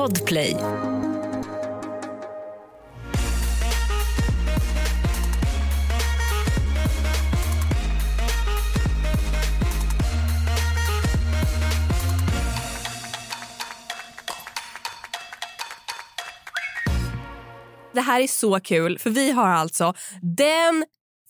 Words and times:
Podplay. 0.00 0.56
Det 17.92 18.00
här 18.00 18.20
är 18.20 18.26
så 18.26 18.60
kul 18.60 18.98
för 18.98 19.10
vi 19.10 19.30
har 19.30 19.48
alltså 19.48 19.94
den 20.22 20.84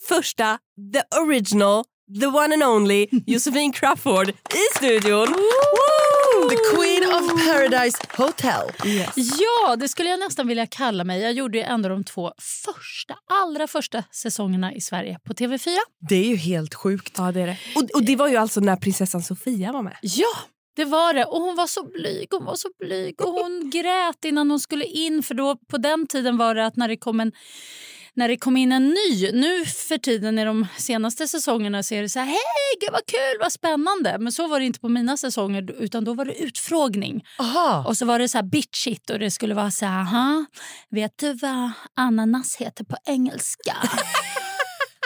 första, 0.08 0.58
the 0.92 1.18
original, 1.20 1.84
the 2.20 2.26
one 2.26 2.54
and 2.54 2.62
only 2.62 3.06
Josefin 3.26 3.72
Crawford 3.72 4.28
i 4.28 4.76
studion. 4.76 5.28
Woo! 5.28 6.09
The 6.48 6.56
Queen 6.76 7.04
of 7.14 7.46
Paradise 7.46 7.98
Hotel. 8.16 8.72
Ja, 9.16 9.76
det 9.76 9.88
skulle 9.88 10.10
jag 10.10 10.20
nästan 10.20 10.46
vilja 10.46 10.66
kalla 10.66 11.04
mig. 11.04 11.20
Jag 11.20 11.32
gjorde 11.32 11.58
ju 11.58 11.64
ändå 11.64 11.88
de 11.88 12.04
två 12.04 12.32
första, 12.64 13.14
allra 13.42 13.66
första 13.66 14.04
säsongerna 14.10 14.74
i 14.74 14.80
Sverige 14.80 15.18
på 15.24 15.32
TV4. 15.32 15.76
Det 16.08 16.16
är 16.16 16.24
ju 16.24 16.36
helt 16.36 16.74
sjukt. 16.74 17.14
Ja, 17.18 17.32
det 17.32 17.40
är 17.40 17.46
det. 17.46 17.58
Och, 17.76 17.82
och 17.94 18.02
det 18.02 18.16
var 18.16 18.28
ju 18.28 18.36
alltså 18.36 18.60
när 18.60 18.76
prinsessan 18.76 19.22
Sofia 19.22 19.72
var 19.72 19.82
med. 19.82 19.96
Ja, 20.02 20.36
det 20.76 20.84
var 20.84 21.14
det. 21.14 21.24
Och 21.24 21.40
hon 21.40 21.56
var 21.56 21.66
så 21.66 21.82
blyg. 21.84 22.28
Hon 22.30 22.44
var 22.44 22.54
så 22.54 22.68
blyg. 22.78 23.20
Och 23.20 23.32
hon 23.32 23.70
grät 23.74 24.24
innan 24.24 24.50
hon 24.50 24.60
skulle 24.60 24.84
in. 24.84 25.22
För 25.22 25.34
då, 25.34 25.56
på 25.56 25.78
den 25.78 26.06
tiden 26.06 26.36
var 26.36 26.54
det 26.54 26.66
att 26.66 26.76
när 26.76 26.88
det 26.88 26.96
kom 26.96 27.20
en 27.20 27.32
när 28.20 28.28
det 28.28 28.36
kom 28.36 28.56
in 28.56 28.72
en 28.72 28.88
ny. 28.88 29.32
Nu 29.32 29.64
för 29.66 29.98
tiden 29.98 30.38
i 30.38 30.44
de 30.44 30.66
senaste 30.76 31.28
säsongerna 31.28 31.82
så 31.82 31.94
är 31.94 32.02
det 32.02 32.08
så 32.08 32.18
här, 32.18 32.26
hej 32.26 32.36
gud 32.80 32.88
vad 32.92 33.06
kul, 33.06 33.40
vad 33.40 33.52
spännande. 33.52 34.16
Men 34.18 34.32
så 34.32 34.48
var 34.48 34.60
det 34.60 34.66
inte 34.66 34.80
på 34.80 34.88
mina 34.88 35.16
säsonger 35.16 35.70
utan 35.78 36.04
då 36.04 36.14
var 36.14 36.24
det 36.24 36.42
utfrågning. 36.42 37.24
Aha. 37.38 37.84
Och 37.86 37.96
så 37.96 38.06
var 38.06 38.18
det 38.18 38.28
så 38.28 38.38
här 38.38 38.42
bitchigt 38.42 39.10
och 39.10 39.18
det 39.18 39.30
skulle 39.30 39.54
vara 39.54 39.70
så 39.70 39.86
här, 39.86 40.00
aha, 40.00 40.44
vet 40.90 41.18
du 41.18 41.34
vad 41.34 41.70
ananas 41.96 42.56
heter 42.56 42.84
på 42.84 42.96
engelska? 43.04 43.76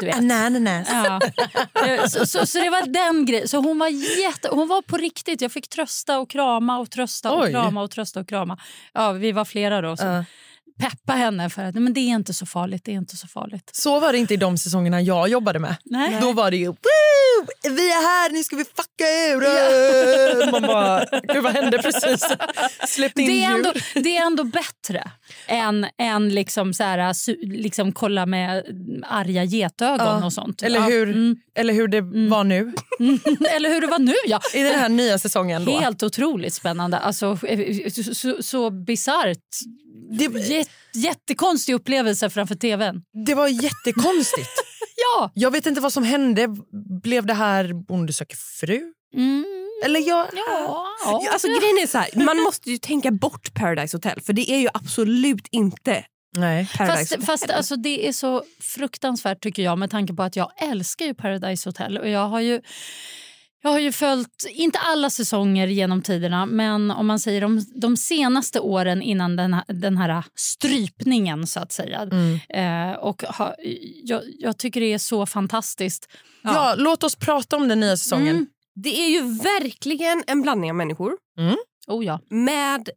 Du 0.00 0.06
vet. 0.06 0.16
Ananas. 0.16 0.88
Ja. 0.90 1.20
Så, 2.08 2.26
så, 2.26 2.46
så 2.46 2.58
det 2.58 2.70
var 2.70 2.86
den 2.86 3.26
grejen. 3.26 3.48
Så 3.48 3.56
hon 3.58 3.78
var 3.78 3.88
jätte, 4.22 4.48
hon 4.52 4.68
var 4.68 4.82
på 4.82 4.96
riktigt. 4.96 5.40
Jag 5.40 5.52
fick 5.52 5.68
trösta 5.68 6.18
och 6.18 6.30
krama 6.30 6.78
och 6.78 6.90
trösta 6.90 7.32
och 7.32 7.42
Oj. 7.42 7.50
krama 7.50 7.82
och 7.82 7.90
trösta 7.90 8.20
och 8.20 8.28
krama. 8.28 8.58
Ja, 8.92 9.12
vi 9.12 9.32
var 9.32 9.44
flera 9.44 9.80
då 9.80 9.96
som 9.96 10.08
Ja. 10.08 10.24
Peppa 10.80 11.12
henne 11.12 11.50
för 11.50 11.64
att 11.64 11.74
"Nej, 11.74 11.82
men 11.82 11.92
det 11.92 12.00
är 12.00 12.08
inte 12.14 12.34
så 12.34 12.46
farligt. 12.46 12.84
Det 12.84 12.90
är 12.92 12.96
inte 12.96 13.16
så 13.16 13.26
farligt. 13.28 13.70
Så 13.72 14.00
var 14.00 14.12
det 14.12 14.18
inte 14.18 14.34
i 14.34 14.36
de 14.36 14.58
säsongerna 14.58 15.00
jag 15.00 15.28
jobbade 15.28 15.58
med. 15.58 15.76
Nej. 15.84 16.18
Då 16.20 16.32
var 16.32 16.50
det 16.50 16.56
ju 16.56 16.66
Woo! 16.66 17.46
vi 17.62 17.90
är 17.90 18.02
här, 18.02 18.30
nu 18.30 18.42
ska 18.44 18.56
vi 18.56 18.64
fucka 18.64 19.04
ur. 19.04 20.50
Man 20.52 20.62
bara, 20.62 21.04
gud 21.34 21.42
vad 21.42 21.52
hände 21.52 21.78
precis? 21.78 22.26
Släppte 22.88 23.22
in 23.22 23.28
Det 23.28 23.44
är, 23.44 23.54
ändå, 23.54 23.72
det 23.94 24.16
är 24.16 24.26
ändå 24.26 24.44
bättre 24.44 25.10
än, 25.46 25.86
än 25.98 26.28
liksom 26.28 26.74
så 26.74 26.82
här, 26.82 27.14
liksom 27.46 27.92
kolla 27.92 28.26
med 28.26 28.64
arga 29.08 29.44
getögon 29.44 30.06
Ja. 30.20 30.24
och 30.26 30.32
sånt. 30.32 30.62
Eller 30.62 30.80
hur, 30.80 31.08
mm. 31.08 31.36
eller 31.54 31.74
hur 31.74 31.88
det 31.88 32.00
var 32.30 32.44
nu 32.44 32.72
Eller 33.56 33.68
hur 33.68 33.80
det 33.80 33.86
var 33.86 33.98
nu, 33.98 34.14
ja. 34.26 34.40
i 34.54 34.62
den 34.62 34.78
här 34.78 34.88
nya 34.88 35.18
säsongen. 35.18 35.64
Då. 35.64 35.78
Helt 35.78 36.02
otroligt 36.02 36.54
spännande. 36.54 36.98
Alltså, 36.98 37.38
eh, 37.46 37.90
så 37.90 38.14
så, 38.14 38.42
så 38.42 38.70
bisarrt. 38.70 39.38
Det, 40.18 40.28
Jät, 40.94 41.04
jättekonstig 41.04 41.74
upplevelse 41.74 42.30
framför 42.30 42.54
tvn. 42.54 43.02
det 43.26 43.34
var 43.34 43.48
jättekonstigt. 43.48 44.50
Ja. 44.96 45.30
Jag 45.34 45.50
vet 45.50 45.66
inte 45.66 45.80
vad 45.80 45.92
som 45.92 46.04
hände. 46.04 46.48
Blev 47.02 47.26
det 47.26 47.34
här 47.34 47.72
Bonde 47.72 48.12
söker 48.12 48.36
fru? 48.36 48.92
Mm. 49.16 49.44
Eller 49.84 50.00
jag... 50.00 50.26
Ja. 50.32 50.86
Ja, 51.04 51.28
Alltså, 51.32 51.48
grejen 51.48 51.78
är 51.82 51.86
så 51.86 51.98
här, 51.98 52.24
man 52.24 52.38
måste 52.40 52.70
ju 52.70 52.78
tänka 52.78 53.10
bort 53.10 53.54
Paradise 53.54 53.96
Hotel 53.96 54.20
för 54.20 54.32
det 54.32 54.50
är 54.50 54.58
ju 54.58 54.68
absolut 54.74 55.48
inte 55.50 56.04
Nej. 56.36 56.68
Paradise 56.76 57.16
Fast, 57.16 57.26
fast 57.26 57.50
alltså, 57.50 57.76
det 57.76 58.08
är 58.08 58.12
så 58.12 58.42
fruktansvärt 58.60 59.42
tycker 59.42 59.62
jag 59.62 59.78
med 59.78 59.90
tanke 59.90 60.14
på 60.14 60.22
att 60.22 60.36
jag 60.36 60.52
älskar 60.62 61.06
ju 61.06 61.14
Paradise 61.14 61.68
Hotel. 61.68 61.98
Och 61.98 62.08
jag 62.08 62.28
har 62.28 62.40
ju 62.40 62.60
jag 63.64 63.70
har 63.70 63.78
ju 63.78 63.92
följt, 63.92 64.46
inte 64.50 64.78
alla 64.78 65.10
säsonger 65.10 65.66
genom 65.66 66.02
tiderna, 66.02 66.46
men 66.46 66.90
om 66.90 67.06
man 67.06 67.18
säger 67.18 67.40
de, 67.40 67.64
de 67.74 67.96
senaste 67.96 68.60
åren 68.60 69.02
innan 69.02 69.36
den 69.36 69.54
här, 69.54 69.64
den 69.68 69.96
här 69.96 70.24
strypningen 70.34 71.46
så 71.46 71.60
att 71.60 71.72
säga. 71.72 72.00
Mm. 72.02 72.40
Eh, 72.48 72.98
och 72.98 73.22
ha, 73.22 73.54
jag, 74.04 74.22
jag 74.38 74.58
tycker 74.58 74.80
det 74.80 74.92
är 74.92 74.98
så 74.98 75.26
fantastiskt. 75.26 76.08
Ja. 76.42 76.74
låt 76.76 77.04
oss 77.04 77.16
prata 77.16 77.56
om 77.56 77.68
den 77.68 77.80
nya 77.80 77.96
säsongen. 77.96 78.36
Mm. 78.36 78.46
Det 78.74 79.00
är 79.00 79.08
ju 79.08 79.20
verkligen 79.20 80.24
en 80.26 80.42
blandning 80.42 80.70
av 80.70 80.76
människor 80.76 81.12
Oh 81.86 82.04
ja. 82.04 82.20
med 82.28 82.88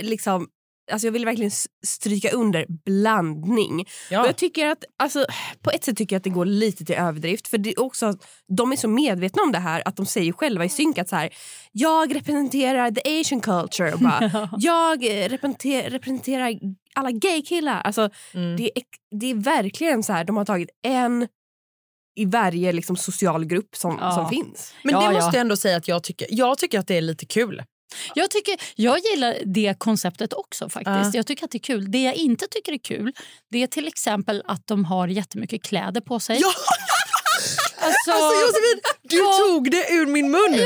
liksom 0.00 0.48
Alltså 0.92 1.06
jag 1.06 1.12
vill 1.12 1.24
verkligen 1.24 1.50
stryka 1.86 2.30
under 2.30 2.66
blandning. 2.84 3.80
Och 3.80 3.86
Ja. 4.10 4.26
jag 4.26 4.36
tycker 4.36 4.66
att, 4.66 4.84
alltså, 4.96 5.26
på 5.62 5.70
ett 5.70 5.84
sätt 5.84 5.96
tycker 5.96 6.14
jag 6.16 6.20
att 6.20 6.24
det 6.24 6.30
går 6.30 6.44
lite 6.44 6.84
till 6.84 6.94
överdrift. 6.94 7.48
För 7.48 7.58
det 7.58 7.70
är 7.70 7.80
också 7.80 8.06
att 8.06 8.26
De 8.48 8.72
är 8.72 8.76
så 8.76 8.88
medvetna 8.88 9.42
om 9.42 9.52
det 9.52 9.58
här 9.58 9.82
att 9.88 9.96
de 9.96 10.06
säger 10.06 10.32
själva 10.32 10.64
i 10.64 10.68
synk 10.68 10.98
att 10.98 11.08
så 11.08 11.16
här, 11.16 11.30
jag 11.72 12.14
representerar 12.14 12.90
the 12.90 13.20
asian 13.20 13.40
culture. 13.40 13.92
Och 13.92 14.00
bara, 14.00 14.48
jag 14.58 15.04
eh, 15.04 15.28
representer, 15.28 15.90
representerar 15.90 16.54
alla 16.94 17.10
gaykillar. 17.10 17.80
Alltså, 17.80 18.10
Mm. 18.34 18.56
det, 18.56 18.70
är, 18.78 18.82
det 19.20 19.30
är 19.30 19.34
verkligen 19.34 20.02
så 20.02 20.12
här, 20.12 20.24
de 20.24 20.36
har 20.36 20.44
tagit 20.44 20.68
en 20.82 21.28
i 22.18 22.24
varje 22.24 22.72
liksom, 22.72 22.96
social 22.96 23.44
grupp 23.44 23.76
som, 23.76 23.98
Ja. 24.00 24.12
som 24.12 24.28
finns. 24.28 24.74
Men 24.84 24.92
Ja, 24.94 24.98
det 25.00 25.04
ja. 25.04 25.12
måste 25.12 25.36
jag 25.36 25.40
ändå 25.40 25.56
säga 25.56 25.76
att 25.76 25.88
jag 25.88 26.02
tycker. 26.02 26.26
Jag 26.30 26.58
tycker 26.58 26.78
att 26.78 26.86
det 26.86 26.96
är 26.96 27.00
lite 27.00 27.26
kul. 27.26 27.62
Jag, 28.14 28.30
tycker, 28.30 28.56
jag 28.74 28.98
gillar 28.98 29.36
det 29.44 29.74
konceptet 29.78 30.32
också. 30.32 30.68
faktiskt. 30.68 31.14
Jag 31.14 31.26
tycker 31.26 31.44
att 31.44 31.50
det 31.50 31.58
är 31.58 31.60
kul. 31.60 31.90
Det 31.90 32.02
jag 32.02 32.14
inte 32.14 32.46
tycker 32.50 32.72
är 32.72 32.78
kul 32.78 33.12
det 33.50 33.62
är 33.62 33.66
till 33.66 33.88
exempel 33.88 34.42
att 34.46 34.66
de 34.66 34.84
har 34.84 35.08
jättemycket 35.08 35.62
kläder 35.62 36.00
på 36.00 36.20
sig. 36.20 36.38
Ja! 36.40 36.52
Alltså, 37.80 38.10
Alltså 38.10 38.40
Josefin, 38.40 38.80
du 39.02 39.16
Ja. 39.16 39.38
tog 39.38 39.70
det 39.70 39.90
ur 39.92 40.06
min 40.06 40.30
mun. 40.30 40.42
vad 40.52 40.60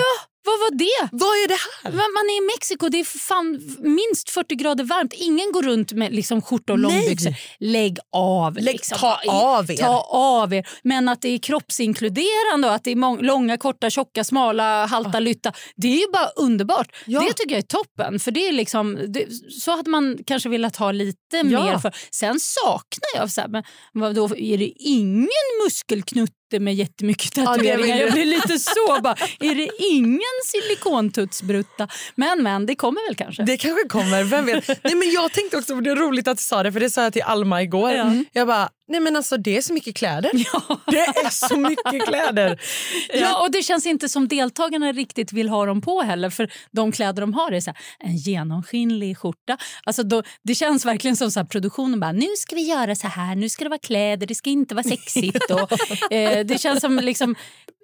var 0.60 0.71
det? 0.78 1.09
Vad 1.12 1.28
är 1.44 1.48
det 1.48 1.59
här? 1.84 1.93
Man 1.93 2.26
är 2.31 2.37
i 2.43 2.47
Mexiko, 2.54 2.88
det 2.88 3.00
är 3.00 3.04
fan 3.19 3.60
minst 3.78 4.31
40 4.31 4.54
grader 4.54 4.84
varmt. 4.84 5.12
Ingen 5.12 5.53
går 5.53 5.62
runt 5.62 5.93
med 5.93 6.12
liksom 6.15 6.43
skjorta 6.43 6.72
och 6.72 6.78
långbyxor. 6.78 7.34
Lägg 7.59 7.98
av. 8.12 8.54
Lägg- 8.59 8.72
liksom. 8.72 8.99
ta 8.99 9.20
av 9.26 9.70
er. 9.70 9.76
Ta 9.76 10.00
av 10.10 10.54
er. 10.54 10.69
Men 10.82 11.09
att 11.09 11.22
det 11.22 11.28
är 11.28 11.38
kroppsinkluderande 11.38 12.69
och 12.69 12.75
att 12.75 12.84
det 12.84 12.91
är 12.91 13.22
långa, 13.22 13.56
korta, 13.59 13.91
tjocka, 13.91 14.25
smala, 14.25 14.87
halta, 14.87 15.20
lytta. 15.20 15.53
Det 15.76 15.88
är 15.88 16.00
ju 16.00 16.12
bara 16.12 16.28
underbart. 16.37 16.97
Ja. 17.06 17.20
Det 17.20 17.32
tycker 17.32 17.50
jag 17.50 17.59
är 17.59 17.62
toppen. 17.62 18.20
För 18.20 18.31
det 18.31 18.49
är 18.49 18.53
liksom, 18.53 18.99
det, 19.09 19.26
Så 19.60 19.70
hade 19.70 19.91
man 19.91 20.19
kanske 20.26 20.49
velat 20.49 20.76
ha 20.76 20.93
lite 20.93 21.16
Ja. 21.32 21.43
mer 21.43 21.78
för. 21.78 21.94
Sen 22.10 22.41
saknar 22.41 23.20
jag, 23.20 23.31
så 23.31 23.41
här, 23.41 23.49
men 23.49 23.62
vadå, 23.93 24.37
är 24.37 24.59
det 24.59 24.72
ingen 24.78 25.28
muskelknutte 25.65 26.32
med 26.59 26.75
jättemycket 26.75 27.33
tatueringar? 27.33 27.97
jag 27.97 28.12
blir 28.12 28.25
lite 28.25 28.59
så 28.59 29.00
bara, 29.03 29.16
är 29.41 29.55
det 29.55 29.69
ingen 29.78 30.21
silikontutsbrutta? 30.47 31.88
Men 32.15 32.43
men, 32.43 32.66
det 32.66 32.75
kommer 32.75 33.09
väl 33.09 33.16
kanske. 33.16 33.43
Det 33.43 33.56
kanske 33.56 33.88
kommer, 33.88 34.25
vem 34.25 34.47
vet. 34.47 34.69
Nej, 34.84 34.94
men 34.94 35.11
jag 35.11 35.33
tänkte 35.33 35.59
också, 35.59 35.81
det 35.81 35.91
är 35.91 35.97
roligt 35.97 36.28
att 36.28 36.38
du 36.38 36.44
sa 36.44 36.62
det 36.62 36.72
för 36.72 36.81
det 36.81 36.91
sa 36.91 37.03
jag 37.03 37.12
till 37.12 37.22
Alma 37.22 37.62
igår. 37.62 37.93
Ja. 37.93 38.12
Jag 38.33 38.47
bara, 38.47 38.69
nej 38.90 39.00
men 39.00 39.16
alltså 39.16 39.36
det 39.36 39.56
är 39.56 39.62
så 39.62 39.72
mycket 39.72 39.96
kläder. 39.96 40.30
Det 40.86 40.98
är 40.98 41.30
så 41.30 41.56
mycket 41.56 42.06
kläder. 42.06 42.60
Ja, 43.20 43.42
och 43.42 43.50
det 43.50 43.62
känns 43.62 43.86
inte 43.86 44.08
som 44.08 44.28
deltagarna 44.28 44.92
riktigt 44.92 45.32
vill 45.32 45.48
ha 45.48 45.66
dem 45.66 45.80
på 45.80 46.02
heller. 46.02 46.30
För 46.30 46.52
de 46.70 46.92
kläder 46.92 47.20
de 47.20 47.34
har 47.34 47.52
är 47.52 47.60
så 47.60 47.70
här, 47.70 47.78
en 47.98 48.16
genomskinlig 48.16 49.18
skjorta. 49.18 49.58
Alltså 49.84 50.02
då, 50.02 50.22
det 50.42 50.54
känns 50.54 50.86
verkligen 50.86 51.16
som 51.16 51.30
så 51.30 51.40
här, 51.40 51.46
produktionen 51.46 52.00
bara, 52.00 52.12
nu 52.12 52.26
ska 52.36 52.56
vi 52.56 52.62
göra 52.62 52.94
så 52.94 53.08
här, 53.08 53.34
nu 53.34 53.48
ska 53.48 53.64
det 53.64 53.70
vara 53.70 53.78
kläder, 53.78 54.26
det 54.26 54.34
ska 54.34 54.50
inte 54.50 54.74
vara 54.74 54.84
sexigt. 54.84 55.50
Och, 55.50 55.72
eh, 56.12 56.46
det 56.46 56.60
känns 56.60 56.80
som 56.80 56.96
liksom, 56.96 57.34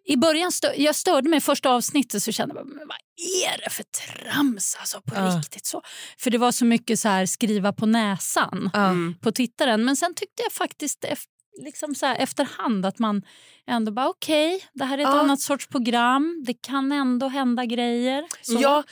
i 0.08 0.16
början 0.16 0.52
stö 0.52 0.72
jag 0.76 0.94
störde 0.94 1.28
mig 1.30 1.40
första 1.40 1.70
avsnittet 1.70 2.22
så 2.22 2.32
kände 2.32 2.54
jag, 2.54 2.66
men 2.66 2.88
vad 2.88 2.96
är 3.46 3.64
det 3.64 3.70
för 3.70 3.82
trams 3.84 4.76
alltså, 4.80 5.00
på 5.00 5.14
Ja. 5.14 5.38
riktigt? 5.38 5.66
så 5.66 5.82
För 6.18 6.30
det 6.30 6.38
var 6.38 6.52
så 6.52 6.64
mycket 6.64 7.00
så 7.00 7.08
här, 7.08 7.26
skriva 7.26 7.72
på 7.72 7.86
näsan 7.86 8.70
på 9.20 9.32
tittaren. 9.32 9.84
Men 9.84 9.96
sen 9.96 10.14
tyckte 10.14 10.42
jag 10.42 10.52
faktiskt 10.52 11.04
liksom 11.64 11.94
så 11.94 12.06
här, 12.06 12.16
efterhand 12.16 12.86
att 12.86 12.98
man 12.98 13.22
ändå 13.66 13.92
bara 13.92 14.08
okej, 14.08 14.64
det 14.72 14.84
här 14.84 14.98
är 14.98 15.02
ett 15.02 15.08
Ja. 15.08 15.20
annat 15.20 15.40
sorts 15.40 15.66
program. 15.66 16.42
Det 16.46 16.54
kan 16.54 16.92
ändå 16.92 17.28
hända 17.28 17.64
grejer. 17.64 18.24
Så. 18.42 18.58
Ja, 18.60 18.82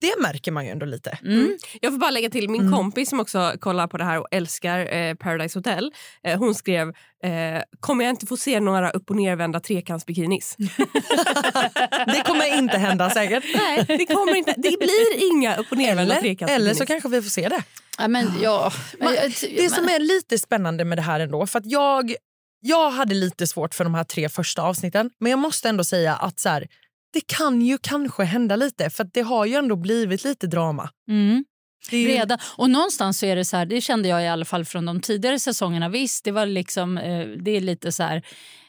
det 0.00 0.22
märker 0.22 0.52
man 0.52 0.64
ju 0.64 0.70
ändå 0.70 0.86
lite. 0.86 1.18
Mm. 1.24 1.58
Jag 1.80 1.92
får 1.92 1.98
bara 1.98 2.10
lägga 2.10 2.30
till 2.30 2.48
min 2.50 2.72
kompis 2.72 3.08
som 3.08 3.20
också 3.20 3.52
kollar 3.60 3.86
på 3.86 3.96
det 3.98 4.04
här 4.04 4.18
och 4.20 4.26
älskar 4.30 4.94
eh, 4.94 5.14
Paradise 5.14 5.58
Hotel. 5.58 5.92
Eh, 6.24 6.38
hon 6.38 6.54
skrev, 6.54 6.88
eh, 7.24 7.62
kommer 7.80 8.04
jag 8.04 8.12
inte 8.12 8.26
få 8.26 8.36
se 8.36 8.60
några 8.60 8.90
upp 8.90 9.10
och 9.10 9.16
nervända 9.16 9.60
trekantsbikinis? 9.60 10.56
Det 12.06 12.22
kommer 12.26 12.58
inte 12.58 12.78
hända 12.78 13.10
säkert. 13.10 13.44
Nej, 13.54 13.84
det 13.88 14.06
kommer 14.06 14.34
inte. 14.34 14.54
Det 14.56 14.78
blir 14.78 15.32
inga 15.32 15.56
upp 15.56 15.66
och 15.70 15.78
nervända 15.78 16.02
Eller, 16.02 16.20
trekantsbikinis. 16.20 16.70
eller 16.70 16.74
så 16.74 16.86
kanske 16.86 17.08
vi 17.08 17.22
får 17.22 17.30
se 17.30 17.48
det. 17.48 17.62
Ja, 17.98 18.08
men, 18.08 18.32
ja, 18.42 18.72
men, 18.98 19.04
Man, 19.14 19.14
det 19.56 19.70
som 19.70 19.84
är 19.84 19.98
lite 19.98 20.38
spännande 20.38 20.84
med 20.84 20.98
det 20.98 21.02
här 21.02 21.20
ändå, 21.20 21.46
för 21.46 21.58
att 21.58 21.66
jag, 21.66 22.14
jag 22.60 22.90
hade 22.90 23.14
lite 23.14 23.46
svårt 23.46 23.74
för 23.74 23.84
de 23.84 23.94
här 23.94 24.04
tre 24.04 24.28
första 24.28 24.62
avsnitten, 24.62 25.10
men 25.18 25.30
jag 25.30 25.38
måste 25.38 25.68
ändå 25.68 25.84
säga 25.84 26.14
att 26.16 26.40
så 26.40 26.48
här, 26.48 26.66
det 27.16 27.26
kan 27.26 27.62
ju 27.62 27.78
kanske 27.78 28.24
hända 28.24 28.56
lite, 28.56 28.90
för 28.90 29.06
det 29.12 29.20
har 29.20 29.46
ju 29.46 29.54
ändå 29.54 29.76
blivit 29.76 30.24
lite 30.24 30.46
drama. 30.46 30.90
Mm. 31.10 31.44
Ju- 31.90 32.08
Redan. 32.08 32.38
Och 32.56 32.70
någonstans 32.70 33.18
så 33.18 33.26
är 33.26 33.36
det 33.36 33.44
så 33.44 33.56
här, 33.56 33.66
det 33.66 33.80
kände 33.80 34.08
jag 34.08 34.22
i 34.24 34.28
alla 34.28 34.44
fall 34.44 34.64
från 34.64 34.86
de 34.86 35.00
tidigare 35.00 35.38
säsongerna. 35.40 35.88
Visst, 35.88 36.24
det 36.24 36.32
var 36.32 36.46
liksom, 36.46 36.98
eh, 36.98 37.26
det 37.44 37.50
är 37.50 37.60
lite 37.60 37.92
så 37.92 38.02
här 38.02 38.22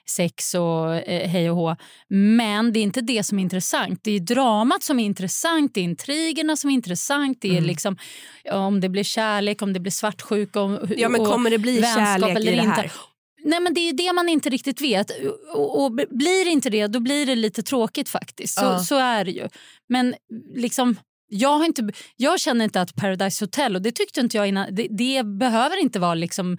sex 0.09 0.53
och 0.55 0.95
eh, 0.95 1.29
hej 1.29 1.49
och 1.51 1.55
hå. 1.55 1.75
Men 2.09 2.73
det 2.73 2.79
är 2.79 2.83
inte 2.83 3.01
det 3.01 3.23
som 3.23 3.39
är 3.39 3.43
intressant. 3.43 3.99
Det 4.03 4.11
är 4.11 4.19
dramat 4.19 4.83
som 4.83 4.99
är 4.99 5.05
intressant, 5.05 5.73
det 5.73 5.79
är 5.79 5.83
intrigerna 5.83 6.55
som 6.55 6.69
är 6.69 6.73
intressant. 6.73 7.37
Det 7.41 7.47
är 7.47 7.51
Mm. 7.51 7.63
liksom 7.63 7.97
om 8.51 8.81
det 8.81 8.89
blir 8.89 9.03
kärlek, 9.03 9.61
om 9.61 9.73
det 9.73 9.79
blir 9.79 9.91
svartsjuka 9.91 10.61
och, 10.61 10.89
Ja, 10.97 11.09
men 11.09 11.21
och 11.21 11.27
kommer 11.27 11.49
det 11.49 11.57
bli 11.57 11.79
vänskap 11.79 12.03
kärlek 12.05 12.35
eller 12.37 12.51
i 12.51 12.55
det 12.55 12.61
inte. 12.61 12.91
Nej, 13.47 13.59
men 13.59 13.73
det 13.73 13.79
är 13.79 13.85
ju 13.85 13.91
det 13.91 14.13
man 14.13 14.29
inte 14.29 14.49
riktigt 14.49 14.81
vet. 14.81 15.11
Och, 15.53 15.83
och 15.83 15.91
blir 15.91 16.47
inte 16.47 16.69
det, 16.69 16.87
då 16.87 16.99
blir 16.99 17.25
det 17.25 17.35
lite 17.35 17.63
tråkigt 17.63 18.09
faktiskt. 18.09 18.59
Så, 18.59 18.65
Ja. 18.65 18.79
så 18.79 18.95
är 18.95 19.25
det 19.25 19.31
ju. 19.31 19.47
Men 19.89 20.15
liksom... 20.55 20.95
Jag, 21.29 21.57
har 21.57 21.65
inte, 21.65 21.89
jag 22.15 22.39
känner 22.39 22.65
inte 22.65 22.81
att 22.81 22.95
Paradise 22.95 23.43
Hotel, 23.45 23.75
och 23.75 23.81
det 23.81 23.91
tyckte 23.91 24.19
inte 24.19 24.37
jag 24.37 24.47
innan, 24.47 24.75
det, 24.75 24.87
det 24.89 25.23
behöver 25.25 25.77
inte 25.81 25.99
vara 25.99 26.13
liksom 26.13 26.57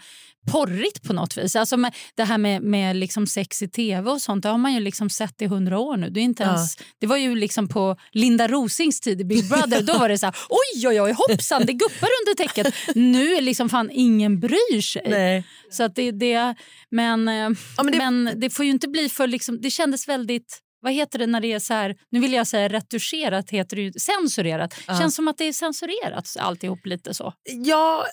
porrigt 0.53 1.03
på 1.03 1.13
något 1.13 1.39
vis. 1.39 1.57
Alltså 1.57 1.77
med, 1.77 1.95
det 2.15 2.25
här 2.25 2.39
med, 2.39 2.63
med 2.63 2.97
liksom 2.97 3.27
sex 3.27 3.63
i 3.63 3.69
tv 3.69 4.11
och 4.11 4.21
sånt, 4.23 4.43
det 4.43 4.49
har 4.49 4.59
man 4.59 4.75
ju 4.75 4.81
liksom 4.81 5.11
sett 5.11 5.43
i 5.43 5.47
hundra 5.47 5.79
år 5.79 5.97
nu. 5.97 6.11
Det, 6.11 6.21
är 6.21 6.23
inte 6.25 6.43
Ja. 6.43 6.49
ens, 6.55 6.77
det 7.01 7.07
var 7.07 7.17
ju 7.17 7.35
liksom 7.37 7.69
på 7.69 7.97
Linda 8.13 8.49
Rosings 8.49 9.01
tid 9.01 9.21
i 9.21 9.25
Big 9.25 9.49
Brother. 9.49 9.83
Då 9.83 9.99
var 9.99 10.09
det 10.09 10.19
så 10.19 10.27
här, 10.27 10.35
oj 10.49 10.89
oj 10.89 11.01
oj 11.01 11.13
hoppsan 11.13 11.67
det 11.67 11.73
guppar 11.73 12.09
under 12.23 12.35
täcket. 12.47 12.75
Nu 12.95 13.35
är 13.35 13.41
liksom 13.41 13.69
fan 13.69 13.91
ingen 13.93 14.41
bryr 14.41 14.81
sig. 14.81 15.03
Nej. 15.09 15.45
Så 15.71 15.83
att 15.83 15.95
det, 15.95 16.11
det, 16.13 16.55
men, 16.91 17.29
eh, 17.29 17.35
Ja, 17.77 17.83
men 17.83 17.97
men, 17.99 18.25
det- 18.25 18.35
det, 18.35 18.51
får 18.51 18.65
ju 18.65 18.71
inte 18.71 18.89
bli 18.89 19.09
för... 19.09 19.27
Liksom, 19.27 19.61
det 19.61 19.71
kändes 19.71 20.09
väldigt... 20.09 20.59
Vad 20.81 20.93
heter 20.93 21.19
det 21.19 21.27
när 21.27 21.41
det 21.41 21.53
är 21.53 21.59
så 21.59 21.75
här... 21.75 21.97
Nu 22.11 22.21
vill 22.21 22.33
jag 22.33 22.47
säga 22.47 22.69
retuscherat, 22.69 23.51
heter 23.51 23.77
det 23.77 23.83
ju 23.83 23.93
censurerat. 23.93 24.75
Ja. 24.87 24.99
Känns 24.99 25.15
som 25.15 25.29
att 25.29 25.39
det 25.39 25.45
är 25.45 25.53
censurerat 25.53 26.37
alltihop 26.39 26.87
lite 26.87 27.15
så. 27.15 27.33
Ja, 27.45 28.05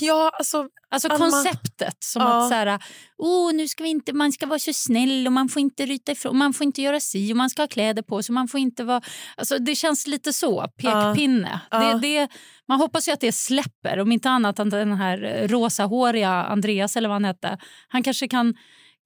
ja 0.00 0.30
alltså... 0.38 0.68
Alltså 0.90 1.08
konceptet. 1.08 1.96
Som 2.00 2.22
Ja. 2.22 2.42
att 2.42 2.48
så 2.48 2.54
här, 2.54 2.82
oh, 3.18 3.52
nu 3.54 3.68
ska 3.68 3.82
vi 3.82 3.90
inte, 3.90 4.12
man 4.12 4.32
ska 4.32 4.46
vara 4.46 4.58
så 4.58 4.72
snäll 4.72 5.26
och 5.26 5.32
man 5.32 5.48
får 5.48 5.60
inte 5.60 5.86
ryta 5.86 6.12
ifrån, 6.12 6.36
man 6.38 6.54
får 6.54 6.64
inte 6.64 6.82
göra 6.82 7.00
si 7.00 7.32
och 7.32 7.36
man 7.36 7.50
ska 7.50 7.62
ha 7.62 7.66
kläder 7.66 8.02
på 8.02 8.22
sig. 8.22 8.32
Man 8.32 8.48
får 8.48 8.60
inte 8.60 8.84
vara, 8.84 9.00
alltså 9.36 9.58
det 9.58 9.74
känns 9.74 10.06
lite 10.06 10.32
så, 10.32 10.66
pekpinne. 10.76 11.60
Ja. 11.70 11.78
Det, 11.78 11.98
det, 11.98 12.28
man 12.68 12.80
hoppas 12.80 13.08
ju 13.08 13.12
att 13.12 13.20
det 13.20 13.32
släpper, 13.32 13.98
om 13.98 14.12
inte 14.12 14.30
annat 14.30 14.58
än 14.58 14.70
den 14.70 14.92
här 14.92 15.24
eh, 15.24 15.48
rosahåriga 15.48 16.30
Andreas 16.30 16.96
eller 16.96 17.08
vad 17.08 17.14
han 17.14 17.24
hette. 17.24 17.58
Han 17.88 18.02
kanske 18.02 18.28
kan 18.28 18.54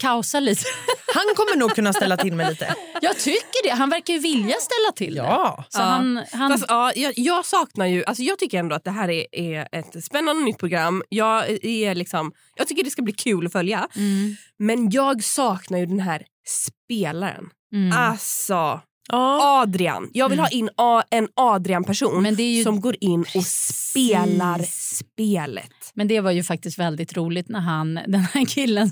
kaosa 0.03 0.41
lite. 0.41 0.65
Han 1.15 1.35
kommer 1.37 1.57
nog 1.57 1.75
kunna 1.75 1.93
ställa 1.93 2.17
till 2.17 2.33
med 2.37 2.49
lite. 2.51 2.75
Jag 3.03 3.19
tycker 3.19 3.63
det. 3.69 3.71
Han 3.71 3.91
verkar 3.91 4.15
ju 4.15 4.21
vilja 4.21 4.55
ställa 4.61 4.93
till 4.97 5.15
det. 5.15 5.21
Ja. 5.21 5.65
Så 5.69 5.79
Ja. 5.81 5.85
han, 5.85 6.23
han, 6.33 6.51
Fast, 6.53 6.65
ja, 6.69 6.93
jag, 6.97 7.13
jag 7.17 7.47
saknar 7.47 7.87
ju, 7.87 8.05
alltså 8.05 8.23
jag 8.23 8.39
tycker 8.39 8.59
ändå 8.59 8.77
att 8.77 8.85
det 8.85 8.91
här 8.91 9.11
är, 9.11 9.27
är 9.33 9.69
ett 9.73 10.05
spännande 10.05 10.43
nytt 10.45 10.59
program. 10.59 11.03
Jag, 11.09 11.65
är 11.65 11.95
liksom, 11.95 12.33
jag 12.57 12.69
tycker 12.69 12.85
det 12.85 12.91
ska 12.91 13.03
bli 13.03 13.13
kul 13.13 13.47
att 13.47 13.53
följa. 13.53 13.89
mm, 13.97 14.37
Men 14.59 14.91
jag 14.91 15.25
saknar 15.25 15.79
ju 15.79 15.87
den 15.87 16.01
här 16.01 16.23
spelaren. 16.49 17.45
mm. 17.75 17.99
Alltså, 17.99 18.81
Ja. 19.09 19.61
Adrian. 19.63 20.11
Jag 20.13 20.29
vill 20.29 20.39
ha 20.39 20.49
in 20.49 20.71
A, 20.77 21.03
en 21.11 21.29
Adrian-person 21.35 22.35
ju- 22.39 22.63
som 22.65 22.81
går 22.81 22.97
in 23.01 23.21
och 23.35 23.45
spelar 23.47 24.63
spelet. 24.95 25.71
Men 25.95 26.09
det 26.09 26.21
var 26.21 26.31
ju 26.31 26.43
faktiskt 26.43 26.79
väldigt 26.79 27.17
roligt 27.17 27.49
när 27.49 27.61
han, 27.61 27.95
den 28.07 28.21
här 28.21 28.47
killen 28.47 28.91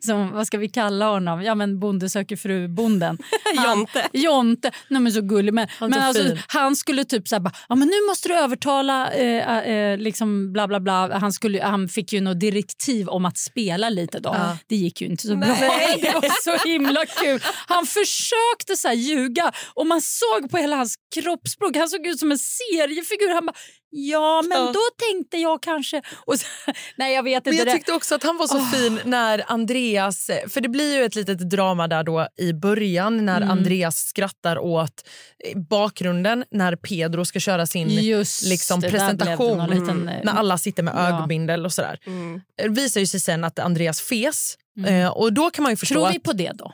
som, 0.00 0.30
vad 0.32 0.46
ska 0.46 0.58
vi 0.58 0.68
kalla 0.68 1.10
honom? 1.10 1.42
Ja 1.42 1.54
men 1.54 1.80
Bonde 1.80 2.08
söker 2.08 2.36
fru-bonden. 2.36 3.18
Jonte. 3.66 4.08
Jonte, 4.12 4.70
nej 4.88 5.00
men 5.00 5.12
så 5.12 5.20
gullig. 5.20 5.54
Men, 5.54 5.68
Han 5.78 5.90
men 5.90 6.00
så 6.00 6.06
alltså, 6.20 6.36
han 6.48 6.76
skulle 6.76 7.04
typ 7.04 7.28
så 7.28 7.34
här 7.34 7.40
bara, 7.40 7.54
ja 7.68 7.74
men 7.74 7.88
nu 7.88 7.94
måste 8.08 8.28
du 8.28 8.34
övertala, 8.34 9.12
eh, 9.12 9.58
eh, 9.58 9.98
liksom 9.98 10.52
bla 10.52 10.68
bla 10.68 10.80
bla. 10.80 11.18
Han, 11.18 11.32
skulle, 11.32 11.62
han 11.62 11.88
fick 11.88 12.12
ju 12.12 12.20
något 12.20 12.40
direktiv 12.40 13.08
om 13.08 13.24
att 13.24 13.38
spela 13.38 13.88
lite 13.88 14.18
då. 14.20 14.30
Ja. 14.34 14.56
Det 14.66 14.76
gick 14.76 15.00
ju 15.00 15.06
inte 15.06 15.26
så 15.26 15.36
bra. 15.36 15.48
Nej. 15.60 15.96
Det 16.02 16.12
var 16.14 16.42
så 16.58 16.68
himla 16.68 17.06
kul. 17.06 17.40
Han 17.66 17.86
försökte 17.86 18.76
så 18.76 18.88
här 18.88 18.94
ljuga 18.94 19.49
och 19.74 19.86
man 19.86 20.00
såg 20.00 20.50
på 20.50 20.56
hela 20.56 20.76
hans 20.76 20.94
kroppsspråk, 21.14 21.76
han 21.76 21.88
såg 21.88 22.06
ut 22.06 22.18
som 22.18 22.32
en 22.32 22.38
seriefigur. 22.38 23.34
Han 23.34 23.46
bara, 23.46 23.56
ja 23.90 24.42
men 24.48 24.58
Ja. 24.58 24.72
då 24.72 24.80
tänkte 25.12 25.36
jag 25.36 25.62
kanske... 25.62 26.02
Och 26.26 26.40
så, 26.40 26.46
nej 26.96 27.14
jag 27.14 27.22
vet 27.22 27.44
Men 27.44 27.54
inte. 27.54 27.60
jag 27.60 27.66
det- 27.66 27.72
tyckte 27.78 27.92
också 27.92 28.14
att 28.14 28.22
han 28.22 28.36
var 28.36 28.46
så 28.46 28.60
fin 28.60 29.00
när 29.04 29.44
Andreas... 29.46 30.30
För 30.48 30.60
det 30.60 30.68
blir 30.68 30.96
ju 30.96 31.04
ett 31.04 31.14
litet 31.14 31.50
drama 31.50 31.88
där 31.88 32.02
då 32.04 32.26
i 32.36 32.52
början 32.52 33.26
när 33.26 33.36
Mm. 33.36 33.50
Andreas 33.50 33.96
skrattar 33.96 34.58
åt 34.58 35.08
eh, 35.44 35.58
bakgrunden 35.58 36.44
när 36.50 36.76
Pedro 36.76 37.24
ska 37.24 37.40
köra 37.40 37.66
sin 37.66 37.88
Just 37.88 38.42
liksom, 38.42 38.80
presentation. 38.80 39.66
Liten, 39.70 40.08
eh, 40.08 40.20
När 40.24 40.32
alla 40.32 40.58
sitter 40.58 40.82
med 40.82 40.94
Ja. 40.96 41.08
ögonbindel 41.08 41.64
och 41.64 41.72
sådär. 41.72 41.98
Mm. 42.06 42.40
Det 42.62 42.68
visar 42.68 43.00
ju 43.00 43.06
sig 43.06 43.20
sen 43.20 43.44
att 43.44 43.58
Andreas 43.58 44.00
fes. 44.00 44.56
Mm. 44.78 44.94
Eh, 44.94 45.08
och 45.10 45.32
då 45.32 45.50
kan 45.50 45.62
man 45.62 45.72
ju 45.72 45.76
förstå 45.76 45.94
Tror 45.94 46.12
vi 46.12 46.18
på 46.18 46.32
det 46.32 46.52
då? 46.54 46.72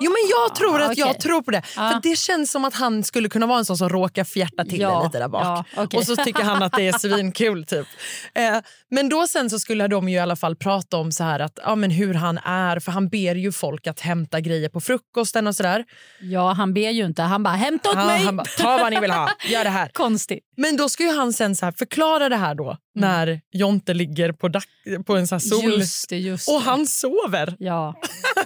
Jo 0.00 0.10
men 0.10 0.30
jag 0.30 0.54
tror 0.54 0.80
att 0.82 0.98
jag 0.98 1.20
tror 1.20 1.42
på 1.42 1.50
det. 1.50 1.62
För 1.62 2.00
det 2.02 2.16
känns 2.18 2.50
som 2.50 2.64
att 2.64 2.74
han 2.74 3.04
skulle 3.04 3.28
kunna 3.28 3.46
vara 3.46 3.58
en 3.58 3.64
sån 3.64 3.76
som 3.78 3.88
råkar 3.88 4.24
fjärta 4.24 4.64
till 4.64 4.80
Ja, 4.80 5.04
lite 5.04 5.18
där 5.18 5.28
bak. 5.28 5.42
ja, 5.44 5.64
okej. 5.76 5.98
Och 5.98 6.04
så 6.06 6.16
tycker 6.16 6.42
han 6.42 6.62
att 6.62 6.72
det 6.72 6.88
är 6.88 6.98
svinkul 6.98 7.64
typ. 7.66 7.86
Eh, 8.34 8.56
men 8.90 9.08
då 9.08 9.26
sen 9.26 9.50
så 9.50 9.58
skulle 9.58 9.88
de 9.88 10.08
ju 10.08 10.16
i 10.16 10.18
alla 10.18 10.36
fall 10.36 10.56
prata 10.56 10.96
om 10.96 11.12
så 11.12 11.24
här 11.24 11.40
att 11.40 11.58
ja 11.64 11.74
men 11.74 11.90
hur 11.90 12.14
han 12.14 12.38
är 12.38 12.80
för 12.80 12.92
han 12.92 13.08
ber 13.08 13.34
ju 13.34 13.52
folk 13.52 13.86
att 13.86 14.00
hämta 14.00 14.40
grejer 14.40 14.68
på 14.68 14.80
frukosten 14.80 15.46
och 15.46 15.56
sådär. 15.56 15.84
Ja, 16.20 16.52
han 16.52 16.74
ber 16.74 16.90
ju 16.90 17.04
inte. 17.04 17.22
Han 17.22 17.42
bara 17.42 17.54
hämta 17.54 17.90
åt 17.90 17.96
Ja, 17.96 18.06
mig. 18.06 18.24
han 18.24 18.36
bara 18.36 18.46
ta 18.58 18.78
vad 18.78 18.92
ni 18.92 19.00
vill 19.00 19.10
ha, 19.10 19.30
gör 19.48 19.64
det 19.64 19.70
här. 19.70 19.88
Konstigt. 19.92 20.44
Men 20.56 20.76
då 20.76 20.88
ska 20.88 21.02
ju 21.02 21.16
han 21.16 21.32
sen 21.32 21.56
så 21.56 21.64
här 21.64 21.72
förklara 21.78 22.28
det 22.28 22.36
här 22.36 22.54
då 22.54 22.76
när 22.94 23.40
Jonte 23.52 23.94
ligger 23.94 24.32
på, 24.32 24.48
dack- 24.48 25.04
på 25.06 25.16
en 25.16 25.26
här 25.30 25.38
sol 25.38 25.72
Just 25.78 26.08
det, 26.08 26.18
just 26.18 26.48
och 26.48 26.60
det. 26.60 26.70
han 26.70 26.86
sover. 26.86 27.56
Ja. 27.58 27.94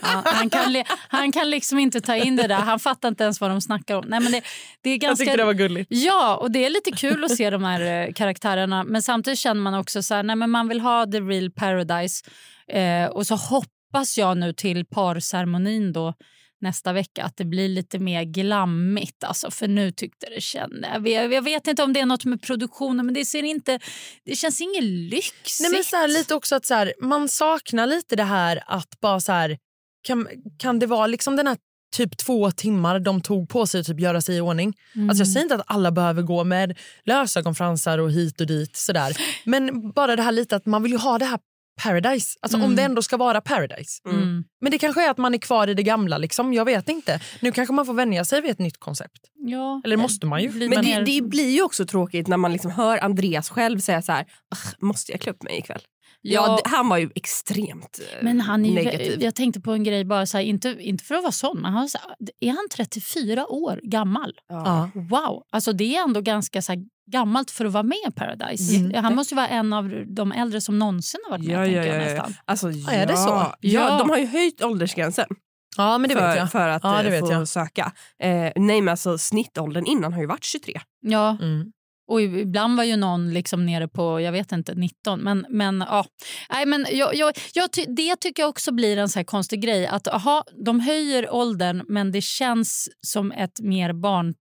Han, 0.01 0.23
han, 0.27 0.51
kan 0.51 0.73
li- 0.73 0.85
han 1.29 1.33
kan 1.33 1.51
liksom 1.51 1.79
inte 1.79 2.01
ta 2.01 2.17
in 2.17 2.37
det 2.37 2.47
där. 2.47 2.55
Han 2.55 2.81
fattar 2.81 3.09
inte 3.09 3.25
ens 3.25 3.41
vad 3.41 3.51
de 3.51 3.61
snackar 3.61 3.97
om. 3.97 4.05
Nej, 4.09 4.21
men 4.21 4.33
det, 4.33 4.43
det 4.83 4.91
är 4.91 4.95
Jag 4.95 5.01
ganska... 5.01 5.25
tyckte 5.25 5.37
det 5.37 5.45
var 5.45 5.55
gulligt. 5.55 5.87
Ja, 5.91 6.37
och 6.37 6.51
det 6.51 6.65
är 6.65 6.71
lite 6.71 6.91
kul 6.91 7.25
att 7.25 7.37
se 7.37 7.51
de 7.51 7.65
här 7.65 7.81
eh, 7.81 8.13
karaktärerna. 8.13 8.85
Men 8.85 9.03
samtidigt 9.03 9.39
känner 9.39 9.61
man 9.61 9.75
också 9.75 10.03
så 10.03 10.15
här, 10.15 10.23
nej, 10.23 10.37
men 10.37 10.51
man 10.51 10.69
vill 10.69 10.81
ha 10.81 11.07
the 11.07 11.21
real 11.21 11.51
paradise. 11.51 12.25
Eh, 12.73 13.07
och 13.07 13.27
så 13.27 13.35
hoppas 13.35 14.19
jag 14.19 14.37
nu 14.37 14.53
till 14.53 14.87
parceremonin 14.87 15.93
då 15.93 16.15
nästa 16.61 16.93
vecka 16.93 17.25
att 17.25 17.37
det 17.37 17.45
blir 17.45 17.69
lite 17.69 17.99
mer 17.99 18.25
glammigt. 18.25 19.25
Alltså, 19.25 19.51
för 19.51 19.69
nu 19.69 19.91
tyckte 19.91 20.27
det 20.35 20.41
kände... 20.41 21.11
Jag, 21.11 21.33
jag 21.33 21.43
vet 21.43 21.67
inte 21.67 21.83
om 21.83 21.93
det 21.93 22.01
är 22.01 22.07
något 22.07 22.25
med 22.25 22.43
produktionen 22.43 23.07
men 23.07 23.15
det 23.15 23.25
ser 23.25 23.43
inte... 23.43 23.81
Det 24.25 24.37
känns 24.37 24.61
inget 24.61 24.85
lyxigt. 24.85 25.61
Nej, 25.61 25.71
men 25.71 25.85
så 25.85 25.97
här, 25.97 26.09
lite 26.09 26.35
också 26.35 26.57
att 26.57 26.67
så 26.67 26.75
här, 26.75 26.95
man 27.03 27.29
saknar 27.29 27.87
lite 27.87 28.17
det 28.17 28.25
här 28.25 28.63
att 28.67 29.01
bara 29.01 29.21
så 29.21 29.33
här, 29.33 29.59
kan, 30.03 30.29
kan 30.59 30.79
det 30.79 30.87
vara 30.87 31.07
liksom 31.07 31.37
den 31.37 31.47
här 31.47 31.57
typ 31.97 32.17
två 32.17 32.51
timmar 32.51 33.01
de 33.01 33.21
tog 33.21 33.49
på 33.49 33.67
sig 33.67 33.81
att 33.81 33.87
typ 33.87 34.01
göra 34.01 34.21
sig 34.21 34.37
i 34.37 34.41
ordning. 34.41 34.75
Mm. 34.95 35.11
Alltså 35.11 35.21
jag 35.21 35.29
säger 35.29 35.43
inte 35.45 35.55
att 35.55 35.65
alla 35.67 35.91
behöver 35.91 36.23
gå 36.23 36.45
med 36.45 36.79
lösögonfransar 37.05 37.99
och 37.99 38.11
hit 38.11 38.41
och 38.41 38.47
dit 38.47 38.77
sådär. 38.77 39.17
Men 39.45 39.93
bara 39.93 40.17
det 40.17 40.23
här 40.23 40.33
lite 40.33 40.57
att 40.57 40.67
man 40.67 40.83
vill 40.83 40.93
ju 40.93 40.99
ha 40.99 41.19
det 41.19 41.25
här 41.25 41.39
paradise. 41.83 42.39
Alltså 42.43 42.59
om 42.59 42.77
det 42.77 42.83
ändå 42.83 43.03
ska 43.03 43.17
vara 43.17 43.41
paradise. 43.41 44.03
Mm. 44.09 44.45
Men 44.61 44.73
det 44.73 44.79
kanske 44.79 45.07
är 45.07 45.11
att 45.11 45.19
man 45.19 45.35
är 45.35 45.39
kvar 45.39 45.69
i 45.69 45.75
det 45.75 45.83
gamla 45.83 46.19
liksom. 46.19 46.53
Jag 46.55 46.65
vet 46.65 46.89
inte. 46.89 47.21
Nu 47.41 47.53
kanske 47.53 47.75
man 47.75 47.87
får 47.87 47.95
vänja 47.95 48.25
sig 48.25 48.41
vid 48.41 48.51
ett 48.51 48.59
nytt 48.59 48.79
koncept. 48.79 49.21
Ja, 49.35 49.83
Eller 49.85 49.97
måste 49.97 50.27
man 50.27 50.43
ju. 50.43 50.69
Men 50.69 50.85
det, 50.85 51.01
det 51.01 51.23
blir 51.23 51.51
ju 51.51 51.63
också 51.63 51.87
tråkigt 51.87 52.29
när 52.29 52.37
man 52.37 52.53
liksom 52.53 52.71
hör 52.71 52.99
Andreas 52.99 53.51
själv 53.51 53.79
säga 53.81 54.03
så 54.03 54.13
här, 54.13 54.23
"Ugh, 54.23 54.75
måste 54.89 55.13
jag 55.13 55.21
klä 55.21 55.33
upp 55.33 55.43
mig 55.43 55.59
ikväll? 55.59 55.81
Ja, 56.35 56.61
han 56.65 56.89
var 56.89 56.99
ju 56.99 57.11
extrement 57.15 57.99
eh, 58.13 58.25
Men 58.25 58.41
han 58.41 58.65
är 58.65 58.69
ju, 58.69 58.75
negativ. 58.75 59.23
jag 59.23 59.35
tänkte 59.35 59.61
på 59.61 59.73
en 59.73 59.85
grej, 59.85 60.05
bara 60.05 60.27
så 60.27 60.37
här, 60.37 60.45
inte, 60.45 60.77
inte 60.81 61.05
för 61.05 61.15
att 61.15 61.23
vara 61.23 61.33
sån, 61.33 61.61
men 61.61 61.73
han, 61.73 61.81
var 61.83 61.89
så 61.89 61.99
här, 61.99 62.17
är 62.41 62.49
han 62.51 62.69
34 62.75 63.47
år 63.47 63.81
gammal? 63.83 64.33
Ja. 64.49 64.91
Wow! 64.95 65.43
Alltså 65.53 65.73
det 65.73 65.97
är 65.97 66.03
ändå 66.03 66.21
ganska 66.21 66.63
så 66.63 66.73
här, 66.73 66.83
gammalt 67.11 67.51
för 67.51 67.65
att 67.65 67.73
vara 67.73 67.83
med 67.83 67.99
i 68.09 68.13
Paradise. 68.13 68.77
Mm. 68.77 69.05
Han 69.05 69.15
måste 69.15 69.35
ju 69.35 69.37
vara 69.37 69.49
en 69.49 69.73
av 69.73 70.05
de 70.07 70.33
äldre 70.33 70.61
som 70.61 70.79
någonsin 70.79 71.21
har 71.25 71.39
varit 71.39 71.47
med. 71.47 71.55
Ja, 71.61 71.65
tänker 71.65 71.95
ja, 71.95 72.03
ja, 72.03 72.09
ja. 72.09 72.13
nästan. 72.15 72.35
Alltså, 72.45 72.71
Ja, 72.71 72.91
är 72.91 73.07
det 73.07 73.17
så? 73.17 73.29
Ja, 73.29 73.57
Ja. 73.61 73.99
de 73.99 74.11
har 74.11 74.19
ju 74.19 74.27
höjt 74.27 74.63
åldersgränsen 74.63 75.27
Ja 75.77 75.99
men 75.99 76.09
det 76.09 76.15
för, 76.17 76.27
vet 76.29 76.37
jag. 76.37 76.53
för 76.53 76.69
att 76.69 76.83
Ja, 76.85 76.91
det 77.03 77.09
eh, 77.09 77.11
vet 77.11 77.21
få 77.21 77.33
jag. 77.33 77.49
söka. 77.49 77.93
Eh, 78.23 78.31
nej 78.57 78.81
men 78.81 78.89
alltså 78.89 79.19
snittåldern 79.19 79.87
innan 79.87 80.13
har 80.13 80.21
ju 80.21 80.27
varit 80.27 80.45
23. 80.45 80.81
Ja, 81.01 81.37
Mm. 81.41 81.73
Och 82.09 82.23
ibland 82.23 82.77
var 82.77 82.85
ju 82.85 82.97
någon 82.97 83.33
liksom 83.35 83.67
nere 83.67 83.89
på 83.89 84.21
jag 84.21 84.33
vet 84.33 84.53
inte 84.53 84.75
19. 84.75 85.21
Men, 85.21 85.47
men, 85.49 85.85
ja. 85.89 86.05
Nej, 86.51 86.67
men 86.67 86.87
jag, 86.91 87.15
jag, 87.15 87.33
jag, 87.55 87.73
ty- 87.73 87.87
det 87.89 88.17
tycker 88.17 88.43
jag 88.43 88.51
också 88.51 88.73
blir 88.73 88.97
en 88.97 89.09
så 89.09 89.25
konstig 89.25 89.61
grej. 89.63 89.87
Att 89.87 90.09
aha, 90.09 90.45
De 90.67 90.81
höjer 90.81 91.31
åldern 91.35 91.83
men 91.89 92.13
det 92.13 92.21
känns 92.23 92.89
som 93.07 93.33
ett 93.33 93.61
mer 93.61 93.93
barn 93.93 94.35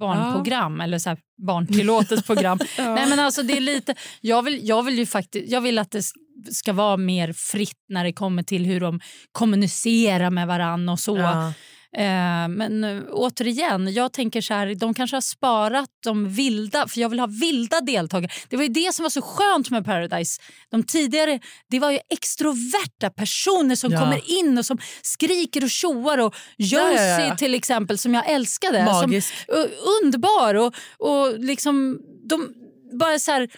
barnprogram 0.00 0.80
eller 0.80 0.98
så 0.98 1.08
här 1.08 1.18
barntillåtet 1.46 2.26
program. 2.26 2.58
Nej, 2.78 3.08
men 3.08 3.18
alltså, 3.18 3.42
det 3.42 3.56
är 3.56 3.60
lite, 3.60 3.94
jag, 4.20 4.42
vill, 4.42 4.68
jag, 4.68 4.82
vill 4.82 4.98
ju 4.98 5.06
faktiskt, 5.06 5.50
jag 5.52 5.60
vill 5.60 5.78
att 5.78 5.90
det 5.90 6.02
ska 6.50 6.72
vara 6.72 6.96
mer 6.96 7.32
fritt 7.32 7.84
när 7.88 8.04
det 8.04 8.12
kommer 8.12 8.42
till 8.42 8.66
hur 8.66 8.80
de 8.80 9.00
kommunicerar 9.32 10.30
med 10.30 10.46
varann 10.46 10.88
och 10.88 11.00
så. 11.00 11.16
Ja. 11.16 11.52
Eh, 11.92 12.48
men 12.48 12.84
eh, 12.84 13.02
återigen, 13.10 13.92
jag 13.92 14.12
tänker 14.12 14.40
så 14.40 14.54
här, 14.54 14.74
de 14.74 14.94
kanske 14.94 15.16
har 15.16 15.20
sparat 15.20 15.88
de 16.04 16.28
vilda, 16.28 16.88
för 16.88 17.00
jag 17.00 17.08
vill 17.08 17.20
ha 17.20 17.26
vilda 17.26 17.80
deltagare. 17.80 18.30
Det 18.48 18.56
var 18.56 18.62
ju 18.62 18.68
det 18.68 18.94
som 18.94 19.02
var 19.02 19.10
så 19.10 19.22
skönt 19.22 19.70
med 19.70 19.84
Paradise. 19.84 20.40
De 20.70 20.82
tidigare, 20.82 21.40
det 21.70 21.78
var 21.78 21.90
ju 21.90 21.98
extroverta 22.08 23.10
personer 23.10 23.74
som 23.76 23.92
Ja. 23.92 24.00
kommer 24.00 24.30
in 24.40 24.58
och 24.58 24.66
som 24.66 24.78
skriker 25.02 25.64
och 25.64 25.70
tjoar. 25.70 26.18
Och 26.18 26.34
Josie 26.58 27.18
Ja, 27.18 27.20
ja, 27.20 27.36
till 27.36 27.54
exempel, 27.54 27.98
som 27.98 28.14
jag 28.14 28.30
älskade. 28.30 28.84
Magisk. 28.84 29.34
Som, 29.46 29.66
underbar 30.02 30.54
och, 30.54 30.74
och 30.98 31.38
liksom 31.38 31.98
de 32.28 32.48
bara 32.98 33.18
så 33.18 33.30
här 33.32 33.48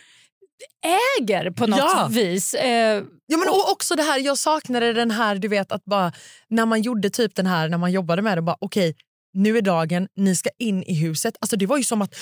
äger 1.20 1.50
på 1.50 1.66
något 1.66 1.78
Ja. 1.78 2.08
vis. 2.10 2.54
Eh, 2.54 3.02
Ja, 3.30 3.36
men 3.38 3.48
och 3.48 3.72
också 3.72 3.94
det 3.94 4.02
här, 4.02 4.18
jag 4.18 4.38
saknade 4.38 4.92
den 4.92 5.10
här, 5.10 5.34
du 5.34 5.48
vet 5.48 5.72
att 5.72 5.84
bara 5.84 6.12
när 6.50 6.66
man 6.66 6.82
gjorde 6.82 7.10
typ 7.10 7.34
den 7.34 7.46
här, 7.46 7.68
när 7.68 7.78
man 7.78 7.92
jobbade 7.92 8.22
med 8.22 8.38
det, 8.38 8.42
bara 8.42 8.56
okej, 8.60 8.94
nu 9.34 9.56
är 9.58 9.62
dagen, 9.62 10.08
ni 10.16 10.36
ska 10.36 10.50
in 10.58 10.82
i 10.82 10.94
huset. 10.94 11.34
Alltså 11.40 11.56
det 11.56 11.66
var 11.66 11.76
ju 11.76 11.84
som 11.84 12.02
att... 12.02 12.14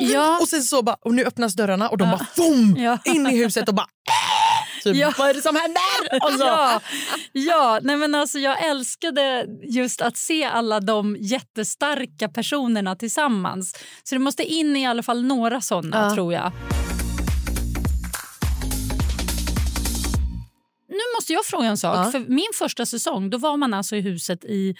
Ja. 0.00 0.38
Och 0.40 0.48
sen 0.48 0.62
så 0.62 0.82
bara, 0.82 0.96
och 1.00 1.14
nu 1.14 1.24
öppnas 1.24 1.54
dörrarna 1.54 1.88
och 1.88 1.98
de 1.98 2.10
bara 2.10 2.26
boom, 2.36 2.76
Ja. 2.78 2.98
in 3.04 3.26
i 3.26 3.36
huset 3.36 3.68
och 3.68 3.74
bara... 3.74 3.86
Typ, 4.84 4.96
Ja. 4.96 5.12
Vad 5.18 5.30
är 5.30 5.34
det 5.34 5.42
som 5.42 5.56
händer? 5.56 5.80
Alltså, 6.26 6.44
Ja, 6.46 6.80
ja 7.32 7.78
nej 7.82 7.96
men 7.96 8.14
alltså 8.14 8.38
jag 8.38 8.64
älskade 8.64 9.46
just 9.62 10.00
att 10.00 10.16
se 10.16 10.44
alla 10.44 10.80
de 10.80 11.16
jättestarka 11.20 12.28
personerna 12.28 12.96
tillsammans. 12.96 13.74
Så 14.02 14.14
det 14.14 14.18
måste 14.18 14.42
in 14.42 14.76
i 14.76 14.86
alla 14.86 15.02
fall 15.02 15.24
några 15.24 15.60
såna, 15.60 15.96
Ja. 16.08 16.14
tror 16.14 16.32
jag. 16.32 16.52
Nu 21.00 21.16
måste 21.16 21.32
jag 21.32 21.44
fråga 21.44 21.68
en 21.68 21.76
sak. 21.76 21.96
Ja. 22.06 22.10
För 22.10 22.18
Min 22.18 22.50
första 22.54 22.86
säsong 22.86 23.30
då 23.30 23.38
var 23.38 23.56
man 23.56 23.74
alltså 23.74 23.96
i 23.96 24.00
huset 24.00 24.44
i 24.44 24.74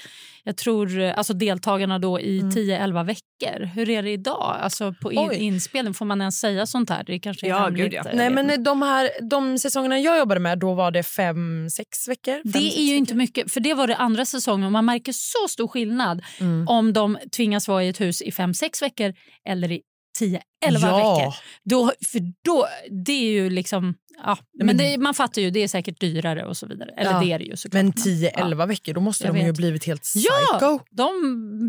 jag 0.45 0.57
tror, 0.57 1.01
alltså 1.03 1.33
deltagarna 1.33 1.99
då 1.99 2.21
i 2.21 2.41
10-11 2.41 3.05
veckor. 3.07 3.65
Hur 3.65 3.91
är 3.91 4.03
det 4.03 4.11
idag? 4.11 4.57
Alltså 4.61 4.95
på 5.03 5.13
in, 5.13 5.19
Mm. 5.19 5.37
Inspelning, 5.41 5.95
får 5.95 6.05
man 6.05 6.21
ens 6.21 6.39
säga 6.41 6.67
sånt 6.67 6.91
här? 6.91 7.05
Det 7.05 7.19
kanske 7.19 7.47
är 7.47 7.51
Ja, 7.51 7.59
hemligt. 7.59 7.93
ja. 7.93 8.05
Nej 8.15 8.31
men 8.31 8.63
de 8.65 8.83
här 8.83 9.11
de 9.31 9.59
säsongerna 9.59 9.99
jag 9.99 10.19
jobbade 10.19 10.41
med 10.41 10.59
då 10.59 10.75
var 10.75 10.91
det 10.91 11.03
fem, 11.03 11.71
sex 11.71 12.09
veckor. 12.09 12.33
Fem, 12.35 12.43
Det 12.45 12.79
är 12.79 12.83
ju 12.83 12.97
inte 12.97 13.13
veckor. 13.15 13.17
mycket, 13.19 13.53
för 13.53 13.61
det 13.61 13.75
var 13.75 13.87
det 13.87 13.97
andra 13.97 14.25
säsongen. 14.25 14.73
Man 14.73 14.85
märker 14.85 15.13
så 15.13 15.49
stor 15.49 15.69
skillnad 15.69 16.23
Mm. 16.41 16.69
om 16.69 16.93
de 16.93 17.19
tvingas 17.37 17.69
vara 17.69 17.85
i 17.85 17.89
ett 17.89 18.01
hus 18.01 18.23
i 18.23 18.33
fem 18.33 18.55
sex 18.55 18.83
veckor 18.83 19.15
eller 19.49 19.73
i 19.73 19.81
10 20.21 20.41
11 20.67 20.89
Ja. 20.89 21.17
veckor. 21.17 21.35
Då, 21.65 21.93
för 22.13 22.21
då, 22.45 22.67
det 23.05 23.13
är 23.13 23.31
ju 23.33 23.51
liksom... 23.51 23.95
Ja, 24.25 24.39
men 24.59 24.67
men- 24.67 24.77
det, 24.77 24.99
man 24.99 25.15
fattar 25.15 25.43
ju, 25.43 25.51
det 25.51 25.63
är 25.63 25.69
säkert 25.69 26.01
dyrare 26.01 26.47
och 26.47 26.57
så 26.57 26.67
vidare. 26.67 26.91
Eller 26.97 27.11
Ja. 27.13 27.21
det 27.21 27.33
är 27.33 27.39
det 27.39 27.45
ju 27.45 27.57
såklart. 27.57 27.83
Men 27.83 27.93
10-11 27.93 28.67
veckor, 28.69 28.93
då 28.95 29.01
måste 29.01 29.25
Jag 29.25 29.35
de 29.35 29.41
ju 29.41 29.47
vet. 29.47 29.57
blivit 29.57 29.85
helt 29.85 30.13
Ja, 30.15 30.31
psycho. 30.59 30.79
de 30.91 31.11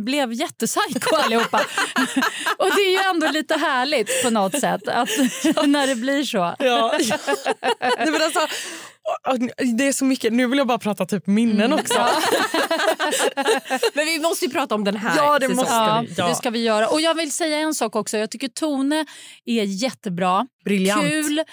blev 0.05 0.33
jättepsycho 0.33 1.15
allihopa. 1.25 1.57
och 2.57 2.67
det 2.75 2.81
är 2.81 2.91
ju 2.91 3.09
ändå 3.15 3.27
lite 3.31 3.55
härligt 3.57 4.23
på 4.23 4.29
något 4.29 4.59
sätt 4.59 4.87
att 4.87 5.09
när 5.67 5.87
det 5.87 5.95
blir 5.95 6.23
så. 6.23 6.55
Ja. 6.59 6.93
Nej, 7.79 8.11
men 8.11 8.21
alltså, 8.21 8.47
det 9.77 9.87
är 9.87 9.91
så 9.91 10.05
mycket, 10.05 10.33
nu 10.33 10.47
vill 10.47 10.57
jag 10.57 10.67
bara 10.67 10.77
prata 10.79 11.05
typ 11.05 11.27
minnen 11.27 11.73
också. 11.73 11.93
Men 13.93 14.05
vi 14.05 14.19
måste 14.19 14.45
ju 14.45 14.51
prata 14.51 14.75
om 14.75 14.83
den 14.83 14.95
här 14.95 15.17
Ja, 15.17 15.39
det 15.39 15.47
säsongen. 15.49 15.55
måste 16.05 16.13
vi. 16.13 16.21
Ja. 16.21 16.27
det 16.27 16.35
ska 16.35 16.49
vi 16.49 16.63
göra. 16.63 16.87
Och 16.87 17.01
jag 17.01 17.13
vill 17.15 17.31
säga 17.31 17.57
en 17.57 17.73
sak 17.73 17.95
också. 17.95 18.17
Jag 18.17 18.31
tycker 18.31 18.47
Tone 18.47 19.05
är 19.45 19.63
jättebra. 19.63 20.47
Briljant. 20.65 21.01
Kul. 21.03 21.39
eh, 21.39 21.45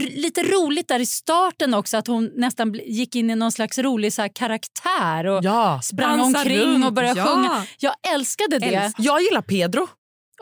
Lite 0.00 0.42
roligt 0.42 0.88
där 0.88 1.00
i 1.00 1.06
starten 1.06 1.74
också 1.74 1.96
att 1.96 2.06
hon 2.06 2.30
nästan 2.36 2.74
gick 2.74 3.16
in 3.16 3.30
i 3.30 3.34
någon 3.34 3.52
slags 3.52 3.78
rolig 3.78 4.12
så 4.12 4.22
här, 4.22 4.30
karaktär 4.34 5.26
och 5.26 5.44
Ja. 5.44 5.80
sprang 5.82 6.18
Dansa 6.18 6.38
omkring 6.38 6.58
runt, 6.58 6.84
och 6.86 6.92
började 6.92 7.20
ja. 7.20 7.26
sjunga. 7.26 7.66
Jag 7.78 7.94
älskade 8.14 8.58
det. 8.58 8.66
Älsk- 8.66 8.94
Jag 8.98 9.22
gillar 9.22 9.42
Pedro. 9.42 9.88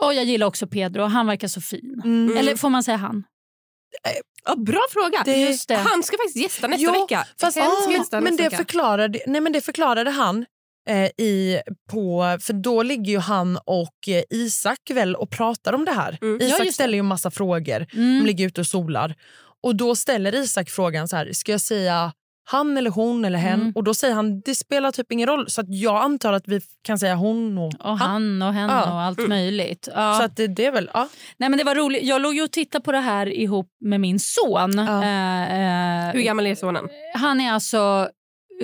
Och 0.01 0.13
jag 0.13 0.25
gillar 0.25 0.47
också 0.47 0.67
Pedro. 0.67 1.03
Han 1.03 1.27
verkar 1.27 1.47
så 1.47 1.61
fin. 1.61 2.01
Mm. 2.05 2.37
Eller 2.37 2.55
får 2.55 2.69
man 2.69 2.83
säga 2.83 2.97
han? 2.97 3.23
Ja, 4.45 4.55
bra 4.55 4.81
fråga. 4.89 5.21
Det-. 5.25 5.75
Han 5.75 6.03
ska 6.03 6.17
faktiskt 6.17 6.35
gästa 6.35 6.67
nästa 6.67 6.83
Ja, 6.83 6.91
vecka. 6.91 7.27
Fast, 7.39 7.57
ah, 7.57 7.61
ska 7.61 7.89
men, 7.89 7.99
nästa 7.99 8.21
det 8.21 8.31
vecka. 8.31 8.57
förklarade, 8.57 9.19
nej, 9.27 9.41
men 9.41 9.53
det 9.53 9.61
förklarade 9.61 10.11
han 10.11 10.45
eh, 10.89 11.05
i, 11.25 11.61
på... 11.91 12.37
För 12.41 12.53
då 12.53 12.83
ligger 12.83 13.11
ju 13.11 13.19
han 13.19 13.57
och 13.65 14.07
eh, 14.07 14.23
Isak 14.29 14.79
väl 14.93 15.15
och 15.15 15.29
pratar 15.31 15.73
om 15.73 15.85
det 15.85 15.91
här. 15.91 16.17
Mm. 16.21 16.37
Ja, 16.41 16.47
Isak 16.47 16.65
det. 16.65 16.71
ställer 16.71 16.93
ju 16.93 16.99
en 16.99 17.05
massa 17.05 17.31
frågor. 17.31 17.87
Mm. 17.93 18.19
De 18.19 18.25
ligger 18.25 18.45
ute 18.45 18.61
och 18.61 18.67
solar. 18.67 19.15
Och 19.63 19.75
då 19.75 19.95
ställer 19.95 20.35
Isak 20.35 20.69
frågan 20.69 21.07
så 21.07 21.15
här, 21.15 21.33
ska 21.33 21.51
jag 21.51 21.61
säga 21.61 22.13
han 22.49 22.77
eller 22.77 22.89
hon 22.91 23.25
eller 23.25 23.39
hen? 23.39 23.61
Mm. 23.61 23.71
Och 23.75 23.83
då 23.83 23.93
säger 23.93 24.13
han, 24.15 24.41
det 24.41 24.55
spelar 24.55 24.91
typ 24.91 25.11
ingen 25.11 25.27
roll. 25.27 25.49
Så 25.49 25.61
att 25.61 25.67
jag 25.69 25.95
antar 26.03 26.33
att 26.33 26.47
vi 26.47 26.61
kan 26.83 26.99
säga 26.99 27.15
hon 27.15 27.57
och, 27.57 27.73
Och 27.79 27.97
han 27.99 28.41
och 28.41 28.53
henne 28.53 28.73
Ja. 28.73 28.93
och 28.93 29.01
allt 29.01 29.27
möjligt. 29.27 29.89
Ja. 29.95 30.13
Så 30.13 30.23
att 30.23 30.35
det, 30.35 30.47
det 30.47 30.65
är 30.65 30.71
väl, 30.71 30.89
ja. 30.93 31.07
Nej, 31.37 31.49
men 31.49 31.57
det 31.57 31.63
var 31.63 31.75
roligt. 31.75 32.03
Jag 32.03 32.21
låg 32.21 32.35
ju 32.35 32.43
och 32.43 32.51
tittade 32.51 32.83
på 32.83 32.91
det 32.91 32.99
här 32.99 33.25
ihop 33.27 33.67
med 33.81 33.99
min 34.01 34.19
son. 34.19 34.71
Ja. 34.77 35.03
Eh, 35.03 36.07
eh, 36.07 36.13
Hur 36.13 36.21
gammal 36.21 36.47
är 36.47 36.55
sonen? 36.55 36.87
Han 37.13 37.41
är 37.41 37.51
alltså 37.51 38.09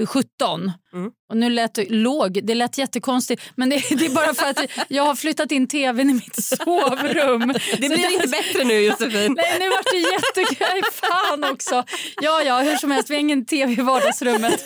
17. 0.06 0.72
Mm. 0.94 1.12
Och 1.30 1.38
nu 1.38 1.50
lät 1.50 1.74
det 1.74 1.90
låg. 1.90 2.40
Det 2.44 2.56
lät 2.56 2.78
jättekonstigt. 2.78 3.42
Men 3.56 3.70
det, 3.70 3.76
det 3.90 4.06
är 4.06 4.16
bara 4.16 4.34
för 4.34 4.50
att 4.50 4.72
jag 4.88 5.04
har 5.04 5.16
flyttat 5.16 5.52
in 5.52 5.68
tvn 5.68 6.10
i 6.10 6.14
mitt 6.14 6.44
sovrum. 6.46 7.54
Det 7.72 7.90
blir 7.90 8.14
inte 8.14 8.28
bättre 8.28 8.64
nu 8.64 8.74
Josefin. 8.74 9.34
Nej, 9.38 9.60
nu 9.60 9.70
vart 9.70 9.86
det 9.92 9.98
jättekul. 9.98 10.84
Fan 10.92 11.44
också. 11.44 11.84
Ja, 12.22 12.42
ja, 12.46 12.60
hur 12.60 12.76
som 12.76 12.92
helst. 12.92 13.10
Vi 13.10 13.14
har 13.14 13.20
ingen 13.20 13.46
tv 13.46 13.72
i 13.74 13.82
vardagsrummet. 13.82 14.66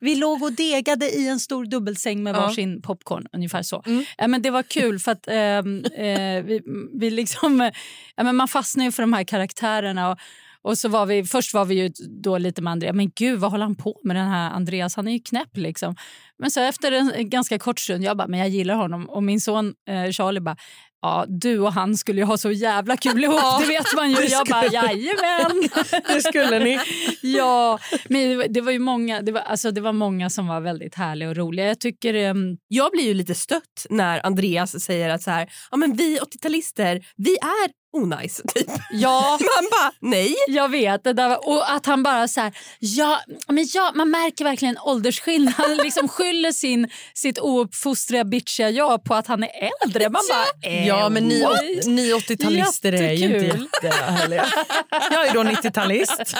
Vi 0.00 0.14
låg 0.14 0.42
och 0.42 0.52
degade 0.52 1.10
i 1.10 1.28
en 1.28 1.40
stor 1.40 1.64
dubbelsäng 1.64 2.22
med 2.22 2.36
Ja. 2.36 2.40
varsin 2.40 2.82
popcorn. 2.82 3.26
Ungefär 3.32 3.62
så. 3.62 3.82
Mm. 3.86 4.04
Ja, 4.18 4.28
men 4.28 4.42
det 4.42 4.50
var 4.50 4.62
kul 4.62 4.98
för 4.98 5.12
att 5.12 5.28
ehm, 5.28 5.84
eh, 5.84 6.42
vi, 6.44 6.60
vi 7.00 7.10
liksom, 7.10 7.60
eh, 7.60 7.72
ja, 8.16 8.22
men 8.22 8.36
man 8.36 8.48
fastnar 8.48 8.84
ju 8.84 8.92
för 8.92 9.02
de 9.02 9.12
här 9.12 9.24
karaktärerna. 9.24 10.10
Och, 10.10 10.18
och 10.64 10.78
så 10.78 10.88
var 10.88 11.06
vi, 11.06 11.24
först 11.24 11.54
var 11.54 11.64
vi 11.64 11.74
ju 11.74 11.90
då 12.22 12.38
lite 12.38 12.62
med 12.62 12.70
Andreas. 12.70 12.94
Men 12.96 13.10
gud, 13.16 13.38
vad 13.40 13.50
håller 13.50 13.64
han 13.64 13.76
på 13.76 14.00
med 14.04 14.16
den 14.16 14.28
här 14.28 14.50
Andreas? 14.50 14.96
Han 14.96 15.08
är 15.08 15.12
ju 15.12 15.18
knäpp 15.18 15.56
liksom. 15.56 15.96
Men 16.38 16.50
så 16.50 16.60
efter 16.60 16.92
en 16.92 17.30
ganska 17.30 17.58
kort 17.58 17.78
stund, 17.80 18.04
jag 18.04 18.16
bara, 18.16 18.28
men 18.28 18.40
jag 18.40 18.48
gillar 18.48 18.74
honom. 18.74 19.08
Och 19.10 19.22
min 19.22 19.40
son 19.40 19.74
eh, 19.88 20.10
Charlie 20.10 20.40
bara, 20.40 20.56
ja 21.02 21.24
du 21.28 21.58
och 21.58 21.72
han 21.72 21.96
skulle 21.96 22.20
ju 22.20 22.24
ha 22.24 22.36
så 22.38 22.50
jävla 22.50 22.96
kul 22.96 23.24
ihop, 23.24 23.36
Ja, 23.42 23.58
det 23.60 23.66
vet 23.68 23.94
man 23.96 24.10
ju. 24.10 24.16
Jag 24.26 24.46
bara, 24.46 24.64
jajamän. 24.66 25.68
det 26.08 26.20
skulle 26.22 26.58
ni. 26.58 26.78
ja, 27.22 27.78
men 28.08 28.52
det 28.52 28.60
var- 28.60 28.72
ju 28.72 28.78
många, 28.78 29.22
det 29.22 29.32
var, 29.32 29.40
alltså, 29.40 29.70
det 29.70 29.80
var 29.80 29.92
många 29.92 30.30
som 30.30 30.46
var 30.46 30.60
väldigt 30.60 30.94
härliga 30.94 31.28
och 31.28 31.36
roliga. 31.36 31.66
Jag 31.66 31.80
tycker... 31.80 32.14
ehm, 32.14 32.56
Jag 32.68 32.90
blir 32.92 33.04
ju 33.04 33.14
lite 33.14 33.34
stött 33.34 33.86
när 33.90 34.26
Andreas 34.26 34.84
säger 34.84 35.08
att 35.10 35.22
så 35.22 35.30
här, 35.30 35.48
ja, 35.70 35.76
men 35.76 35.92
vi 35.96 36.18
80-talister, 36.18 37.02
vi 37.16 37.30
är 37.32 37.81
onajs. 37.92 38.40
Typ. 38.54 38.70
ja, 38.90 39.30
Man 39.60 39.70
bara, 39.70 39.92
nej. 40.00 40.34
Jag 40.48 40.68
vet. 40.68 41.04
Det 41.04 41.12
där, 41.12 41.28
var- 41.28 41.48
och 41.48 41.70
att 41.72 41.86
han 41.86 42.02
bara 42.02 42.28
så 42.28 42.40
här, 42.40 42.52
ja, 42.78 43.20
men 43.48 43.66
ja, 43.74 43.92
man 43.94 44.10
märker 44.10 44.44
verkligen 44.44 44.78
åldersskillnad. 44.78 45.54
Han 45.56 45.76
liksom 45.84 46.08
skyller 46.08 46.52
sin, 46.52 46.88
sitt 47.14 47.38
ouppfostriga 47.40 48.24
bitchiga 48.24 48.70
jag 48.70 49.04
på 49.04 49.14
att 49.14 49.26
han 49.26 49.42
är 49.44 49.50
äldre. 49.84 50.08
Man 50.10 50.22
bara, 50.30 50.70
eh, 50.72 50.88
Ja, 50.88 51.08
men 51.08 51.28
ni, 51.28 51.42
what? 51.42 51.60
ni 51.86 52.12
80-talister 52.12 52.92
är 52.92 53.12
ju 53.12 53.24
inte 53.24 53.58
jättehärliga. 53.82 54.46
Jag 55.12 55.26
är 55.26 55.34
då 55.34 55.40
90-talist. 55.42 56.34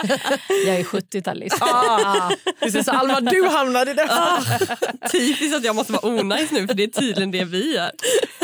Jag 0.66 0.76
är 0.76 0.84
70-talist. 0.84 1.56
Ah, 1.60 2.30
precis, 2.60 2.84
så 2.84 2.90
Alma, 2.90 3.20
du 3.20 3.48
hamnade 3.48 3.90
i 3.90 3.94
detta. 3.94 4.38
Typiskt 5.12 5.56
att 5.56 5.64
jag 5.64 5.76
måste 5.76 5.92
vara 5.92 6.06
onajs 6.06 6.50
nu 6.50 6.66
för 6.66 6.74
det 6.74 6.82
är 6.82 6.88
tydligen 6.88 7.30
det 7.30 7.44
vi 7.44 7.76
är. 7.76 7.90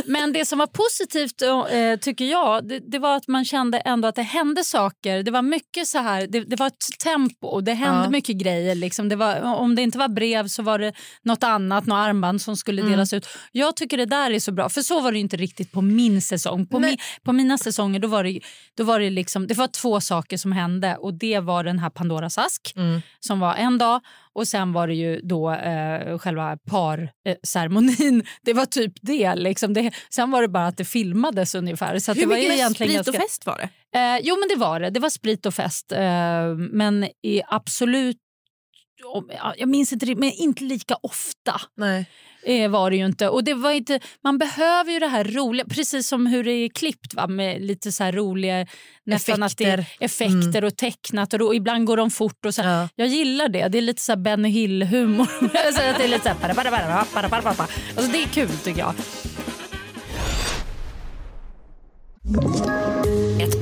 Men 0.04 0.32
det 0.32 0.44
som 0.44 0.58
var 0.58 0.66
positivt 0.66 1.42
eh, 1.42 1.96
tycker 2.00 2.24
jag, 2.24 2.68
det, 2.68 2.97
det 2.98 3.02
var 3.02 3.16
att 3.16 3.28
man 3.28 3.44
kände 3.44 3.78
ändå 3.78 4.08
att 4.08 4.14
det 4.14 4.22
hände 4.22 4.64
saker. 4.64 5.22
Det 5.22 5.30
var 5.30 5.42
mycket 5.42 5.86
så 5.88 5.98
här, 5.98 6.26
det, 6.26 6.40
det 6.40 6.56
var 6.56 6.66
ett 6.66 6.98
tempo 7.04 7.46
och 7.46 7.64
det 7.64 7.74
hände 7.74 8.04
Ja. 8.04 8.10
mycket 8.10 8.36
grejer. 8.36 8.74
Liksom. 8.74 9.08
Det 9.08 9.16
var, 9.16 9.40
om 9.42 9.74
det 9.74 9.82
inte 9.82 9.98
var 9.98 10.08
brev 10.08 10.48
så 10.48 10.62
var 10.62 10.78
det 10.78 10.92
något 11.22 11.42
annat, 11.44 11.86
något 11.86 11.96
armband 11.96 12.42
som 12.42 12.56
skulle 12.56 12.80
Mm. 12.82 12.90
delas 12.92 13.12
ut. 13.12 13.26
Jag 13.52 13.76
tycker 13.76 13.96
det 13.96 14.06
där 14.06 14.30
är 14.30 14.38
så 14.40 14.52
bra, 14.52 14.68
för 14.68 14.82
så 14.82 15.00
var 15.00 15.12
det 15.12 15.18
inte 15.18 15.36
riktigt 15.36 15.72
på 15.72 15.82
min 15.82 16.22
säsong. 16.22 16.66
På, 16.66 16.78
mi, 16.80 16.96
på 17.22 17.32
mina 17.32 17.58
säsonger 17.58 18.00
då 18.00 18.08
var 18.08 18.24
det, 18.24 18.40
då 18.76 18.84
var 18.84 19.00
det, 19.00 19.10
liksom, 19.10 19.46
det 19.46 19.54
var 19.54 19.66
två 19.66 20.00
saker 20.00 20.36
som 20.36 20.52
hände 20.52 20.96
och 20.96 21.14
det 21.14 21.40
var 21.40 21.64
den 21.64 21.78
här 21.78 21.90
Pandoras 21.90 22.38
ask 22.38 22.72
Mm. 22.76 23.00
som 23.20 23.40
var 23.40 23.54
en 23.54 23.78
dag 23.78 24.00
och 24.38 24.48
sen 24.48 24.72
var 24.72 24.86
det 24.86 24.94
ju 24.94 25.20
då 25.20 25.50
eh, 25.52 26.18
själva 26.18 26.56
parceremonin. 26.56 28.26
Det 28.42 28.52
var 28.52 28.66
typ 28.66 28.92
det. 29.00 29.34
Liksom. 29.34 29.74
det. 29.74 29.92
Sen 30.10 30.30
var 30.30 30.42
det 30.42 30.48
bara 30.48 30.66
att 30.66 30.76
det 30.76 30.84
filmades 30.84 31.54
ungefär. 31.54 31.98
Så 31.98 32.12
Hur 32.12 32.20
det 32.20 32.26
var 32.26 32.36
mycket 32.36 32.52
egentligen 32.52 32.90
sprit 32.90 33.08
och 33.08 33.14
ganska... 33.14 33.22
fest 33.22 33.46
var 33.46 33.56
det? 33.58 33.98
Eh, 33.98 34.20
jo 34.22 34.36
men 34.38 34.48
det 34.48 34.56
var 34.56 34.80
det. 34.80 34.90
Det 34.90 35.00
var 35.00 35.10
sprit 35.10 35.46
och 35.46 35.54
fest. 35.54 35.92
Eh, 35.92 36.54
men 36.56 37.08
i 37.22 37.42
absolut... 37.48 38.16
Jag 39.56 39.68
minns 39.68 39.92
inte 39.92 40.14
men 40.14 40.32
inte 40.32 40.64
lika 40.64 40.94
ofta. 41.02 41.60
Nej. 41.76 42.06
Eh, 42.42 42.70
var 42.70 42.90
det 42.90 42.96
ju 42.96 43.06
inte. 43.06 43.28
Och 43.28 43.44
det 43.44 43.54
var 43.54 43.70
inte. 43.72 44.00
Man 44.24 44.38
behöver 44.38 44.92
ju 44.92 44.98
det 44.98 45.06
här 45.06 45.24
roliga, 45.24 45.66
precis 45.68 46.08
som 46.08 46.26
hur 46.26 46.44
det 46.44 46.50
är 46.52 46.68
klippt 46.68 47.14
va? 47.14 47.26
med 47.26 47.62
lite 47.62 47.92
så 47.92 48.04
här 48.04 48.12
roliga 48.12 48.66
nästan 49.06 49.42
Effekter. 49.42 49.86
effekter 50.00 50.64
och 50.64 50.76
tecknat 50.76 51.32
och, 51.32 51.38
då, 51.38 51.54
ibland 51.54 51.86
går 51.86 51.96
de 51.96 52.10
fort. 52.10 52.46
och 52.46 52.54
så. 52.54 52.62
Ja. 52.62 52.88
Jag 52.94 53.08
gillar 53.08 53.48
det. 53.48 53.68
Det 53.68 53.78
är 53.78 53.82
lite 53.82 54.02
så 54.02 54.12
här 54.12 54.16
Benny 54.16 54.48
Hill-humor. 54.48 55.28
det 55.52 56.04
är 56.04 56.08
lite 56.08 56.22
så 56.22 56.28
här. 56.28 56.36
Alltså 57.96 58.12
det 58.12 58.22
är 58.22 58.28
kul 58.28 58.48
tycker 58.64 58.80
jag. 58.80 58.94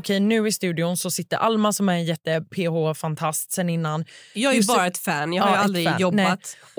Okej, 0.00 0.20
nu 0.20 0.48
i 0.48 0.52
studion 0.52 0.96
så 0.96 1.10
sitter 1.10 1.36
Alma 1.36 1.72
som 1.72 1.88
är 1.88 1.92
en 1.92 2.04
jätte-PH-fantast 2.04 3.52
sen 3.52 3.68
innan. 3.68 4.04
Jag 4.34 4.54
är 4.54 4.58
Josef- 4.60 4.66
bara 4.66 4.86
ett 4.86 4.98
fan. 4.98 5.32
Jag 5.32 5.44
har 5.44 5.50
Ja, 5.50 5.56
aldrig 5.56 5.88
jobbat. 5.98 6.16
Nej. 6.16 6.36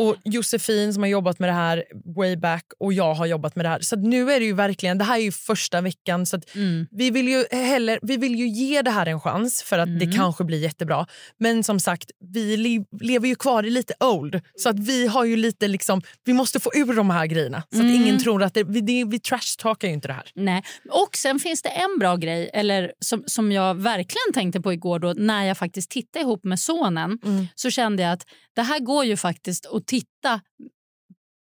Och 0.07 0.15
Josefin 0.23 0.93
som 0.93 1.03
har 1.03 1.07
jobbat 1.09 1.39
med 1.39 1.49
det 1.49 1.53
här 1.53 1.83
way 2.15 2.35
back 2.35 2.65
och 2.79 2.93
jag 2.93 3.13
har 3.13 3.25
jobbat 3.25 3.55
med 3.55 3.65
det 3.65 3.69
här. 3.69 3.79
Så 3.79 3.95
att 3.95 4.01
nu 4.03 4.31
är 4.31 4.39
det 4.39 4.45
ju 4.45 4.53
verkligen, 4.53 4.97
det 4.97 5.03
här 5.03 5.15
är 5.17 5.21
ju 5.21 5.31
första 5.31 5.81
veckan 5.81 6.25
så 6.25 6.37
att 6.37 6.55
Mm. 6.55 6.87
vi, 6.91 7.11
vill 7.11 7.27
ju 7.27 7.45
heller, 7.51 7.99
vi 8.01 8.17
vill 8.17 8.35
ju 8.35 8.47
ge 8.47 8.81
det 8.81 8.91
här 8.91 9.05
en 9.05 9.19
chans 9.19 9.63
för 9.63 9.79
att 9.79 9.87
Mm. 9.87 9.99
det 9.99 10.17
kanske 10.17 10.43
blir 10.43 10.59
jättebra. 10.59 11.05
Men 11.39 11.63
som 11.63 11.79
sagt, 11.79 12.11
vi 12.33 12.57
li- 12.57 12.85
lever 13.01 13.27
ju 13.27 13.35
kvar 13.35 13.63
i 13.63 13.69
lite 13.69 13.93
old 13.99 14.41
så 14.55 14.69
att 14.69 14.79
vi 14.79 15.07
har 15.07 15.25
ju 15.25 15.35
lite 15.37 15.67
liksom, 15.67 16.01
vi 16.25 16.33
måste 16.33 16.59
få 16.59 16.71
ur 16.73 16.93
de 16.95 17.09
här 17.09 17.25
grejerna 17.25 17.63
så 17.71 17.77
att 17.77 17.83
Mm. 17.83 17.95
ingen 17.95 18.19
tror 18.23 18.43
att 18.43 18.53
det, 18.53 18.63
vi, 18.63 18.81
det, 18.81 19.03
vi 19.05 19.17
trash-talkar 19.19 19.87
ju 19.87 19.93
inte 19.93 20.07
det 20.07 20.13
här. 20.13 20.31
Nej. 20.35 20.63
Och 20.91 21.15
sen 21.15 21.39
finns 21.39 21.61
det 21.61 21.69
en 21.69 21.99
bra 21.99 22.15
grej 22.15 22.49
eller 22.53 22.91
som, 23.11 23.23
som 23.27 23.51
jag 23.51 23.75
verkligen 23.75 24.33
tänkte 24.33 24.61
på 24.61 24.73
igår 24.73 24.99
då, 24.99 25.13
när 25.17 25.43
jag 25.43 25.57
faktiskt 25.57 25.91
tittade 25.91 26.23
ihop 26.25 26.43
med 26.43 26.59
sonen. 26.59 27.19
Mm. 27.23 27.47
Så 27.55 27.69
kände 27.69 28.03
jag 28.03 28.11
att 28.11 28.25
det 28.55 28.61
här 28.61 28.79
går 28.79 29.05
ju 29.05 29.17
faktiskt 29.17 29.65
att 29.65 29.87
titta 29.87 30.41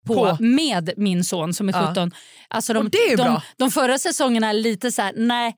på, 0.08 0.14
På. 0.14 0.38
med 0.40 0.94
min 0.98 1.24
son 1.24 1.54
som 1.54 1.70
är 1.70 1.74
Ja. 1.74 1.88
17. 1.90 2.12
Alltså 2.48 2.74
de, 2.74 2.90
de, 2.90 3.16
bra. 3.16 3.44
de 3.58 3.72
förra 3.72 3.98
säsongerna 3.98 4.50
är 4.50 4.54
lite 4.54 4.92
så 4.92 5.02
här, 5.02 5.14
nej. 5.16 5.56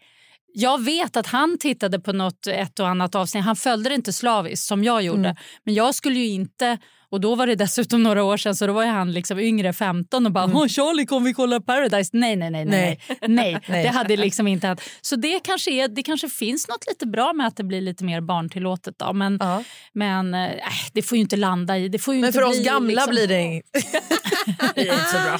Jag 0.54 0.84
vet 0.84 1.18
att 1.18 1.28
han 1.28 1.58
tittade 1.58 2.00
på 2.00 2.14
något 2.14 2.48
ett 2.48 2.80
och 2.80 2.88
annat 2.88 3.16
avsnitt. 3.16 3.44
Han 3.44 3.56
följde 3.56 3.90
det 3.90 3.96
inte 3.96 4.14
slaviskt 4.14 4.66
som 4.66 4.84
jag 4.84 5.02
gjorde. 5.02 5.30
Mm. 5.30 5.36
Men 5.64 5.74
jag 5.74 5.96
skulle 5.96 6.20
ju 6.20 6.28
inte... 6.28 6.78
Och 7.12 7.22
då 7.22 7.36
var 7.36 7.48
det 7.48 7.56
dessutom 7.56 8.04
några 8.04 8.24
år 8.24 8.38
sedan 8.38 8.56
så 8.56 8.68
då 8.68 8.74
var 8.74 8.86
han 8.86 9.12
liksom 9.12 9.40
yngre 9.40 9.74
15 9.74 10.26
och 10.26 10.32
bara 10.32 10.44
mm. 10.44 10.70
“Charlie 10.70 11.06
kom 11.06 11.24
vi 11.24 11.34
kolla 11.34 11.62
Paradise?” 11.62 12.10
Nej, 12.14 12.36
nej, 12.36 12.50
nej. 12.50 12.66
nej, 12.66 13.00
nej. 13.68 13.84
Det 13.84 13.90
hade 13.90 14.18
liksom 14.18 14.48
inte 14.48 14.68
hänt. 14.68 14.82
Så 15.02 15.16
det 15.16 15.40
kanske, 15.40 15.72
är, 15.72 15.88
det 15.88 16.04
kanske 16.04 16.30
finns 16.30 16.68
något 16.68 16.88
lite 16.88 17.08
bra 17.08 17.34
med 17.34 17.48
att 17.48 17.58
det 17.58 17.64
blir 17.64 17.82
lite 17.82 18.04
mer 18.04 18.22
barntillåtet. 18.22 18.96
Då. 19.00 19.14
Men, 19.14 19.38
Ja. 19.40 19.64
men 19.94 20.34
äh, 20.34 20.50
det 20.94 21.02
får 21.02 21.16
ju 21.16 21.22
inte 21.22 21.36
landa 21.36 21.78
i... 21.78 21.90
Det 21.90 22.00
får 22.00 22.14
ju 22.14 22.22
Men 22.22 22.28
inte 22.28 22.40
för 22.40 22.46
oss 22.46 22.58
bli, 22.58 22.66
gamla 22.66 22.88
liksom, 22.88 23.12
blir 23.12 23.28
det 23.28 23.38
det 24.76 24.90
är 24.90 24.94
inte 24.94 25.06
så 25.06 25.18
bra. 25.18 25.40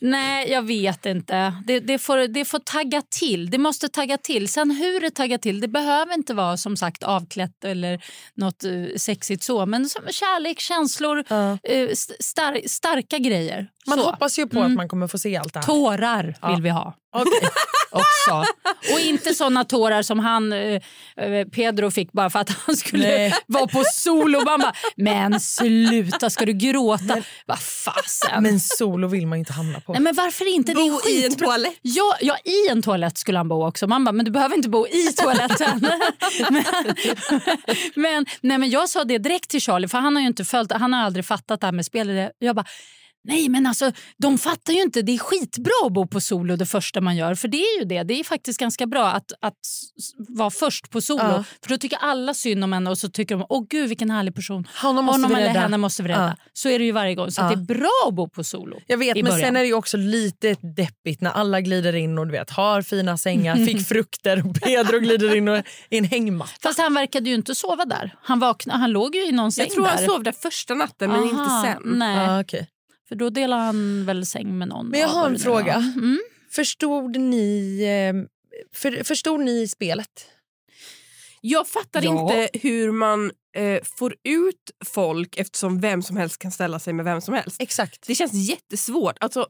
Nej, 0.00 0.50
jag 0.50 0.62
vet 0.62 1.06
inte. 1.06 1.54
Det, 1.66 1.80
det, 1.80 1.98
får, 1.98 2.28
det 2.28 2.44
får 2.44 2.58
tagga 2.58 3.02
till. 3.20 3.50
Det 3.50 3.58
måste 3.58 3.88
tagga 3.88 4.18
till. 4.18 4.48
Sen 4.48 4.70
hur 4.70 5.00
det 5.00 5.10
taggar 5.10 5.38
till, 5.38 5.60
det 5.60 5.68
behöver 5.68 6.14
inte 6.14 6.34
vara 6.34 6.56
som 6.56 6.76
sagt 6.76 7.02
avklätt 7.02 7.64
eller 7.64 8.04
något 8.34 8.64
uh, 8.64 8.96
sexigt 8.96 9.42
så. 9.42 9.66
Men 9.66 9.88
som 9.88 10.02
kärlek, 10.10 10.60
känslor, 10.60 11.03
Ja. 11.28 11.58
eh, 11.62 11.88
st- 11.88 12.22
star, 12.22 12.68
starka 12.68 13.18
grejer. 13.18 13.66
Man 13.86 13.98
så. 13.98 14.04
hoppas 14.10 14.38
ju 14.38 14.46
på 14.48 14.60
att 14.60 14.70
man 14.72 14.88
kommer 14.88 15.06
få 15.06 15.18
se 15.18 15.36
allt 15.36 15.52
det 15.52 15.58
här. 15.60 15.66
Tårar 15.66 16.34
vill 16.54 16.62
vi 16.62 16.68
ha 16.70 16.94
Okej. 17.14 17.48
också. 17.90 18.52
Och 18.92 19.00
inte 19.00 19.34
såna 19.34 19.64
tårar 19.64 20.02
som 20.02 20.18
han 20.18 20.52
eh, 20.52 20.80
eh, 21.16 21.48
Pedro 21.52 21.90
fick 21.90 22.12
bara 22.12 22.30
för 22.30 22.38
att 22.38 22.50
han 22.50 22.76
skulle 22.76 23.08
Nej. 23.08 23.34
vara 23.46 23.66
på 23.66 23.82
solo. 23.94 24.44
Man 24.44 24.60
bara, 24.60 24.72
men 24.96 25.40
sluta, 25.40 26.30
ska 26.30 26.46
du 26.46 26.52
gråta? 26.52 27.22
Vad 27.46 27.58
fasen. 27.58 28.42
Men 28.42 28.60
solo 28.60 29.08
vill 29.08 29.26
man 29.26 29.38
inte 29.38 29.52
hamna 29.52 29.80
på. 29.80 29.92
Nej, 29.92 30.02
men 30.02 30.14
varför 30.14 30.54
inte? 30.54 30.72
Det 30.72 30.80
är 30.80 30.90
Bo 30.90 31.08
i 31.08 31.26
en 31.26 31.34
toalett. 31.34 31.78
Ja, 31.82 32.16
ja, 32.20 32.36
i 32.44 32.68
en 32.70 32.82
toalett 32.82 33.18
skulle 33.18 33.38
han 33.38 33.48
bo 33.48 33.66
också. 33.66 33.86
Man 33.86 34.04
bara, 34.04 34.12
men 34.12 34.24
du 34.24 34.30
behöver 34.30 34.56
inte 34.56 34.68
bo 34.68 34.86
i 34.86 35.12
toaletten. 35.12 35.80
men, 36.50 36.64
men, 37.94 38.26
nej, 38.40 38.58
men 38.58 38.70
jag 38.70 38.88
sa 38.88 39.04
det 39.04 39.18
direkt 39.18 39.50
till 39.50 39.60
Charlie, 39.60 39.88
för 39.88 39.98
han 39.98 40.16
har 40.16 40.20
ju 40.20 40.28
inte 40.28 40.44
följt, 40.44 40.72
han 40.72 40.92
har 40.92 41.00
aldrig 41.00 41.24
fattat 41.24 41.60
det 41.60 41.66
här 41.66 41.72
med 41.72 41.86
spel. 41.86 42.28
Jag 42.38 42.56
bara, 42.56 42.64
Nej 43.24 43.48
men 43.48 43.66
alltså 43.66 43.92
de 44.18 44.38
fattar 44.38 44.72
ju 44.72 44.82
inte. 44.82 45.02
Det 45.02 45.12
är 45.14 45.18
skitbra 45.18 45.72
att 45.86 45.92
bo 45.92 46.06
på 46.06 46.20
solo 46.20 46.56
det 46.56 46.66
första 46.66 47.00
man 47.00 47.16
gör. 47.16 47.34
För 47.34 47.48
det 47.48 47.56
är 47.56 47.78
ju 47.80 47.84
det. 47.84 48.02
Det 48.02 48.20
är 48.20 48.24
faktiskt 48.24 48.60
ganska 48.60 48.86
bra 48.86 49.06
att, 49.10 49.32
att 49.40 49.58
vara 50.28 50.50
först 50.50 50.90
på 50.90 51.00
solo. 51.00 51.22
Ja. 51.22 51.44
För 51.62 51.68
då 51.70 51.76
tycker 51.78 51.98
alla 52.00 52.34
synd 52.34 52.64
om 52.64 52.72
en 52.72 52.86
och 52.86 52.98
så 52.98 53.08
tycker 53.08 53.36
de 53.36 53.46
åh 53.48 53.64
gud 53.70 53.88
vilken 53.88 54.10
härlig 54.10 54.34
person. 54.34 54.68
Honom 54.82 55.04
måste 55.04 55.28
vi 55.28 55.34
eller 55.34 55.46
rädda. 55.46 55.60
henne 55.60 55.78
måste 55.78 56.02
vi 56.02 56.08
rädda. 56.08 56.36
Ja. 56.38 56.44
Så 56.52 56.68
är 56.68 56.78
det 56.78 56.84
ju 56.84 56.92
varje 56.92 57.14
gång. 57.14 57.30
Så 57.30 57.42
att 57.42 57.50
Ja. 57.50 57.56
det 57.56 57.62
är 57.74 57.78
bra 57.78 58.04
att 58.08 58.14
bo 58.14 58.28
på 58.28 58.44
solo. 58.44 58.80
Jag 58.86 58.98
vet, 58.98 59.22
men 59.22 59.32
sen 59.40 59.56
är 59.56 59.60
det 59.60 59.66
ju 59.66 59.74
också 59.74 59.96
lite 59.96 60.56
deppigt 60.76 61.20
när 61.20 61.30
alla 61.30 61.60
glider 61.60 61.94
in 61.96 62.18
och 62.18 62.26
du 62.26 62.32
vet, 62.32 62.50
har 62.50 62.82
fina 62.82 63.18
sängar, 63.18 63.56
fick 63.66 63.88
frukter 63.88 64.46
och 64.46 64.54
Pedro 64.62 64.98
glider 64.98 65.34
in 65.36 65.48
och, 65.48 65.58
i 65.90 65.98
en 65.98 66.04
hängmatta. 66.04 66.52
Fast 66.62 66.78
han 66.78 66.94
verkade 66.94 67.28
ju 67.28 67.34
inte 67.34 67.54
sova 67.54 67.84
där. 67.84 68.14
Han, 68.22 68.38
vaknade, 68.38 68.78
han 68.78 68.90
låg 68.90 69.14
ju 69.14 69.26
i 69.28 69.32
någon 69.32 69.52
säng 69.52 69.64
Jag 69.66 69.74
tror 69.74 69.84
där. 69.84 69.90
han 69.90 70.04
sov 70.04 70.22
där 70.22 70.32
första 70.32 70.74
natten 70.74 71.10
men 71.10 71.20
Aha, 71.20 71.28
inte 71.30 71.68
sen. 71.82 71.98
Nej, 71.98 72.26
Ja, 72.26 72.40
okej. 72.40 72.68
För 73.08 73.14
då 73.14 73.30
delar 73.30 73.58
han 73.58 74.04
väl 74.06 74.26
säng 74.26 74.58
med 74.58 74.68
någon. 74.68 74.88
Men 74.88 75.00
jag 75.00 75.08
har 75.08 75.26
en 75.26 75.38
fråga. 75.38 75.74
Mm. 75.74 76.18
Förstod 76.50 77.16
ni, 77.20 77.80
eh, 77.82 78.28
för, 78.78 79.04
förstod 79.04 79.40
ni 79.40 79.68
spelet? 79.68 80.26
Jag 81.40 81.68
fattar 81.68 82.02
Ja. 82.02 82.20
inte 82.20 82.58
hur 82.68 82.92
man 82.92 83.30
eh, 83.56 83.82
får 83.98 84.14
ut 84.24 84.70
folk 84.84 85.36
eftersom 85.36 85.80
vem 85.80 86.02
som 86.02 86.16
helst 86.16 86.38
kan 86.38 86.50
ställa 86.52 86.78
sig 86.78 86.92
med 86.92 87.04
vem 87.04 87.20
som 87.20 87.34
helst. 87.34 87.56
Exakt. 87.60 88.06
Det 88.06 88.14
känns 88.14 88.32
jättesvårt. 88.32 89.16
Alltså, 89.20 89.48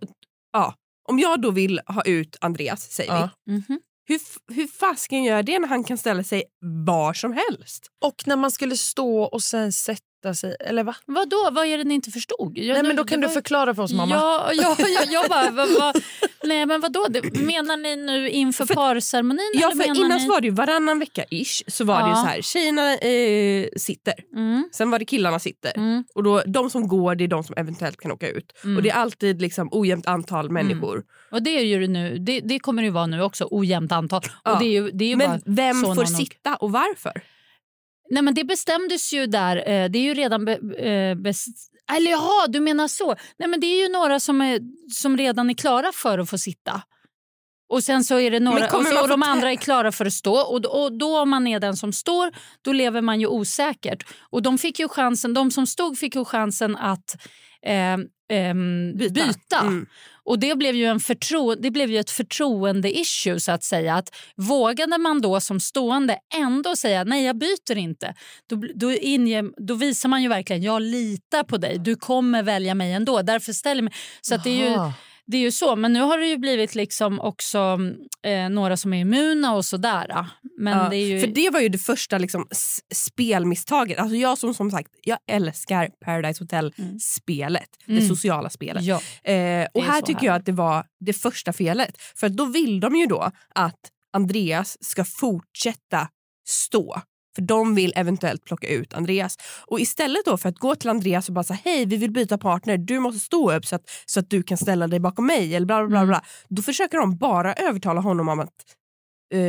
ja, 0.53 0.75
om 1.09 1.19
jag 1.19 1.41
då 1.43 1.51
vill 1.51 1.81
ha 1.87 2.03
ut 2.03 2.37
Andreas, 2.41 2.91
säger 2.91 3.13
Ja. 3.15 3.31
vi. 3.47 3.53
Mhm. 3.53 3.81
Hur, 4.07 4.17
f- 4.17 4.39
hur 4.53 4.67
fasken 4.67 5.25
gör 5.25 5.43
det 5.43 5.59
när 5.59 5.69
han 5.69 5.85
kan 5.85 5.99
ställa 5.99 6.25
sig 6.25 6.43
var 6.87 7.13
som 7.15 7.33
helst? 7.33 7.87
Och 8.05 8.23
när 8.27 8.37
man 8.37 8.51
skulle 8.51 8.77
stå 8.77 9.23
och 9.23 9.43
sen 9.43 9.73
sätta 9.73 10.01
sig, 10.33 10.57
eller 10.61 10.85
va? 10.85 10.97
Vadå, 11.07 11.49
vad 11.53 11.67
är 11.67 11.79
det 11.79 11.85
ni 11.85 11.95
inte 11.95 12.11
förstod? 12.11 12.59
Jag, 12.59 12.75
Nej, 12.75 12.83
men 12.83 12.97
då 12.97 13.03
det 13.03 13.09
kan 13.11 13.21
du 13.21 13.27
var- 13.27 13.35
förklara 13.35 13.75
för 13.75 13.83
oss 13.83 13.93
mamma. 13.93 14.15
Ja, 14.15 14.51
ja, 14.53 14.77
ja, 14.79 15.01
jag 15.11 15.29
bara, 15.31 15.51
vad, 15.51 15.69
vad, 15.81 15.97
nej 16.45 16.67
men 16.67 16.81
vadå, 16.81 17.07
det, 17.11 17.37
menar 17.41 17.77
ni 17.77 17.97
nu 17.97 18.31
inför 18.31 18.67
parceremonin? 18.75 19.53
Ja, 19.55 19.71
eller 19.71 19.85
för 19.85 19.97
innan 20.05 20.19
ni... 20.19 20.29
var 20.29 20.41
det 20.41 20.47
ju 20.47 20.53
varannan 20.55 20.99
vecka 20.99 21.25
ish 21.31 21.63
så 21.67 21.85
var 21.85 22.03
det 22.03 22.09
Ja. 22.09 22.15
så 22.17 22.27
här 22.27 22.41
tjejerna 22.43 22.95
eh, 22.97 23.69
sitter, 23.77 24.15
Mm, 24.35 24.69
sen 24.73 24.91
var 24.91 24.99
det 24.99 25.05
killarna 25.05 25.39
sitter. 25.39 25.73
mm, 25.77 26.05
Och 26.15 26.23
då, 26.23 26.43
de 26.47 26.71
som 26.71 26.89
går 26.89 27.15
det 27.15 27.25
är 27.25 27.29
de 27.29 27.45
som 27.45 27.55
eventuellt 27.59 27.97
kan 28.01 28.13
åka 28.13 28.29
ut. 28.29 28.53
Mm. 28.65 28.77
Och 28.77 28.83
det 28.83 28.91
är 28.91 28.95
alltid 28.95 29.41
liksom 29.43 29.69
ojämnt 29.73 30.07
antal 30.07 30.51
människor. 30.51 31.03
och 31.31 31.43
det, 31.43 31.51
är 31.59 31.65
ju 31.65 31.81
det 31.81 31.89
nu, 31.89 32.19
det, 32.19 32.41
det 32.41 32.59
kommer 32.59 32.83
det 32.83 32.87
ju 32.87 32.93
vara 32.93 33.07
nu 33.07 33.23
också, 33.23 33.49
ojämnt 33.51 33.93
antal. 33.93 34.21
Ja. 34.45 34.53
Och 34.53 34.59
det 34.59 34.65
är 34.65 34.71
ju, 34.83 34.91
det 34.91 35.05
är 35.05 35.09
ju 35.09 35.17
Men 35.17 35.43
vem 35.47 35.81
får 35.83 35.95
någon- 35.95 36.07
sitta 36.07 36.57
och 36.57 36.73
varför? 36.73 37.13
Nej, 38.11 38.23
men 38.23 38.35
det 38.35 38.45
bestämdes 38.45 39.13
ju 39.13 39.27
där. 39.27 39.57
Eh, 39.57 39.89
det 39.91 39.99
är 39.99 40.03
ju 40.03 40.15
redan... 40.15 40.45
Be, 40.45 40.53
eh, 40.79 41.17
eller 41.97 42.11
jaha, 42.11 42.47
du 42.49 42.61
menar 42.61 42.89
så. 42.89 43.17
Nej, 43.39 43.49
men 43.49 43.61
det 43.61 43.67
är 43.67 43.83
ju 43.83 43.89
några 43.93 44.21
som, 44.21 44.41
är, 44.41 44.61
som 44.93 45.17
redan 45.17 45.51
är 45.51 45.55
klara 45.55 45.93
för 45.95 46.19
att 46.19 46.31
få 46.31 46.39
sitta. 46.39 46.83
Och 47.69 47.85
sen 47.85 48.05
så 48.05 48.19
är 48.21 48.31
det 48.31 48.41
några, 48.41 48.59
och, 48.79 48.87
så, 48.87 49.03
och 49.03 49.09
de 49.09 49.23
andra 49.23 49.53
är 49.53 49.57
klara 49.57 49.93
för 49.93 50.07
att 50.07 50.13
stå. 50.13 50.35
Och, 50.37 50.61
då- 50.61 50.69
och 50.71 50.99
då 50.99 51.19
om 51.21 51.31
man 51.31 51.47
är 51.47 51.61
den 51.61 51.77
som 51.77 51.93
står, 51.93 52.33
då 52.63 52.73
lever 52.73 53.01
man 53.01 53.21
ju 53.21 53.27
osäkert. 53.27 54.05
Och 54.31 54.43
de 54.43 54.59
fick 54.59 54.79
ju 54.79 54.89
chansen, 54.89 55.35
de 55.35 55.51
som 55.51 55.67
stod 55.67 55.99
fick 55.99 56.15
ju 56.15 56.25
chansen 56.25 56.77
att 56.77 57.17
eh, 57.67 57.97
ehm, 58.39 58.97
byta. 58.97 59.61
Mm. 59.61 59.87
Och 60.25 60.39
det 60.39 60.59
blev 60.59 60.75
ju, 60.75 60.85
en 60.85 61.01
förtro 61.01 61.55
det 61.55 61.71
blev 61.71 61.91
ju 61.91 61.99
ett 61.99 62.11
förtroende-issue 62.11 63.41
så 63.41 63.53
att 63.53 63.63
säga. 63.63 63.95
Att 63.95 64.15
vågade 64.37 64.99
man 64.99 65.21
då 65.21 65.41
som 65.41 65.61
stående 65.61 66.19
ändå 66.35 66.77
säga 66.77 67.05
nej 67.05 67.25
jag 67.25 67.39
byter 67.39 67.77
inte. 67.77 68.15
Då, 68.47 68.63
då, 68.75 68.93
inge, 68.93 69.45
då 69.57 69.75
visar 69.75 70.09
man 70.09 70.23
ju 70.23 70.29
verkligen 70.29 70.63
jag 70.63 70.83
litar 70.83 71.43
på 71.43 71.57
dig. 71.57 71.79
Du 71.79 71.97
kommer 71.97 72.43
välja 72.43 72.75
mig 72.75 72.93
ändå. 72.93 73.23
Därför 73.23 73.53
ställer 73.53 73.83
jag 73.83 73.85
mig. 73.85 73.95
Så 74.21 74.35
att 74.35 74.45
det 74.45 74.51
är 74.51 74.69
ju, 74.69 74.73
Jaha 74.73 74.93
det 75.27 75.37
är 75.37 75.41
ju 75.41 75.51
så. 75.53 75.77
Men 75.77 75.93
nu 75.93 76.01
har 76.01 76.19
det 76.19 76.27
ju 76.27 76.37
blivit 76.37 76.75
liksom 76.75 77.21
också 77.21 77.79
eh, 78.27 78.49
några 78.49 78.77
som 78.77 78.93
är 78.93 79.01
immuna 79.01 79.55
och 79.55 79.65
sådär. 79.65 80.27
Men 80.59 80.79
Ja, 80.79 80.89
det 80.89 80.97
är 80.97 81.07
ju... 81.07 81.21
För 81.21 81.27
det 81.27 81.51
var 81.51 81.61
ju 81.61 81.69
det 81.69 81.79
första 81.79 82.19
liksom, 82.19 82.47
spelmisstaget. 82.95 83.99
Alltså 83.99 84.17
jag 84.17 84.39
som 84.39 84.55
som 84.55 84.71
sagt, 84.71 84.89
jag 85.03 85.19
älskar 85.31 85.91
Paradise 86.05 86.43
Hotel-spelet. 86.45 87.69
Det 87.87 87.93
Mm. 87.93 88.09
sociala 88.09 88.51
spelet. 88.51 88.83
Ja. 88.85 88.95
Eh, 89.25 89.67
och 89.75 89.83
är 89.83 89.87
här 89.87 90.03
tycker 90.03 90.25
jag 90.27 90.33
härligt. 90.33 90.41
att 90.43 90.47
det 90.47 90.53
var 90.53 90.87
det 91.01 91.13
första 91.13 91.53
felet. 91.53 91.95
För 92.17 92.29
då 92.29 92.45
vill 92.45 92.81
de 92.81 92.97
ju 92.97 93.07
då 93.07 93.31
att 93.55 93.81
Andreas 94.13 94.77
ska 94.85 95.05
fortsätta 95.05 96.09
stå. 96.49 97.03
För 97.35 97.43
de 97.43 97.75
vill 97.75 97.93
eventuellt 97.97 98.45
plocka 98.45 98.69
ut 98.69 98.95
Andreas. 98.95 99.37
Och 99.67 99.81
istället 99.81 100.25
då 100.25 100.37
för 100.37 100.49
att 100.49 100.59
gå 100.59 100.75
till 100.75 100.91
Andreas 100.91 101.29
och 101.29 101.35
bara 101.35 101.45
säga 101.45 101.59
hej 101.65 101.87
vi 101.87 101.97
vill 101.97 102.11
byta 102.11 102.39
partner, 102.39 102.79
du 102.79 102.99
måste 102.99 103.21
stå 103.21 103.53
upp 103.53 103.67
så 103.67 103.77
att, 103.77 103.83
så 104.07 104.21
att 104.21 104.31
du 104.31 104.43
kan 104.43 104.59
ställa 104.59 104.87
dig 104.87 105.01
bakom 105.01 105.27
mig. 105.27 105.55
Eller 105.55 105.67
bla, 105.67 105.79
bla, 105.79 105.89
bla, 105.89 105.99
Mm. 105.99 106.09
bla. 106.09 106.23
Då 106.49 106.63
försöker 106.63 106.99
de 106.99 107.17
bara 107.17 107.55
övertala 107.55 108.01
honom 108.01 108.29
om 108.29 108.41
att 108.41 108.53
eh, 109.35 109.41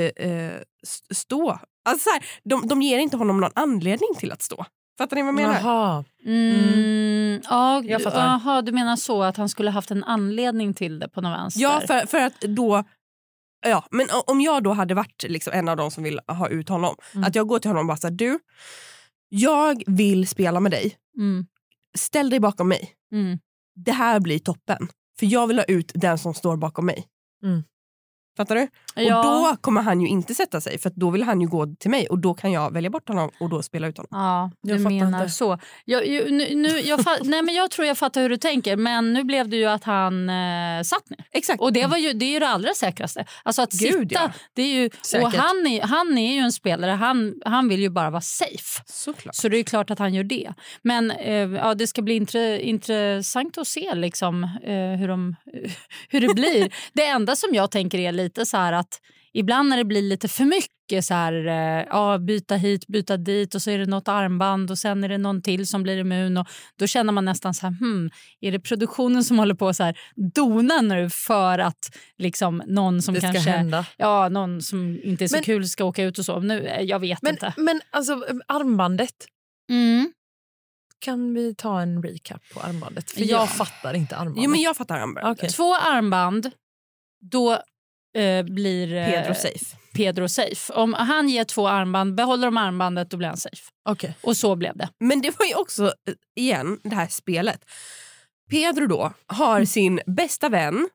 s- 0.84 1.18
stå. 1.18 1.60
Alltså 1.90 2.04
så 2.04 2.10
här, 2.14 2.26
de, 2.44 2.68
de 2.68 2.82
ger 2.82 3.00
inte 3.00 3.18
honom 3.18 3.40
någon 3.40 3.52
anledning 3.56 4.10
till 4.18 4.32
att 4.32 4.42
stå. 4.42 4.66
Fattar 4.98 5.16
ni 5.16 5.22
vad 5.22 5.28
jag 5.28 5.36
menar? 5.36 5.60
Jaha. 5.64 6.04
Mm, 6.26 7.42
ja, 7.50 7.82
Jag 7.86 8.04
fattar. 8.04 8.28
Aha, 8.28 8.62
du 8.62 8.72
menar 8.72 8.96
så 8.96 9.24
att 9.24 9.38
han 9.38 9.50
skulle 9.50 9.72
haft 9.72 9.92
en 9.92 10.04
anledning 10.04 10.74
till 10.74 11.00
det 11.00 11.10
på 11.10 11.22
något 11.22 11.40
vänster? 11.40 11.62
Ja, 11.62 11.82
för, 11.88 12.06
för 12.08 12.18
att 12.18 12.42
då... 12.42 12.84
Ja, 13.66 13.86
men 13.92 14.08
om 14.28 14.42
jag 14.42 14.64
då 14.64 14.74
hade 14.74 14.94
varit 14.94 15.24
liksom 15.28 15.54
en 15.54 15.70
av 15.70 15.78
de 15.78 15.92
som 15.92 16.04
vill 16.04 16.20
ha 16.28 16.50
ut 16.50 16.70
honom. 16.70 16.96
Mm. 17.14 17.24
Att 17.24 17.36
jag 17.36 17.48
går 17.48 17.60
till 17.60 17.70
honom 17.70 17.82
och 17.82 17.88
bara 17.88 17.98
så 17.98 18.08
här, 18.08 18.14
du, 18.16 18.40
jag 19.30 19.84
vill 19.88 20.28
spela 20.28 20.60
med 20.60 20.72
dig. 20.72 20.96
Mm, 21.18 21.46
Ställ 21.98 22.30
dig 22.30 22.40
bakom 22.40 22.68
mig. 22.68 22.94
mm. 23.12 23.40
Det 23.76 23.92
här 23.92 24.20
blir 24.20 24.40
toppen. 24.40 24.88
För 25.20 25.26
jag 25.26 25.48
vill 25.48 25.58
ha 25.58 25.66
ut 25.66 25.92
den 25.96 26.18
som 26.18 26.34
står 26.34 26.58
bakom 26.58 26.86
mig. 26.86 27.06
Fattar 28.38 28.56
du? 28.56 28.68
Ja. 28.96 29.18
Och 29.18 29.24
då 29.26 29.58
kommer 29.62 29.82
han 29.82 30.02
ju 30.02 30.08
inte 30.08 30.36
sätta 30.36 30.62
sig 30.62 30.78
för 30.80 30.92
då 30.96 31.10
vill 31.10 31.24
han 31.24 31.42
ju 31.42 31.48
gå 31.48 31.66
till 31.80 31.90
mig 31.92 32.08
och 32.08 32.20
då 32.20 32.34
kan 32.34 32.52
jag 32.52 32.74
välja 32.74 32.90
bort 32.90 33.08
honom 33.08 33.30
och 33.40 33.50
då 33.50 33.62
spela 33.64 33.88
ut 33.88 33.98
honom. 33.98 34.08
Ja, 34.12 34.52
du 34.62 34.72
Jag 34.74 34.82
menar 34.82 35.22
inte. 35.22 35.34
så. 35.34 35.58
Jag, 35.86 36.08
ju- 36.08 36.32
nu, 36.32 36.56
nu, 36.56 36.68
jag, 36.80 37.00
nej, 37.24 37.42
men 37.42 37.56
jag 37.56 37.72
tror 37.72 37.88
jag 37.88 37.98
fattar 37.98 38.22
hur 38.22 38.30
du 38.30 38.38
tänker, 38.38 38.76
men 38.78 39.14
nu 39.14 39.24
blev 39.24 39.50
det 39.50 39.58
ju 39.58 39.66
att 39.66 39.84
han 39.84 40.30
eh, 40.30 40.82
satt 40.84 41.10
ner. 41.10 41.26
Exakt. 41.32 41.62
Och 41.62 41.74
det, 41.74 41.86
var 41.86 41.98
ju, 41.98 42.14
det 42.14 42.26
är 42.26 42.32
ju 42.32 42.40
det 42.40 42.48
allra 42.48 42.74
säkraste. 42.74 43.26
Alltså 43.44 43.62
att 43.62 43.72
Gud, 43.72 44.10
sitta, 44.10 44.22
ja. 44.24 44.32
det 44.54 44.62
är 44.62 44.74
ju, 44.76 44.86
och 44.86 45.06
Säkert. 45.06 45.36
han 45.36 45.68
är, 45.68 45.82
han 45.82 46.18
är 46.18 46.34
ju 46.34 46.40
en 46.40 46.52
spelare, 46.52 46.92
han, 46.92 47.34
han 47.46 47.70
vill 47.70 47.80
ju 47.82 47.90
bara 47.90 48.10
vara 48.10 48.22
safe. 48.22 48.84
Såklart. 48.86 49.36
Så 49.36 49.50
det 49.50 49.58
är 49.58 49.64
klart 49.64 49.92
att 49.92 50.00
han 50.00 50.14
gör 50.14 50.24
det. 50.24 50.54
Men 50.82 51.12
eh, 51.12 51.34
ja, 51.34 51.76
det 51.76 51.88
ska 51.88 52.02
bli 52.02 52.14
intre, 52.16 52.62
intressant 52.62 53.58
att 53.58 53.68
se 53.68 53.96
liksom, 53.96 54.44
eh, 54.44 55.00
hur, 55.00 55.08
de, 55.08 55.36
hur 56.10 56.22
det 56.22 56.34
blir. 56.34 56.74
det 56.94 57.06
enda 57.06 57.36
som 57.36 57.50
jag 57.54 57.72
tänker 57.72 57.98
är 58.00 58.12
lite 58.12 58.25
så 58.46 58.58
här 58.58 58.74
att 58.74 59.02
ibland 59.34 59.70
när 59.70 59.78
det 59.78 59.86
blir 59.86 60.02
lite 60.02 60.28
för 60.28 60.44
mycket 60.46 61.06
så 61.06 61.14
här, 61.14 61.34
eh, 61.48 61.86
ja, 61.90 62.18
byta 62.18 62.56
hit, 62.56 62.88
byta 62.88 63.18
dit 63.18 63.56
och 63.56 63.62
så 63.62 63.72
är 63.72 63.78
det 63.78 63.86
något 63.86 64.08
armband 64.08 64.72
och 64.72 64.78
sen 64.78 65.04
är 65.04 65.10
det 65.10 65.18
någon 65.18 65.42
till 65.42 65.68
som 65.68 65.84
blir 65.84 65.98
immun. 65.98 66.38
Och 66.38 66.48
då 66.80 66.88
känner 66.88 67.14
man 67.14 67.26
nästan 67.26 67.54
så 67.54 67.66
här, 67.68 67.74
hmm, 67.80 68.10
är 68.42 68.52
det 68.52 68.60
produktionen 68.60 69.24
som 69.24 69.40
håller 69.40 69.56
på 69.56 69.74
så 69.74 69.84
här 69.84 69.98
dona 70.36 70.82
nu 70.82 71.10
för 71.10 71.60
att 71.60 71.96
liksom 72.18 72.64
någon 72.68 73.02
som 73.02 73.16
kanske 73.16 73.50
hända. 73.52 73.86
Ja, 73.98 74.30
någon 74.30 74.62
som 74.62 75.00
inte 75.04 75.24
är 75.24 75.28
så 75.28 75.36
Men- 75.36 75.44
kul 75.44 75.68
ska 75.70 75.84
åka 75.86 76.04
ut 76.04 76.20
och 76.20 76.26
så. 76.26 76.40
Nu, 76.40 76.66
eh, 76.68 76.82
jag 76.82 77.00
vet 77.00 77.22
Men, 77.22 77.34
inte. 77.34 77.54
men 77.58 77.82
alltså 77.90 78.26
armbandet. 78.48 79.16
Mm. 79.70 80.12
Kan 81.00 81.34
vi 81.34 81.56
ta 81.56 81.82
en 81.82 82.04
recap 82.04 82.42
på 82.54 82.60
armbandet? 82.60 83.12
För 83.12 83.22
Ja. 83.22 83.28
jag 83.28 83.50
fattar 83.50 83.94
inte 83.94 84.16
armbandet. 84.16 84.44
Jo, 84.44 84.50
men 84.52 84.62
jag 84.62 84.78
fattar 84.78 85.00
Amber. 85.00 85.32
Okej. 85.32 85.50
Två 85.50 85.76
armband, 85.76 86.52
då 87.32 87.60
eh, 88.16 88.44
blir 88.44 88.94
eh, 88.94 89.06
Pedro 89.12 89.34
safe. 89.34 89.78
Pedro 89.94 90.28
safe. 90.28 90.74
Om 90.74 90.94
han 90.94 91.30
ger 91.30 91.44
två 91.44 91.68
armband, 91.68 92.16
behåller 92.16 92.48
de 92.48 92.58
armbandet, 92.58 93.10
då 93.10 93.18
blir 93.18 93.28
han 93.28 93.38
safe. 93.38 93.62
Okej. 93.90 94.18
Och 94.22 94.38
så 94.38 94.56
blev 94.56 94.78
det. 94.78 94.90
Men 95.00 95.22
det 95.22 95.40
var 95.40 95.46
ju 95.46 95.56
också, 95.56 95.86
eh, 95.86 96.14
igen, 96.36 96.80
det 96.84 96.96
här 96.96 97.08
spelet. 97.08 97.60
Pedro 98.52 98.88
då 98.88 99.14
har 99.28 99.66
sin 99.66 100.00
bästa 100.06 100.50
vän, 100.50 100.90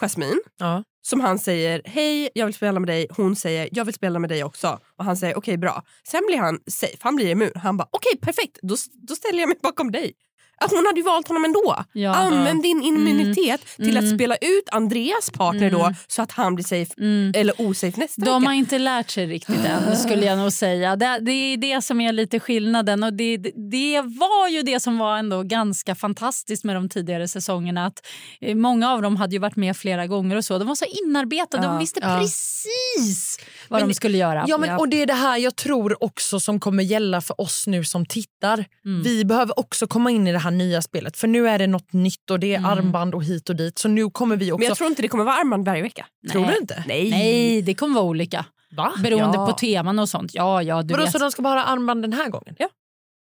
Jasmine, 0.00 0.40
Ja. 0.58 0.84
som 1.02 1.20
han 1.20 1.38
säger 1.38 1.82
hej 1.84 2.28
jag 2.34 2.46
vill 2.46 2.54
spela 2.54 2.80
med 2.80 2.88
dig. 2.88 3.06
Hon 3.10 3.36
säger 3.36 3.68
jag 3.72 3.84
vill 3.84 3.94
spela 3.94 4.18
med 4.18 4.30
dig 4.30 4.44
också. 4.44 4.78
Och 4.98 5.04
han 5.04 5.16
säger 5.16 5.38
okej 5.38 5.56
bra. 5.58 5.82
Sen 6.08 6.20
blir 6.26 6.38
han 6.38 6.58
safe, 6.70 6.96
han 7.00 7.16
blir 7.16 7.28
immun. 7.30 7.50
Han 7.54 7.76
bara 7.76 7.88
okej 7.90 8.18
perfekt, 8.20 8.58
då, 8.62 8.76
då 9.08 9.14
ställer 9.14 9.38
jag 9.40 9.48
mig 9.48 9.58
bakom 9.62 9.90
dig. 9.92 10.12
Hon 10.60 10.86
hade 10.86 11.00
ju 11.00 11.04
valt 11.04 11.28
honom 11.28 11.44
ändå. 11.44 11.84
Ja. 11.92 12.14
Använd 12.14 12.62
din 12.62 12.82
immunitet 12.82 13.60
till 13.76 13.96
Mm. 13.96 14.04
att 14.04 14.14
spela 14.14 14.36
ut 14.36 14.68
Andreas 14.72 15.30
partner 15.30 15.70
då 15.70 15.94
så 16.06 16.22
att 16.22 16.32
han 16.32 16.54
blir 16.54 16.64
safe 16.64 16.94
Mm. 16.98 17.32
eller 17.36 17.60
osafe 17.60 18.00
nästa 18.00 18.24
De 18.24 18.40
vecka. 18.42 18.48
har 18.48 18.54
inte 18.54 18.78
lärt 18.78 19.10
sig 19.10 19.26
riktigt 19.26 19.64
än, 19.64 19.96
skulle 19.96 20.26
jag 20.26 20.38
nog 20.38 20.52
säga. 20.52 20.96
Det, 20.96 21.18
det 21.22 21.32
är 21.32 21.56
det 21.56 21.82
som 21.82 22.00
är 22.00 22.12
lite 22.12 22.40
skillnaden. 22.40 23.02
Och 23.02 23.12
det, 23.12 23.36
det 23.70 24.00
var 24.00 24.48
ju 24.48 24.62
det 24.62 24.80
som 24.80 24.98
var 24.98 25.18
ändå 25.18 25.42
ganska 25.42 25.94
fantastiskt 25.94 26.64
med 26.64 26.76
de 26.76 26.88
tidigare 26.88 27.28
säsongerna. 27.28 27.86
Att 27.86 28.06
eh, 28.40 28.54
många 28.54 28.90
av 28.92 29.02
dem 29.02 29.16
hade 29.16 29.32
ju 29.32 29.38
varit 29.38 29.56
med 29.56 29.76
flera 29.76 30.06
gånger 30.06 30.36
och 30.36 30.44
så. 30.44 30.58
De 30.58 30.68
var 30.68 30.74
så 30.74 30.84
inarbetade. 31.04 31.62
Ja. 31.62 31.68
De 31.70 31.78
visste 31.78 32.00
Ja. 32.02 32.18
precis 32.20 33.38
vad 33.70 33.80
Men- 33.80 33.88
de 33.88 33.94
skulle 33.94 34.18
göra. 34.18 34.44
Ja, 34.48 34.58
men, 34.58 34.76
och 34.78 34.88
Det 34.88 35.02
är 35.02 35.06
det 35.06 35.12
här 35.14 35.38
jag 35.38 35.56
tror 35.56 36.04
också 36.04 36.40
som 36.40 36.60
kommer 36.60 36.82
gälla 36.82 37.20
för 37.20 37.40
oss 37.40 37.66
nu 37.66 37.84
som 37.84 38.06
tittar. 38.06 38.64
Mm. 38.84 39.02
Vi 39.02 39.24
behöver 39.24 39.58
också 39.60 39.86
komma 39.86 40.10
in 40.10 40.26
i 40.26 40.32
det 40.32 40.38
här 40.38 40.50
nya 40.50 40.82
spelet. 40.82 41.16
För 41.16 41.28
nu 41.28 41.48
är 41.48 41.58
det 41.58 41.66
något 41.66 41.92
nytt 41.92 42.30
och 42.30 42.40
det 42.40 42.54
är 42.54 42.58
Mm. 42.58 42.70
armband 42.70 43.14
och 43.14 43.24
hit 43.24 43.48
och 43.48 43.56
dit. 43.56 43.78
Så 43.78 43.88
nu 43.88 44.10
kommer 44.10 44.36
vi 44.36 44.52
också... 44.52 44.58
Men 44.58 44.68
jag 44.68 44.76
tror 44.76 44.90
inte 44.90 45.02
det 45.02 45.08
kommer 45.08 45.24
vara 45.24 45.34
armband 45.36 45.64
varje 45.66 45.82
vecka. 45.82 46.06
Tror 46.32 46.42
Nej. 46.42 46.50
du 46.54 46.60
inte? 46.60 46.84
Nej. 46.86 47.10
Nej, 47.10 47.62
det 47.62 47.74
kommer 47.74 47.94
vara 47.94 48.04
olika. 48.04 48.44
Va? 48.76 48.92
Beroende 49.02 49.36
Ja. 49.38 49.46
på 49.46 49.52
teman 49.52 49.98
och 49.98 50.08
sånt. 50.08 50.34
Ja, 50.34 50.62
ja, 50.62 50.82
du 50.82 50.94
Vadå, 50.94 51.04
vet. 51.04 51.12
så 51.12 51.18
de 51.18 51.30
ska 51.30 51.42
bara 51.42 51.60
ha 51.60 51.66
armband 51.66 52.02
den 52.02 52.12
här 52.12 52.28
gången? 52.28 52.54
Ja. 52.58 52.68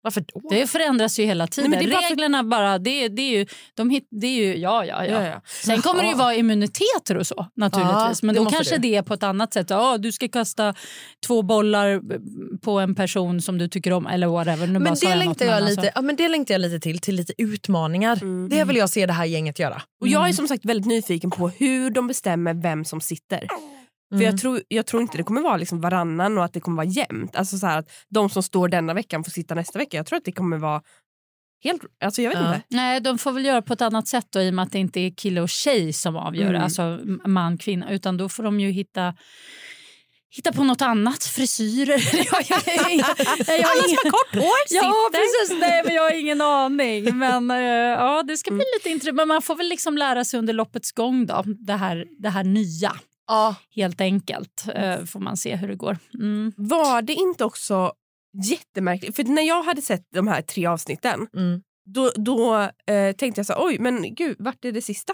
Varför 0.02 0.22
då? 0.34 0.50
Det 0.50 0.68
förändras 0.68 1.20
ju 1.20 1.26
hela 1.26 1.48
tiden. 1.48 1.72
Nej, 1.72 1.80
men 1.80 1.90
det 1.90 1.92
är 1.92 1.98
bara 1.98 2.02
för- 2.02 2.10
Reglerna 2.10 2.44
bara, 2.44 2.78
det, 2.80 3.08
det 3.08 3.22
är 3.22 3.38
ju, 3.40 3.46
de 3.74 3.90
hit, 3.90 4.08
det 4.12 4.28
är 4.28 4.32
ju, 4.48 4.58
ja, 4.58 4.86
ja, 4.86 5.06
ja. 5.06 5.12
Ja, 5.24 5.28
ja. 5.28 5.42
Sen 5.64 5.82
kommer 5.82 6.04
det 6.04 6.10
ju 6.10 6.16
vara 6.16 6.36
immuniteter 6.36 7.18
och 7.18 7.28
så 7.28 7.48
naturligtvis. 7.56 8.20
Ja, 8.22 8.26
men 8.26 8.36
då 8.36 8.46
kanske 8.46 8.76
det. 8.76 8.82
det 8.82 8.96
är 8.96 9.02
på 9.02 9.14
ett 9.14 9.24
annat 9.24 9.54
sätt. 9.54 9.70
Ja, 9.70 9.98
du 9.98 10.12
ska 10.12 10.28
kasta 10.28 10.74
två 11.28 11.42
bollar 11.42 12.02
på 12.58 12.80
en 12.80 12.96
person 12.96 13.42
som 13.42 13.58
du 13.58 13.68
tycker 13.68 13.94
om 13.94 14.08
eller 14.08 14.28
whatever. 14.28 14.68
Nu 14.68 14.80
Men 14.80 14.96
sa 14.96 15.10
det, 15.10 15.16
längtar 15.16 15.46
men 15.46 15.54
jag 15.56 15.64
alltså- 15.64 15.82
lite, 15.82 15.92
ja, 15.96 16.02
men 16.02 16.16
det 16.16 16.28
längtar 16.28 16.54
jag 16.54 16.62
lite 16.62 16.80
till, 16.80 17.00
till 17.00 17.16
lite 17.16 17.34
utmaningar. 17.38 18.18
Mm. 18.22 18.50
Det 18.50 18.64
vill 18.64 18.76
jag 18.76 18.90
se 18.90 19.06
det 19.06 19.14
här 19.14 19.26
gänget 19.26 19.60
göra. 19.60 19.82
Och 20.02 20.08
Jag 20.08 20.30
är 20.30 20.34
som 20.34 20.48
sagt 20.48 20.66
väldigt 20.66 20.88
nyfiken 20.88 21.32
på 21.32 21.50
hur 21.50 21.90
de 21.90 22.08
bestämmer 22.08 22.54
vem 22.54 22.86
som 22.86 23.02
sitter. 23.02 23.48
För 24.10 24.16
Mm. 24.16 24.26
jag 24.26 24.38
tror, 24.38 24.62
jag 24.68 24.86
tror 24.86 25.02
inte 25.02 25.18
det 25.18 25.24
kommer 25.24 25.42
vara 25.42 25.58
liksom 25.58 25.82
varannan 25.82 26.38
och 26.38 26.46
att 26.46 26.54
det 26.54 26.60
kommer 26.60 26.78
vara 26.78 26.88
jämnt. 26.88 27.36
Alltså 27.36 27.58
så 27.58 27.68
att 27.68 27.92
de 28.10 28.30
som 28.30 28.44
står 28.44 28.68
denna 28.68 28.94
veckan 28.94 29.24
får 29.24 29.32
sitta 29.32 29.56
nästa 29.56 29.80
vecka. 29.80 29.98
Jag 29.98 30.06
tror 30.06 30.18
att 30.18 30.26
det 30.26 30.32
kommer 30.32 30.58
vara 30.58 30.82
helt... 31.64 31.82
Alltså 32.04 32.22
jag 32.22 32.30
vet 32.30 32.40
Ja. 32.40 32.56
inte. 32.56 32.66
Nej, 32.70 33.00
de 33.02 33.18
får 33.18 33.32
väl 33.32 33.46
göra 33.46 33.62
på 33.62 33.74
ett 33.74 33.82
annat 33.82 34.08
sätt 34.08 34.26
då, 34.30 34.42
i 34.42 34.50
och 34.50 34.54
med 34.54 34.64
att 34.64 34.72
det 34.72 34.80
inte 34.80 35.00
är 35.00 35.10
kille 35.12 35.42
och 35.42 35.50
tjej 35.50 35.94
som 35.94 36.16
avgör, 36.16 36.50
Mm. 36.50 36.64
alltså 36.64 37.00
man, 37.26 37.58
kvinna. 37.58 37.92
Utan 37.92 38.18
då 38.18 38.30
får 38.30 38.44
de 38.44 38.60
ju 38.60 38.72
hitta 38.72 39.16
Hitta 40.30 40.54
på 40.54 40.64
något 40.64 40.82
annat, 40.82 41.24
frisyrer. 41.24 42.02
Jag, 42.32 42.44
jag, 42.50 42.62
jag, 42.66 42.92
jag, 42.92 43.08
jag, 43.48 43.66
Alla 43.66 43.84
som 43.84 43.98
har 44.04 44.12
kort 44.12 44.36
hår 44.36 44.52
Ja, 44.70 45.10
precis. 45.12 45.60
Nej, 45.60 45.82
men 45.86 45.94
jag 45.96 46.04
har 46.04 46.20
ingen 46.20 46.42
aning. 46.42 47.18
Men 47.18 47.52
eh, 47.52 47.58
ja, 47.58 48.24
det 48.24 48.38
ska 48.38 48.52
bli 48.52 48.64
lite 48.78 48.90
intressant. 48.90 49.16
Men 49.16 49.28
man 49.28 49.42
får 49.42 49.56
väl 49.56 49.68
liksom 49.70 49.98
lära 49.98 50.26
sig 50.26 50.40
under 50.40 50.54
loppets 50.54 50.92
gång 50.92 51.26
då, 51.26 51.44
det 51.46 51.74
här, 51.74 52.06
det 52.20 52.30
här 52.30 52.44
nya. 52.44 52.96
Ja. 53.28 53.56
Helt 53.76 54.02
enkelt. 54.02 54.66
Eh, 54.76 55.04
får 55.06 55.20
man 55.20 55.38
se 55.38 55.56
hur 55.56 55.68
det 55.68 55.76
går. 55.76 55.98
Mm. 56.14 56.54
Var 56.58 57.02
det 57.02 57.14
inte 57.14 57.46
också 57.46 57.94
jättemärkligt? 58.44 59.16
För 59.16 59.24
när 59.24 59.42
jag 59.42 59.64
hade 59.64 59.82
sett 59.82 60.04
de 60.14 60.28
här 60.28 60.42
tre 60.42 60.66
avsnitten 60.66 61.28
Mm. 61.34 61.62
då, 61.86 62.12
då 62.16 62.56
eh, 62.88 63.16
tänkte 63.16 63.40
jag 63.40 63.46
så 63.46 63.54
oj 63.58 63.80
men 63.80 64.16
gud 64.16 64.36
vart 64.40 64.66
är 64.66 64.72
det 64.72 64.82
sista 64.82 65.14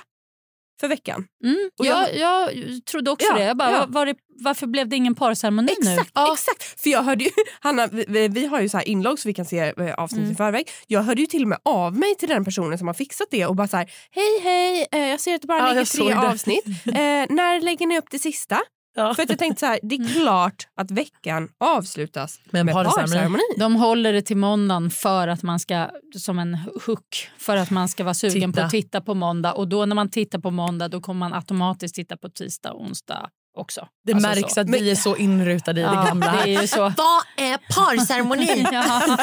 för 0.80 0.88
veckan? 0.88 1.26
Mm. 1.44 1.70
Och 1.80 1.86
Jag, 1.86 2.16
jag- 2.18 2.56
jag 2.56 2.86
trodde 2.86 3.12
också 3.12 3.28
Ja, 3.30 3.36
det. 3.38 3.44
Jag 3.44 3.58
bara, 3.58 3.72
ja. 3.72 3.86
var, 3.90 4.06
det. 4.06 4.16
Varför 4.44 4.68
blev 4.68 4.88
det 4.90 4.96
ingen 4.96 5.16
parceremoni 5.16 5.74
nu? 5.84 5.92
Exakt, 5.92 6.12
exakt. 6.34 6.82
För 6.82 6.90
jag 6.90 7.04
hörde 7.04 7.24
ju, 7.24 7.30
Hanna, 7.60 7.88
vi- 7.88 8.28
vi, 8.28 8.46
har 8.46 8.62
ju 8.62 8.70
så 8.70 8.82
inlogg 8.82 9.20
så 9.20 9.30
vi 9.30 9.34
kan 9.34 9.46
se 9.46 9.60
eh, 9.78 9.94
avsnitt 9.94 10.20
Mm. 10.20 10.32
i 10.32 10.36
förväg. 10.36 10.70
Jag 10.88 11.04
hörde 11.04 11.22
ju 11.22 11.28
till 11.28 11.42
och 11.42 11.48
med 11.48 11.58
av 11.66 11.98
mig 11.98 12.16
till 12.16 12.30
den 12.30 12.46
personen 12.46 12.78
som 12.78 12.88
har 12.88 12.94
fixat 12.94 13.28
det 13.32 13.46
och 13.46 13.56
bara 13.56 13.68
så 13.68 13.78
här, 13.78 13.92
hej 14.12 14.40
hej, 14.44 14.88
eh, 14.92 15.00
jag 15.10 15.20
ser 15.20 15.36
att 15.36 15.42
det 15.42 15.48
bara 15.48 15.60
Ja, 15.60 15.70
ligger 15.70 15.86
tre 15.86 16.14
avsnitt. 16.14 16.66
Eh, 16.86 16.94
när 17.30 17.62
lägger 17.62 17.88
ni 17.88 17.98
upp 17.98 18.06
det 18.12 18.20
sista? 18.20 18.60
Ja. 18.96 19.14
För 19.14 19.24
att 19.24 19.30
jag 19.30 19.40
tänkte 19.40 19.60
så 19.60 19.66
här, 19.66 19.80
det 19.84 19.96
är 19.96 20.00
Mm. 20.00 20.12
klart 20.12 20.68
att 20.78 20.92
veckan 20.92 21.50
avslutas 21.60 22.40
Med 22.50 22.66
med 22.66 22.74
parceremoni. 22.76 23.42
De 23.58 23.76
håller 23.76 24.14
det 24.14 24.22
till 24.22 24.38
måndagen 24.38 24.90
för 24.90 25.28
att 25.28 25.44
man 25.44 25.60
ska, 25.60 25.90
som 26.18 26.40
en 26.40 26.56
hook, 26.86 27.30
för 27.38 27.58
att 27.58 27.70
man 27.70 27.88
ska 27.88 28.04
vara 28.04 28.14
sugen 28.14 28.52
Titta. 28.52 28.62
på 28.62 28.66
att 28.66 28.72
titta 28.72 29.02
på 29.02 29.14
måndag. 29.14 29.54
Och 29.54 29.68
då 29.68 29.86
när 29.86 29.96
man 29.96 30.10
tittar 30.10 30.40
på 30.40 30.52
måndag 30.52 30.88
då 30.88 31.02
kommer 31.02 31.20
man 31.20 31.34
automatiskt 31.34 31.96
titta 31.96 32.18
på 32.18 32.30
tisdag 32.30 32.72
och 32.72 32.82
onsdag 32.82 33.30
också. 33.58 33.88
Det 34.06 34.14
Alltså 34.14 34.30
märks 34.30 34.54
så. 34.54 34.62
att 34.62 34.70
vi 34.70 34.92
är 34.92 34.96
så 34.96 35.16
inrutade 35.16 35.82
i 35.82 35.84
det 35.84 35.90
Ja, 35.90 36.04
gamla. 36.06 36.32
det 36.46 36.56
är 36.56 36.62
ju 36.62 36.68
så. 36.68 36.82
Vad 36.98 37.24
är 37.38 37.58
parceremoni? 37.76 38.66
Ja. 38.72 39.18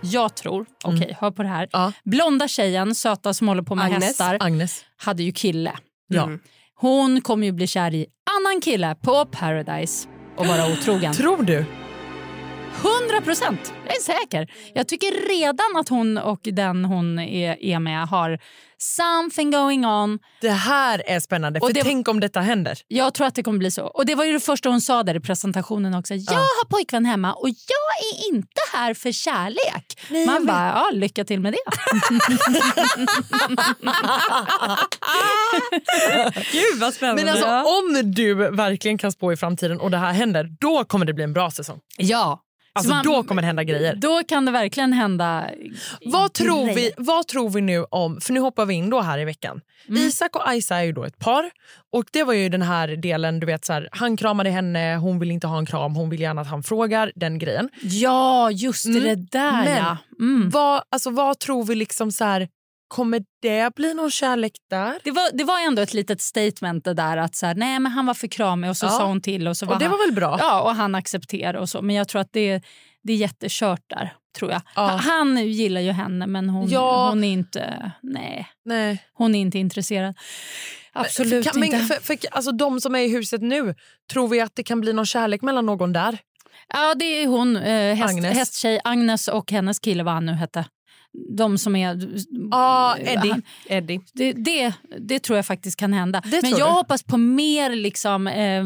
Jag 0.00 0.34
tror, 0.34 0.66
okej 0.84 1.16
hör 1.20 1.30
på 1.30 1.42
det 1.42 1.48
här. 1.48 1.68
Ja. 1.72 1.92
Blonda 2.04 2.48
tjejen, 2.48 2.94
söta 2.94 3.34
som 3.34 3.48
håller 3.48 3.62
på 3.62 3.74
med 3.74 3.84
Agnes. 3.84 4.04
hästar, 4.04 4.36
Agnes. 4.40 4.84
hade 4.96 5.22
ju 5.22 5.32
kille. 5.32 5.72
Ja. 6.08 6.30
Hon 6.74 7.20
kommer 7.20 7.46
ju 7.46 7.52
bli 7.52 7.66
kär 7.66 7.94
i 7.94 8.06
annan 8.40 8.60
kille 8.60 8.96
på 9.02 9.24
Paradise 9.24 10.08
och 10.36 10.46
vara 10.46 10.72
otrogen. 10.72 11.12
Tror 11.12 11.42
du? 11.42 11.54
100 11.58 13.20
procent! 13.24 13.74
Jag 13.86 13.96
är 13.96 14.00
säker. 14.00 14.52
Jag 14.74 14.88
tycker 14.88 15.28
redan 15.28 15.80
att 15.80 15.88
hon 15.88 16.18
och 16.18 16.40
den 16.42 16.84
hon 16.84 17.18
är, 17.18 17.62
är 17.64 17.78
med 17.78 18.06
har 18.08 18.38
something 18.78 19.50
going 19.50 19.86
on. 19.86 20.18
Det 20.40 20.50
här 20.50 21.02
är 21.06 21.20
spännande. 21.20 21.60
Och 21.60 21.66
För 21.68 21.74
det- 21.74 21.82
Tänk 21.82 22.08
om 22.08 22.20
detta 22.20 22.40
händer. 22.40 22.78
Jag 22.88 23.14
tror 23.14 23.26
att 23.26 23.34
det 23.34 23.42
kommer 23.42 23.58
bli 23.58 23.70
så. 23.70 23.86
Och 23.86 24.06
Det 24.06 24.14
var 24.14 24.24
ju 24.24 24.32
det 24.32 24.40
första 24.40 24.68
hon 24.68 24.80
sa 24.80 25.02
där 25.02 25.14
i 25.16 25.20
presentationen 25.20 25.94
också. 25.94 26.14
Jag 26.14 26.32
har 26.32 26.68
pojkvän 26.68 27.04
hemma 27.04 27.32
och 27.32 27.48
jag 27.48 27.54
är 28.12 28.28
inte 28.34 28.60
här 28.72 28.94
för 28.94 29.12
kärlek. 29.12 29.98
jag 30.10 30.26
Man 30.26 30.46
bara, 30.46 30.66
ja, 30.74 30.90
lycka 30.92 31.24
till 31.24 31.40
med 31.40 31.52
det. 31.52 31.58
Gud 36.52 36.80
vad 36.80 36.94
spännande. 36.94 37.24
Men 37.24 37.32
alltså, 37.32 37.46
Ja. 37.48 37.78
om 37.78 38.12
du 38.12 38.34
verkligen 38.34 38.98
kan 38.98 39.12
spå 39.12 39.32
i 39.32 39.36
framtiden 39.36 39.80
och 39.80 39.90
det 39.90 39.96
här 39.98 40.12
händer, 40.12 40.48
då 40.60 40.84
kommer 40.84 41.06
det 41.06 41.14
bli 41.14 41.24
en 41.24 41.32
bra 41.32 41.50
säsong. 41.50 41.80
ja. 41.96 42.40
Alltså, 42.72 42.88
Så 42.90 42.94
man- 42.96 43.04
då 43.04 43.22
kommer 43.22 43.42
det 43.42 43.46
hända 43.46 43.64
grejer. 43.64 43.94
Då 43.96 44.22
kan 44.28 44.44
det 44.44 44.52
verkligen 44.52 44.92
hända 44.92 45.50
Vad 46.04 46.32
tror, 46.32 46.66
vi, 46.66 46.72
grejer. 46.74 46.92
vad 46.96 47.26
tror 47.26 47.50
vi 47.50 47.60
nu 47.60 47.84
om, 47.84 48.20
för 48.20 48.32
nu 48.32 48.40
hoppar 48.40 48.66
vi 48.66 48.74
in 48.74 48.90
då 48.90 49.00
här 49.00 49.18
i 49.18 49.24
veckan. 49.24 49.60
Mm. 49.88 50.02
Isak 50.02 50.36
och 50.36 50.54
Isa 50.54 50.76
är 50.76 50.82
ju 50.82 50.92
då 50.92 51.04
ett 51.04 51.18
par 51.18 51.50
och 51.92 52.04
det 52.12 52.22
var 52.24 52.32
ju 52.34 52.48
den 52.48 52.62
här 52.62 52.88
delen, 52.88 53.40
du 53.40 53.46
vet 53.46 53.64
så 53.64 53.72
här, 53.72 53.88
han 53.92 54.16
kramade 54.16 54.50
henne, 54.50 54.96
hon 54.96 55.18
vill 55.18 55.30
inte 55.30 55.46
ha 55.46 55.58
en 55.58 55.66
kram, 55.66 55.94
hon 55.96 56.10
vill 56.10 56.20
gärna 56.20 56.40
att 56.40 56.46
han 56.48 56.62
frågar, 56.62 57.12
den 57.14 57.38
grejen. 57.38 57.68
Ja, 57.82 58.50
just 58.50 58.84
det, 58.84 58.98
Mm. 58.98 59.26
där 59.32 59.52
Men- 59.64 59.76
ja. 59.76 59.96
Mm. 60.20 60.50
Vad, 60.50 60.82
alltså, 60.90 61.10
vad 61.10 61.38
tror 61.38 61.64
vi 61.64 61.74
liksom 61.74 62.12
så 62.12 62.24
här, 62.24 62.48
kommer 62.88 63.22
det 63.42 63.74
bli 63.74 63.94
någon 63.94 64.10
kärlek 64.10 64.52
där? 64.70 64.98
Det 65.04 65.10
var, 65.10 65.30
det 65.38 65.44
var 65.44 65.60
ändå 65.66 65.82
ett 65.82 65.94
litet 65.94 66.20
statement 66.20 66.84
det 66.84 66.94
där 66.94 67.16
att 67.16 67.34
så 67.36 67.46
här, 67.46 67.54
nej 67.54 67.78
men 67.78 67.92
han 67.92 68.06
var 68.06 68.14
för 68.14 68.26
kramig 68.28 68.70
och 68.70 68.76
så 68.76 68.86
Ja. 68.86 68.90
sa 68.90 69.06
hon 69.06 69.20
till 69.20 69.48
och 69.48 69.56
så 69.56 69.66
var 69.66 69.72
Och 69.74 69.78
det 69.78 69.84
han, 69.86 69.98
var 69.98 70.06
väl 70.06 70.14
bra? 70.14 70.36
Ja, 70.40 70.62
och 70.62 70.74
han 70.74 70.94
accepterade 70.94 71.58
och 71.58 71.68
så. 71.68 71.82
Men 71.82 71.96
jag 71.96 72.08
tror 72.08 72.20
att 72.20 72.32
det, 72.32 72.62
det 73.02 73.12
är 73.12 73.16
jättekört 73.16 73.82
där. 73.86 74.14
Tror 74.38 74.50
jag. 74.50 74.62
Ja. 74.76 74.82
Han, 74.86 74.98
han 75.36 75.46
gillar 75.48 75.80
ju 75.80 75.92
henne 75.92 76.26
men 76.26 76.48
hon, 76.48 76.68
Ja. 76.68 77.08
hon 77.08 77.24
är 77.24 77.32
inte 77.32 77.92
nej, 78.02 78.46
Nej. 78.64 79.04
hon 79.12 79.34
är 79.34 79.40
inte 79.40 79.58
intresserad. 79.58 80.14
Absolut 80.92 81.44
Kan- 81.52 81.64
inte. 81.64 81.76
Men, 81.76 81.86
för, 81.86 81.94
för, 81.94 82.16
alltså, 82.30 82.52
de 82.52 82.80
som 82.80 82.94
är 82.94 82.98
i 82.98 83.08
huset 83.08 83.42
nu, 83.42 83.74
tror 84.12 84.28
vi 84.28 84.40
att 84.40 84.52
det 84.56 84.62
kan 84.62 84.80
bli 84.80 84.92
någon 84.92 85.06
kärlek 85.06 85.42
mellan 85.42 85.66
någon 85.66 85.92
där? 85.92 86.18
Ja, 86.72 86.94
det 86.94 87.04
är 87.04 87.26
hon, 87.26 87.56
eh, 87.56 87.94
häst, 87.94 88.10
Agnes. 88.14 88.36
hästtjej 88.36 88.80
Agnes 88.84 89.28
och 89.28 89.52
hennes 89.52 89.78
kille, 89.78 90.02
vad 90.02 90.14
han 90.14 90.26
nu 90.26 90.32
hette. 90.32 90.64
De 91.36 91.58
som 91.58 91.76
är... 91.76 92.00
Ja, 92.50 92.96
eh, 92.98 93.12
Eddie. 93.12 93.30
han- 93.30 93.42
Eddie. 93.66 94.00
Det, 94.14 94.32
det, 94.32 94.72
det 94.98 95.18
tror 95.18 95.36
jag 95.38 95.46
faktiskt 95.46 95.76
kan 95.78 95.92
hända. 95.92 96.22
Det 96.24 96.42
Men 96.42 96.50
jag 96.50 96.58
du? 96.68 96.72
hoppas 96.72 97.02
på 97.02 97.16
mer 97.16 97.70
liksom, 97.70 98.26
eh, 98.26 98.64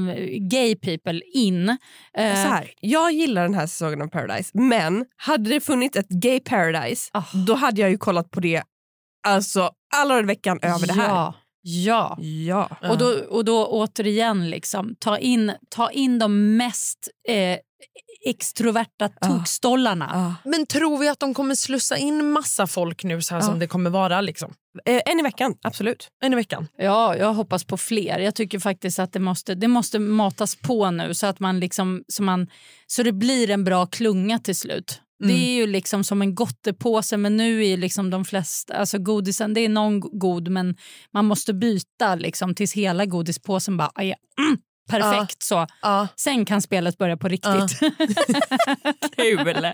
gay 0.51 0.77
people 0.77 1.21
in. 1.35 1.69
Eh, 1.69 1.77
Så 2.17 2.49
här, 2.49 2.71
jag 2.81 3.13
gillar 3.13 3.43
den 3.43 3.55
här 3.55 3.67
säsongen 3.67 4.03
av 4.03 4.07
Paradise, 4.07 4.51
men 4.59 5.05
hade 5.17 5.51
det 5.51 5.61
funnits 5.61 5.97
ett 5.97 6.09
gay 6.09 6.41
paradise 6.41 7.11
Ah. 7.13 7.23
då 7.47 7.55
hade 7.55 7.81
jag 7.81 7.91
ju 7.91 7.99
kollat 7.99 8.31
på 8.31 8.41
det 8.41 8.63
alltså 9.29 9.71
alla 9.97 10.09
dagar 10.15 10.23
i 10.23 10.27
veckan 10.27 10.59
över 10.63 10.87
det 10.87 10.93
här. 10.93 11.09
Ja, 11.09 11.35
ja. 11.63 12.19
Ja. 12.21 12.71
Och, 12.91 12.99
då, 12.99 13.07
och 13.29 13.45
då 13.45 13.67
återigen, 13.67 14.51
liksom, 14.51 14.95
ta, 14.99 15.19
in, 15.19 15.53
ta 15.69 15.91
in 15.91 16.19
de 16.19 16.57
mest 16.57 17.09
eh, 17.29 17.59
extroverta 18.27 19.09
tokstollarna. 19.09 20.11
Ah. 20.15 20.49
Men 20.49 20.67
tror 20.67 20.99
vi 20.99 21.09
att 21.09 21.21
de 21.21 21.35
kommer 21.35 21.55
slussa 21.55 21.97
in 21.97 22.31
massa 22.31 22.67
folk 22.67 23.05
nu 23.05 23.23
så 23.23 23.35
här 23.35 23.43
Ja. 23.43 23.47
som 23.47 23.59
det 23.59 23.67
kommer 23.67 23.91
vara? 23.91 24.21
Liksom? 24.21 24.55
Eh, 24.85 25.01
en 25.07 25.21
i 25.21 25.23
veckan, 25.23 25.55
absolut. 25.63 26.09
En 26.23 26.33
i 26.33 26.37
veckan? 26.37 26.69
Ja, 26.77 27.17
jag 27.17 27.35
hoppas 27.35 27.65
på 27.65 27.77
fler. 27.77 28.19
Jag 28.19 28.35
tycker 28.35 28.59
faktiskt 28.59 28.99
att 28.99 29.13
det 29.13 29.21
måste, 29.21 29.55
det 29.55 29.69
måste 29.69 29.99
matas 29.99 30.57
på 30.57 30.91
nu 30.91 31.15
så 31.15 31.27
att 31.27 31.41
man 31.41 31.61
liksom, 31.61 32.05
så, 32.09 32.23
man, 32.23 32.47
så 32.87 33.03
det 33.03 33.13
blir 33.13 33.51
en 33.51 33.65
bra 33.65 33.87
klunga 33.87 34.39
till 34.39 34.57
slut. 34.57 35.01
Det 35.25 35.33
är 35.33 35.55
ju 35.55 35.67
liksom 35.67 36.05
som 36.05 36.23
en 36.23 36.35
gottepåse 36.35 37.17
men 37.17 37.37
nu 37.37 37.67
är 37.67 37.77
liksom 37.77 38.11
de 38.11 38.25
flesta, 38.25 38.75
alltså 38.75 38.99
godisen, 38.99 39.55
det 39.55 39.61
är 39.61 39.69
någon 39.69 40.01
god 40.01 40.49
men 40.49 40.77
man 41.15 41.25
måste 41.25 41.55
byta 41.55 42.15
liksom 42.15 42.55
tills 42.55 42.73
hela 42.73 43.07
godispåsen 43.07 43.77
bara, 43.77 43.91
aj, 43.95 44.15
mm, 44.39 44.59
perfekt 44.91 45.43
så. 45.43 45.67
Ja. 45.83 46.09
Sen 46.17 46.45
kan 46.45 46.63
spelet 46.63 46.99
börja 46.99 47.17
på 47.17 47.29
riktigt. 47.29 47.79
Kul! 49.17 49.67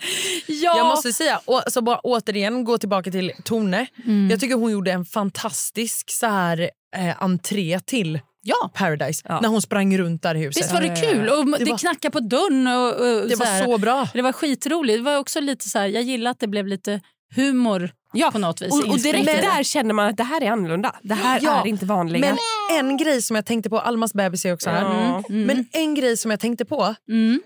ja. 0.47 0.77
Jag 0.77 0.87
måste 0.87 1.13
säga, 1.13 1.41
och, 1.45 1.57
alltså 1.57 1.81
bara 1.81 1.99
återigen 2.03 2.65
gå 2.65 2.79
tillbaka 2.79 3.11
till 3.11 3.33
Tone. 3.45 3.87
Mm. 4.05 4.31
Jag 4.31 4.41
tycker 4.41 4.55
hon 4.55 4.73
gjorde 4.73 4.93
en 4.93 5.05
fantastisk 5.05 6.11
så 6.11 6.27
här, 6.27 6.71
eh, 6.97 7.23
entré 7.23 7.81
till 7.81 8.21
ja. 8.43 8.71
Paradise 8.75 9.23
Ja. 9.29 9.41
när 9.41 9.49
hon 9.49 9.63
sprang 9.63 9.99
runt 9.99 10.23
där 10.23 10.35
i 10.35 10.39
huset. 10.39 10.63
Visst 10.63 10.73
var 10.75 10.81
det 10.81 10.97
kul? 11.01 11.29
Och 11.29 11.47
det, 11.47 11.65
Det 11.65 11.71
var- 11.71 11.79
knackade 11.79 12.13
på 12.13 12.21
dörren. 12.21 12.67
Och, 12.67 12.87
och 13.23 13.29
Det 13.29 13.37
så 13.37 13.45
var 13.45 13.65
så 13.65 13.79
bra. 13.79 14.09
Det 14.15 14.23
var 14.23 14.33
skitroligt. 14.33 14.99
Det 14.99 15.03
var 15.03 15.17
också 15.19 15.41
lite 15.41 15.69
så 15.69 15.79
här, 15.79 15.87
jag 15.87 16.03
gillar 16.03 16.31
att 16.31 16.41
det 16.41 16.47
blev 16.49 16.67
lite 16.67 17.01
humor 17.37 17.91
Ja. 18.13 18.31
på 18.31 18.39
något 18.39 18.63
vis. 18.63 18.73
Och, 18.73 18.89
och 18.91 18.99
direkt 18.99 19.27
det. 19.27 19.33
där 19.41 19.63
känner 19.63 19.95
man 19.95 20.07
att 20.09 20.17
det 20.17 20.25
här 20.25 20.43
är 20.43 20.51
annorlunda. 20.51 20.97
Det 21.03 21.15
här 21.15 21.41
Ja, 21.43 21.63
är 21.63 21.67
inte 21.67 21.87
vanliga. 21.87 22.21
Men 22.21 22.39
en 22.81 22.97
grej 22.97 23.23
som 23.23 23.37
jag 23.37 23.47
tänkte 23.47 23.71
på, 23.71 23.79
Almas 23.81 24.15
bebis 24.15 24.45
är 24.45 24.53
också 24.53 24.71
här. 24.71 24.83
Ja. 24.83 25.23
Mm. 25.29 25.45
Men 25.47 25.67
en 25.73 25.95
grej 25.95 26.17
som 26.17 26.31
jag 26.31 26.41
tänkte 26.41 26.65
på, 26.65 26.95
Mm. 27.09 27.41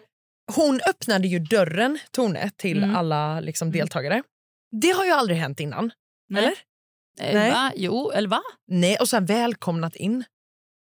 hon 0.55 0.81
öppnade 0.91 1.29
ju 1.29 1.39
dörren, 1.39 1.99
Tone, 2.11 2.51
till 2.57 2.83
Mm. 2.83 2.97
alla 2.97 3.41
liksom, 3.41 3.73
deltagare. 3.73 4.23
Det 4.81 4.91
har 4.91 5.05
ju 5.05 5.11
aldrig 5.11 5.39
hänt 5.39 5.61
innan. 5.61 5.91
Nej. 6.29 6.43
Eller? 6.45 6.53
Eh, 7.31 7.35
Nej. 7.41 7.51
Va? 7.51 7.73
Jo, 7.77 8.11
eller 8.11 8.29
va? 8.29 8.41
Nej, 8.69 8.97
och 9.01 9.09
här, 9.13 9.21
välkomnat 9.21 9.97
in. 9.97 10.25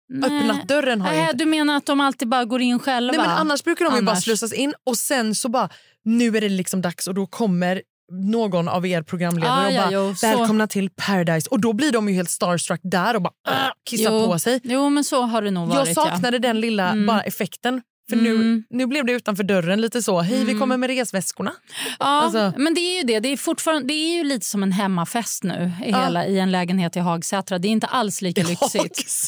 Nej. 0.10 0.40
Öppnat 0.40 0.68
dörren 0.68 1.02
har 1.02 1.12
Nej, 1.12 1.22
inte... 1.22 1.34
Du 1.38 1.46
menar 1.46 1.78
att 1.78 1.86
de 1.86 2.02
alltid 2.02 2.28
bara 2.28 2.46
går 2.46 2.62
in 2.62 2.80
själva? 2.80 3.12
Nej, 3.12 3.22
men 3.28 3.30
annars 3.38 3.64
brukar 3.64 3.86
de 3.86 3.96
ju 3.96 4.02
bara 4.02 4.12
Annars. 4.12 4.24
slussas 4.24 4.54
in 4.54 4.74
och 4.84 4.98
sen 4.98 5.36
så 5.36 5.50
bara, 5.50 5.70
nu 6.04 6.38
är 6.38 6.42
det 6.42 6.50
liksom 6.50 6.82
dags 6.82 7.08
och 7.08 7.14
då 7.14 7.28
kommer 7.28 7.82
någon 8.12 8.68
av 8.68 8.86
er 8.88 9.02
programledare 9.02 9.52
Ah, 9.52 9.66
och 9.68 9.72
ja, 9.74 9.82
bara 9.82 9.92
jo, 9.92 10.16
så- 10.16 10.28
välkomna 10.28 10.68
till 10.68 10.90
Paradise 10.90 11.50
och 11.50 11.60
då 11.62 11.74
blir 11.74 11.92
de 11.92 12.10
ju 12.10 12.16
helt 12.16 12.30
starstruck 12.30 12.80
där 12.84 13.16
och 13.16 13.22
bara 13.22 13.34
äh, 13.50 13.54
kissar 13.90 14.12
Jo. 14.12 14.28
på 14.32 14.40
sig. 14.40 14.60
Jo, 14.64 14.90
men 14.90 15.04
så 15.04 15.22
har 15.22 15.42
det 15.42 15.52
nog 15.52 15.68
varit. 15.70 15.88
Jag 15.88 15.96
saknade 15.96 16.40
den 16.40 16.60
lilla 16.60 16.90
Mm. 16.90 17.06
bara 17.06 17.22
effekten. 17.22 17.82
För 18.10 18.16
nu, 18.16 18.36
Mm. 18.36 18.64
nu 18.70 18.88
blev 18.88 19.06
det 19.06 19.12
utanför 19.12 19.44
dörren 19.44 19.82
lite 19.82 20.04
så, 20.04 20.20
hej 20.22 20.38
vi 20.38 20.42
Mm. 20.52 20.60
kommer 20.60 20.78
med 20.78 20.90
resväskorna. 20.90 21.54
Ja. 22.00 22.06
Alltså- 22.06 22.54
men 22.58 22.74
det 22.74 22.82
är 22.82 22.98
ju 22.98 23.04
det. 23.08 23.20
Det 23.20 23.30
är, 23.30 23.38
fortfarande, 23.38 23.88
det 23.88 23.94
är 23.94 24.18
ju 24.18 24.24
lite 24.24 24.46
som 24.46 24.64
en 24.64 24.72
hemmafest 24.72 25.44
nu 25.44 25.72
i, 25.86 25.90
Ja. 25.90 26.04
hela, 26.04 26.26
i 26.28 26.40
en 26.40 26.52
lägenhet 26.52 26.96
i 26.96 27.00
Hagsätra. 27.00 27.60
Det 27.60 27.68
är 27.68 27.70
inte 27.70 27.88
alls 27.88 28.22
lika 28.22 28.44
lyxigt. 28.44 29.28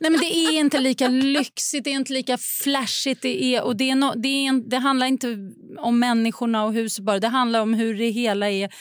Nej, 0.00 0.10
men 0.10 0.20
det 0.20 0.34
är 0.36 0.52
inte 0.52 0.78
lika 0.80 1.08
lyxigt, 1.08 1.84
det 1.84 1.90
är 1.90 1.94
inte 1.94 2.12
lika 2.12 2.38
flashigt. 2.38 3.22
Det, 3.22 3.44
är, 3.44 3.62
och 3.62 3.76
det, 3.76 3.90
är 3.90 3.94
no, 3.94 4.12
det, 4.16 4.28
är 4.28 4.48
en, 4.48 4.68
det 4.68 4.76
handlar 4.78 5.06
inte 5.06 5.36
om 5.78 5.98
människorna 5.98 6.64
och 6.64 6.72
huset 6.72 7.04
bara. 7.04 7.20
Det 7.20 7.28
handlar 7.28 7.60
om 7.60 7.74
hur 7.74 7.94
det 7.98 8.10
hela 8.10 8.50
är 8.50 8.74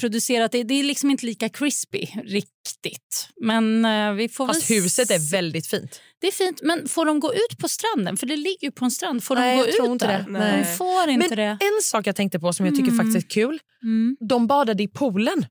producerat. 0.00 0.52
Det, 0.52 0.58
är 0.58 0.82
liksom 0.84 1.10
inte 1.10 1.26
lika 1.26 1.48
crispy 1.48 2.06
riktigt. 2.24 3.28
Men 3.40 3.84
eh, 3.84 4.12
vi 4.12 4.28
får 4.28 4.46
Fast 4.46 4.70
väl 4.70 4.76
huset 4.82 5.10
är 5.10 5.30
väldigt 5.32 5.66
fint. 5.66 6.00
Det 6.26 6.30
är 6.30 6.32
fint, 6.46 6.60
men 6.62 6.88
får 6.88 7.04
de 7.06 7.20
gå 7.20 7.34
ut 7.34 7.58
på 7.58 7.68
stranden? 7.68 8.16
För 8.16 8.26
det 8.26 8.36
ligger 8.36 8.66
ju 8.66 8.70
på 8.70 8.84
en 8.84 8.90
strand. 8.90 9.24
Får 9.24 9.34
Nej, 9.34 9.56
de 9.56 9.62
gå 9.62 9.68
ut 9.86 9.90
inte 9.92 10.06
där? 10.06 10.18
det. 10.18 10.30
Nej. 10.30 10.58
De 10.58 10.76
får 10.76 11.08
inte 11.08 11.28
Men 11.28 11.36
det. 11.36 11.44
en 11.64 11.82
sak 11.82 12.06
jag 12.06 12.16
tänkte 12.16 12.40
på 12.40 12.52
som 12.52 12.66
jag 12.66 12.74
tycker 12.74 12.92
Mm. 12.92 12.96
faktiskt 13.06 13.26
är 13.26 13.30
kul, 13.30 13.58
Mm. 13.82 14.16
de 14.28 14.46
badade 14.46 14.82
i 14.82 14.88
poolen. 14.88 15.46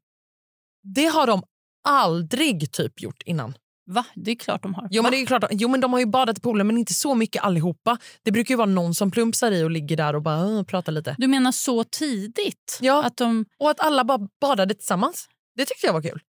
Det 0.96 1.06
har 1.06 1.28
de 1.28 1.44
aldrig 1.88 2.72
typ 2.72 3.02
gjort 3.02 3.22
innan. 3.26 3.54
Va? 3.92 4.06
Det 4.16 4.32
är 4.32 4.36
klart 4.36 4.64
de 4.64 4.74
har. 4.74 4.88
Jo 4.92 5.04
men, 5.04 5.12
det 5.12 5.18
är 5.18 5.26
klart, 5.26 5.44
jo 5.52 5.68
men 5.70 5.80
de 5.82 5.94
har 5.94 6.00
ju 6.00 6.06
badat 6.06 6.38
i 6.38 6.42
poolen 6.42 6.68
men 6.68 6.78
inte 6.78 6.94
så 6.94 7.16
mycket 7.16 7.44
allihopa. 7.44 7.98
Det 8.24 8.32
brukar 8.32 8.54
ju 8.54 8.58
vara 8.58 8.66
någon 8.70 8.96
som 8.96 9.12
plumpsar 9.12 9.52
i 9.52 9.64
och 9.64 9.72
ligger 9.72 9.98
där 9.98 10.16
och 10.16 10.22
bara 10.22 10.46
"Åh, 10.46 10.64
pratar 10.64 10.92
lite. 10.92 11.16
Du 11.18 11.28
menar 11.28 11.52
så 11.52 11.84
tidigt? 11.84 12.78
Ja. 12.82 13.04
Att 13.04 13.18
de... 13.18 13.46
Och 13.60 13.70
att 13.72 13.80
alla 13.80 14.04
bara 14.04 14.28
badade 14.42 14.74
tillsammans. 14.74 15.28
Det 15.56 15.66
tyckte 15.66 15.86
jag 15.88 15.94
var 15.94 16.02
kul. 16.02 16.20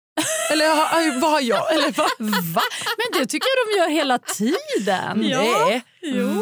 Eller 0.51 1.21
vad 1.21 1.31
har 1.31 1.41
jag? 1.41 1.73
Eller 1.75 1.93
vad? 1.97 2.11
Va? 2.55 2.63
Men 2.97 3.21
det 3.21 3.27
tycker 3.27 3.47
jag 3.49 3.67
de 3.67 3.79
gör 3.79 3.99
hela 3.99 4.19
tiden. 4.19 5.21
Nej. 5.21 5.83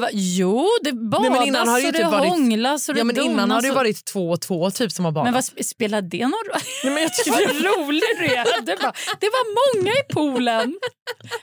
Va? 0.01 0.09
Jo, 0.13 0.69
det 0.83 0.93
badas 0.93 1.31
men 1.31 1.43
innan 1.43 1.69
har 1.69 1.81
det 1.81 1.87
och 1.87 1.93
det 1.93 1.99
typ 1.99 2.11
varit- 2.11 2.29
hånglas 2.29 2.89
och 2.89 2.97
Ja, 2.99 3.05
men 3.05 3.21
innan 3.21 3.51
har 3.51 3.63
det 3.63 3.69
och- 3.71 3.75
varit 3.75 4.05
två 4.05 4.31
och 4.31 4.41
två 4.41 4.71
typ 4.71 4.93
som 4.93 5.05
har 5.05 5.13
badat. 5.13 5.25
Men 5.27 5.35
vad 5.35 5.43
sp- 5.43 5.63
spelar 5.63 6.03
det 6.03 6.23
någon 6.23 6.33
roll? 6.33 6.61
Nej, 6.85 6.93
men 6.95 7.03
jag 7.03 7.15
tycker 7.15 7.31
Vad 7.31 7.77
rolig 7.79 8.03
du 8.19 8.25
är! 8.27 8.45
Det 8.67 8.77
var, 8.83 8.93
det 9.21 9.27
var 9.27 9.77
många 9.79 9.91
i 9.93 10.13
poolen. 10.13 10.75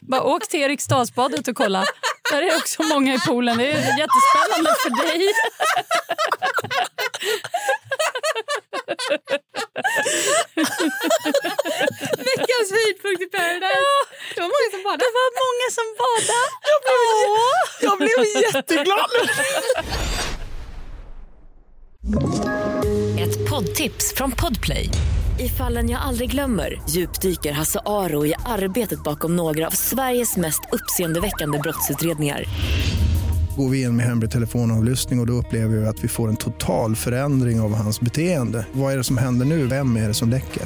Bara 0.02 0.24
åk 0.24 0.48
till 0.48 0.60
Eriksdalsbadet 0.62 1.48
och 1.48 1.56
kolla. 1.56 1.86
Där 2.32 2.42
är 2.42 2.56
också 2.58 2.84
många 2.84 3.14
i 3.14 3.20
poolen. 3.20 3.58
Det 3.58 3.66
är 3.72 4.00
jättespännande 4.00 4.76
för 4.84 5.04
dig. 5.08 5.34
Veckans 12.62 12.72
höjdpunkt 12.86 13.22
i 13.22 13.26
Paradise. 13.26 13.90
Det 14.36 14.42
var 14.42 14.52
många 14.58 14.70
som 14.72 14.82
badade. 14.84 15.04
Det 15.04 15.12
var 15.20 15.30
många 15.44 15.68
som 15.78 15.88
badade. 16.02 16.48
Jag 17.88 17.98
blev 17.98 18.18
jätteglad. 18.54 19.12
Ett 23.20 23.50
poddtips 23.50 24.14
från 24.14 24.32
Podplay. 24.32 24.90
I 25.40 25.50
fallen 25.50 25.90
jag 25.90 26.02
aldrig 26.02 26.32
glömmer 26.32 26.82
djupdyker 26.90 27.52
Hasse 27.52 27.80
Aro 27.86 28.26
i 28.26 28.34
arbetet 28.46 29.04
bakom 29.04 29.36
några 29.36 29.68
av 29.68 29.72
Sveriges 29.72 30.38
mest 30.38 30.62
uppseendeväckande 30.72 31.60
brottsutredningar. 31.60 32.44
Går 33.58 33.70
vi 33.70 33.82
in 33.82 33.96
med 33.96 34.06
hemlig 34.06 34.32
telefonavlyssning 34.32 35.20
och, 35.20 35.24
och 35.24 35.28
då 35.28 35.34
upplever 35.34 35.78
vi 35.78 35.88
att 35.88 36.04
vi 36.04 36.08
får 36.08 36.30
en 36.30 36.38
total 36.38 36.96
förändring 36.96 37.62
av 37.62 37.76
hans 37.76 38.02
beteende. 38.02 38.66
Vad 38.72 38.94
är 38.94 38.98
det 38.98 39.04
som 39.04 39.18
händer 39.18 39.46
nu? 39.46 39.68
Vem 39.68 39.98
är 39.98 40.08
det 40.08 40.14
som 40.14 40.30
läcker? 40.30 40.64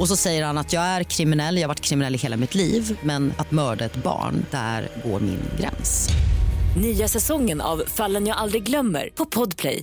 Och 0.00 0.08
så 0.08 0.16
säger 0.16 0.44
han 0.44 0.58
att 0.58 0.72
jag 0.72 0.82
är 0.82 1.02
kriminell, 1.02 1.56
jag 1.56 1.62
har 1.62 1.68
varit 1.68 1.80
kriminell 1.80 2.14
i 2.14 2.18
hela 2.18 2.36
mitt 2.36 2.54
liv 2.54 2.98
men 3.02 3.32
att 3.38 3.50
mörda 3.50 3.84
ett 3.84 3.96
barn, 3.96 4.46
där 4.50 4.88
går 5.04 5.20
min 5.20 5.40
gräns. 5.58 6.08
Nya 6.76 7.08
säsongen 7.08 7.60
av 7.60 7.82
Fallen 7.86 8.26
jag 8.26 8.36
aldrig 8.36 8.62
glömmer 8.62 9.10
på 9.14 9.26
Podplay. 9.26 9.82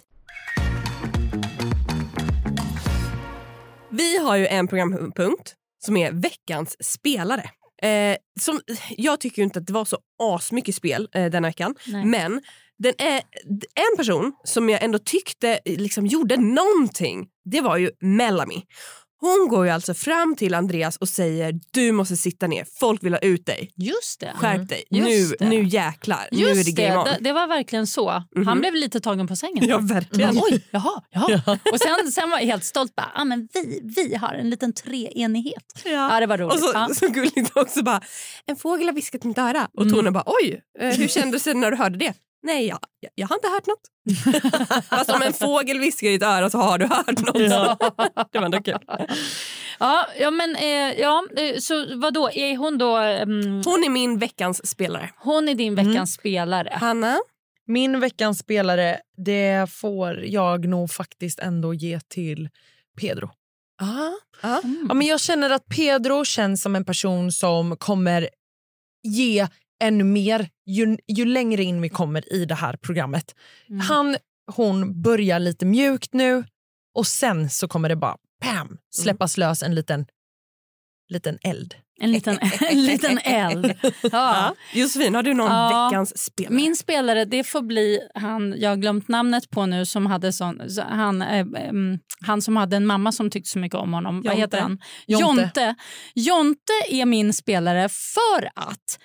Vi 3.90 4.18
har 4.18 4.36
ju 4.36 4.48
en 4.48 4.68
programpunkt 4.68 5.56
som 5.86 5.98
är 5.98 6.12
veckans 6.12 6.76
spelare. 6.80 7.50
Eh, 7.82 8.18
som, 8.40 8.62
jag 8.98 9.20
tycker 9.20 9.38
ju 9.38 9.44
inte 9.44 9.60
att 9.60 9.68
det 9.68 9.74
var 9.74 9.86
så 9.86 9.98
asmycket 10.24 10.76
spel 10.76 11.10
eh, 11.14 11.26
denna 11.26 11.48
veckan. 11.48 11.76
Nej. 11.88 12.06
Men 12.06 12.42
den 12.78 12.94
är, 12.98 13.22
en 13.76 13.98
person 13.98 14.34
som 14.44 14.70
jag 14.70 14.84
ändå 14.84 15.00
tyckte 15.00 15.60
liksom 15.66 16.06
gjorde 16.06 16.38
någonting, 16.38 17.28
det 17.46 17.62
var 17.62 17.78
ju 17.78 17.92
Melanie. 18.02 18.62
Hon 19.20 19.48
går 19.50 19.66
ju 19.66 19.72
alltså 19.72 19.94
fram 19.94 20.36
till 20.36 20.54
Andreas 20.54 20.98
och 20.98 21.10
säger 21.10 21.60
du 21.72 21.92
måste 21.92 22.18
sitta 22.18 22.48
ner, 22.48 22.66
folk 22.80 23.04
vill 23.04 23.14
ha 23.14 23.20
ut 23.20 23.46
dig. 23.46 23.72
Just 23.76 24.20
det. 24.20 24.34
Skärp 24.36 24.70
dig, 24.70 24.84
Just 24.90 25.10
nu, 25.10 25.36
det. 25.40 25.50
nu 25.50 25.64
jäklar, 25.64 26.28
nu 26.32 26.46
är 26.46 26.56
Just 26.56 26.76
det 26.76 26.84
game 26.84 26.98
on. 26.98 27.06
det, 27.06 27.18
det 27.22 27.34
var 27.34 27.48
verkligen 27.48 27.88
så. 27.88 28.24
Han 28.46 28.60
blev 28.60 28.74
lite 28.74 29.00
tagen 29.00 29.28
på 29.28 29.36
sängen. 29.36 29.68
Ja, 29.68 29.78
verkligen. 29.78 30.30
Mm. 30.30 30.44
Oj, 30.52 30.64
jaha, 30.72 31.02
jaha. 31.12 31.60
Och 31.72 31.80
sen, 31.80 32.12
sen 32.12 32.30
var 32.30 32.40
jag 32.40 32.46
helt 32.46 32.64
stolt. 32.64 32.96
Bara, 32.96 33.12
ah, 33.16 33.26
men 33.26 33.48
vi, 33.54 33.82
vi 33.96 34.16
har 34.16 34.34
en 34.34 34.50
liten 34.50 34.74
treenighet. 34.74 35.82
Ja. 35.86 36.20
det 36.20 36.26
var 36.26 36.38
roligt. 36.38 36.54
Och 36.54 36.60
så, 36.60 36.72
ja. 36.74 36.90
så 36.96 37.08
gulligt 37.08 37.52
också 37.58 37.84
bara, 37.84 38.02
en 38.46 38.56
fågel 38.56 38.88
har 38.88 38.94
viskat 38.94 39.24
mitt 39.24 39.38
öra. 39.38 39.68
Och 39.78 39.90
Tone 39.90 40.12
bara, 40.12 40.24
oj, 40.26 40.62
eh, 40.80 40.98
hur 40.98 41.08
kändes 41.08 41.44
det 41.44 41.54
när 41.54 41.72
du 41.72 41.78
hörde 41.78 41.98
det? 41.98 42.14
Nej, 42.44 42.68
jag, 42.68 42.80
jag, 43.00 43.12
jag 43.16 43.28
har 43.28 43.36
inte 43.36 43.48
hört 43.48 43.68
något. 43.68 44.84
Fast 44.90 45.10
om 45.10 45.22
en 45.22 45.34
fågel 45.34 45.80
viskar 45.80 46.08
i 46.08 46.12
ditt 46.12 46.24
öra 46.24 46.50
så 46.50 46.58
har 46.58 46.78
du 46.78 46.86
hört 46.86 47.20
något. 47.20 47.34
det 48.32 48.40
var 48.40 48.46
ändå 48.46 48.62
kul. 48.64 48.80
Ja, 49.80 50.08
ja, 50.20 50.32
men 50.32 50.56
eh, 50.56 51.00
ja, 51.00 51.24
eh, 51.38 51.58
så 51.60 51.98
vad 51.98 52.14
då? 52.14 52.32
Är 52.32 52.58
hon 52.58 52.78
då... 52.78 52.98
ehm, 52.98 53.62
Hon 53.66 53.84
är 53.84 53.90
min 53.90 54.20
veckans 54.20 54.68
spelare. 54.70 55.10
hon 55.18 55.50
är 55.50 55.56
din 55.56 55.76
veckans 55.76 56.14
spelare. 56.14 56.70
Hanna? 56.74 57.20
Min 57.66 58.00
veckans 58.00 58.40
spelare, 58.40 59.00
det 59.26 59.72
får 59.72 60.26
jag 60.26 60.66
nog 60.68 60.92
faktiskt 60.92 61.40
ändå 61.40 61.74
ge 61.74 62.00
till 62.00 62.50
Pedro. 63.02 63.30
Ja. 63.80 64.14
Ja. 64.42 64.62
Ja, 64.88 64.94
men 64.94 65.08
jag 65.08 65.20
känner 65.20 65.50
att 65.50 65.66
Pedro 65.66 66.26
känns 66.26 66.62
som 66.62 66.76
en 66.76 66.86
person 66.86 67.32
som 67.32 67.78
kommer 67.78 68.30
ge 69.04 69.48
ännu 69.84 70.04
mer 70.04 70.50
ju, 70.66 70.98
ju 71.08 71.26
längre 71.26 71.64
in 71.64 71.82
vi 71.82 71.90
kommer 71.90 72.34
i 72.34 72.46
det 72.46 72.56
här 72.56 72.78
programmet. 72.78 73.36
Mm. 73.70 73.80
Han, 73.80 74.18
hon 74.52 75.02
börjar 75.02 75.40
lite 75.40 75.66
mjukt 75.66 76.14
nu 76.14 76.44
och 76.96 77.08
sen 77.08 77.50
så 77.50 77.68
kommer 77.68 77.90
det 77.90 77.96
bara 77.96 78.18
bam, 78.42 78.78
släppas 78.96 79.38
lös 79.38 79.64
en 79.64 79.76
liten, 79.76 80.06
liten 81.10 81.38
eld. 81.44 81.76
En 82.00 82.12
liten, 82.12 82.40
en 82.70 82.86
liten 82.86 83.18
eld. 83.24 83.74
Ja. 83.84 83.92
Ja. 84.12 84.56
Josefin, 84.74 85.16
har 85.16 85.24
du 85.24 85.34
någon 85.34 85.52
Ja. 85.52 85.90
veckans 85.90 86.18
spelare? 86.24 86.54
Min 86.56 86.76
spelare 86.76 87.26
det 87.26 87.44
får 87.44 87.62
bli 87.62 88.00
han 88.16 88.54
jag 88.58 88.70
har 88.70 88.76
glömt 88.78 89.08
namnet 89.08 89.50
på 89.50 89.66
nu 89.66 89.86
som 89.86 90.06
hade 90.06 90.34
sån, 90.34 90.70
så 90.70 90.82
han, 90.82 91.22
eh, 91.22 91.46
em, 91.56 92.00
han 92.22 92.42
som 92.42 92.56
hade 92.58 92.76
en 92.76 92.86
mamma 92.86 93.12
som 93.12 93.30
tyckte 93.30 93.50
så 93.50 93.60
mycket 93.60 93.78
om 93.80 93.94
honom. 93.94 94.16
Vad 94.16 94.26
Jonte. 94.26 94.42
heter 94.42 94.62
han? 94.62 94.80
Jonte. 95.08 95.42
Jonte. 95.42 95.76
Jonte 96.16 96.74
är 96.90 97.06
min 97.06 97.34
spelare 97.34 97.90
för 97.90 98.50
att 98.56 99.00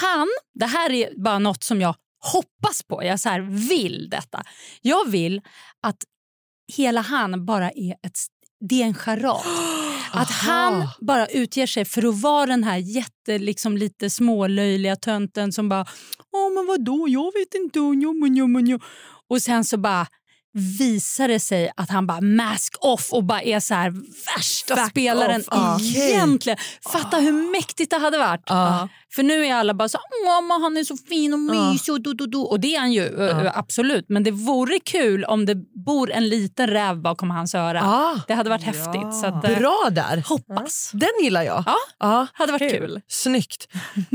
han, 0.00 0.28
det 0.54 0.66
här 0.66 0.92
är 0.92 1.22
bara 1.22 1.38
något 1.38 1.64
som 1.64 1.80
jag 1.80 1.94
hoppas 2.32 2.82
på, 2.82 3.04
jag 3.04 3.20
så 3.20 3.30
vill 3.48 4.08
detta. 4.10 4.42
Jag 4.82 5.08
vill 5.10 5.40
att 5.82 5.96
hela 6.76 7.00
han 7.00 7.46
bara 7.46 7.70
är 7.70 7.94
ett 8.06 8.18
det 8.68 8.82
är 8.82 8.86
en 8.86 8.94
charad. 8.94 9.40
Att 10.12 10.30
han 10.30 10.88
bara 11.00 11.26
utger 11.26 11.66
sig 11.66 11.84
för 11.84 12.08
att 12.08 12.20
vara 12.20 12.46
den 12.46 12.64
här 12.64 12.76
jätte, 12.76 13.38
liksom, 13.38 13.76
lite 13.76 14.10
smålöjliga 14.10 14.96
tönten 14.96 15.52
som 15.52 15.68
bara 15.68 15.86
Åh 16.32 16.54
men 16.54 16.66
vadå, 16.66 17.06
jag 17.08 17.32
vet 17.32 17.54
inte. 17.54 17.78
Jo, 17.78 18.12
men, 18.12 18.36
jo, 18.36 18.46
men, 18.46 18.66
jo." 18.66 18.78
Och 19.28 19.42
sen 19.42 19.64
så 19.64 19.76
bara 19.76 20.06
visar 20.78 21.28
det 21.28 21.40
sig 21.40 21.72
att 21.76 21.90
han 21.90 22.06
bara 22.06 22.20
mask 22.20 22.76
off 22.80 23.12
och 23.12 23.24
bara 23.24 23.42
är 23.42 23.60
så 23.60 23.74
här 23.74 23.90
värsta 24.36 24.76
Fuck 24.76 24.90
spelaren 24.90 25.40
off, 25.40 25.46
ja. 25.50 25.80
egentligen. 25.80 26.58
Fatta 26.92 27.16
hur 27.16 27.50
mäktigt 27.52 27.90
det 27.90 27.98
hade 27.98 28.18
varit. 28.18 28.42
Ja. 28.46 28.88
För 29.16 29.22
nu 29.22 29.46
är 29.46 29.54
alla 29.54 29.74
bara 29.74 29.88
så 29.88 29.98
men 30.48 30.62
han 30.62 30.76
är 30.76 30.84
så 30.84 30.96
fin 30.96 31.32
och 31.32 31.38
mysig 31.38 31.94
och, 31.94 32.00
do, 32.02 32.12
do, 32.12 32.26
do. 32.26 32.40
och 32.42 32.60
det 32.60 32.74
är 32.74 32.80
han 32.80 32.92
ju 32.92 33.02
ö, 33.02 33.50
absolut. 33.54 34.04
Men 34.08 34.22
det 34.22 34.30
vore 34.30 34.78
kul 34.80 35.24
om 35.24 35.46
det 35.46 35.54
bor 35.86 36.10
en 36.12 36.28
liten 36.28 36.66
räv 36.66 36.96
bakom 37.02 37.30
hans 37.30 37.54
öra. 37.54 37.82
Ah, 37.84 38.20
Det 38.28 38.34
hade 38.34 38.50
varit 38.50 38.62
häftigt. 38.62 39.14
Så 39.20 39.26
att, 39.26 39.44
eh, 39.44 39.58
bra 39.58 39.88
där. 39.90 40.22
Hoppas. 40.28 40.90
Den 40.92 41.08
gillar 41.22 41.42
jag. 41.42 41.62
Ja, 41.66 41.76
Ja. 41.98 42.26
hade 42.32 42.52
varit 42.52 42.72
kul. 42.72 43.00
Snyggt. 43.08 43.68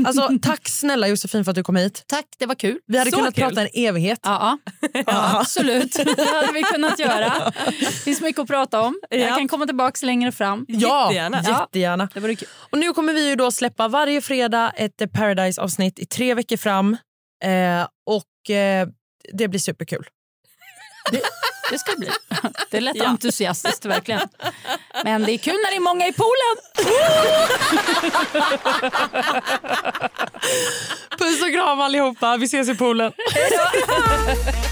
Alltså, 0.06 0.28
tack 0.42 0.68
snälla 0.68 1.08
Josefin 1.08 1.44
för 1.44 1.50
att 1.50 1.56
du 1.56 1.62
kom 1.62 1.76
hit. 1.76 2.04
Tack, 2.06 2.24
det 2.38 2.46
var 2.46 2.54
kul. 2.54 2.78
Vi 2.86 2.98
hade 2.98 3.10
Så 3.10 3.16
kunnat 3.16 3.34
kul. 3.34 3.44
prata 3.44 3.60
en 3.62 3.68
evighet. 3.74 4.20
Ja, 4.22 4.58
ja. 5.06 5.38
absolut. 5.40 5.92
Det 6.16 6.34
hade 6.34 6.52
vi 6.52 6.62
kunnat 6.62 6.98
göra. 6.98 7.52
Det 7.80 7.86
finns 7.86 8.20
mycket 8.20 8.42
att 8.42 8.48
prata 8.48 8.80
om. 8.80 9.00
Jag 9.10 9.20
Ja. 9.20 9.36
kan 9.36 9.48
komma 9.48 9.66
tillbaka 9.66 10.06
längre 10.06 10.32
fram. 10.32 10.64
Ja, 10.68 11.04
Jättegärna. 11.12 11.42
jättegärna. 11.48 12.08
Det 12.14 12.20
vore 12.20 12.34
kul. 12.34 12.48
Och 12.70 12.78
nu 12.78 12.92
kommer 12.92 13.12
vi 13.12 13.28
ju 13.28 13.36
då 13.36 13.50
släppa 13.50 13.88
varje 13.88 14.20
fredag 14.20 14.72
ett 15.00 15.12
Paradise-avsnitt 15.12 15.98
i 15.98 16.06
tre 16.06 16.34
veckor 16.34 16.56
fram. 16.56 16.96
Eh, 17.44 17.86
och 18.06 18.50
eh, 18.50 18.88
det 19.32 19.48
blir 19.48 19.60
superkul. 19.60 20.06
Det 21.70 21.78
ska 21.78 21.90
det 21.90 21.98
bli. 21.98 22.10
Det 22.70 22.80
lät 22.80 23.00
entusiastiskt 23.00 23.84
verkligen. 23.84 24.28
Men 25.04 25.22
det 25.24 25.32
är 25.32 25.38
kul 25.38 25.54
när 25.54 25.70
det 25.70 25.76
är 25.76 25.80
många 25.80 26.06
i 26.06 26.12
poolen. 26.12 26.56
Puss 31.18 31.42
och 31.42 31.52
kram 31.52 31.80
allihopa. 31.80 32.36
Vi 32.36 32.44
ses 32.44 32.68
i 32.68 32.74
poolen. 32.74 33.12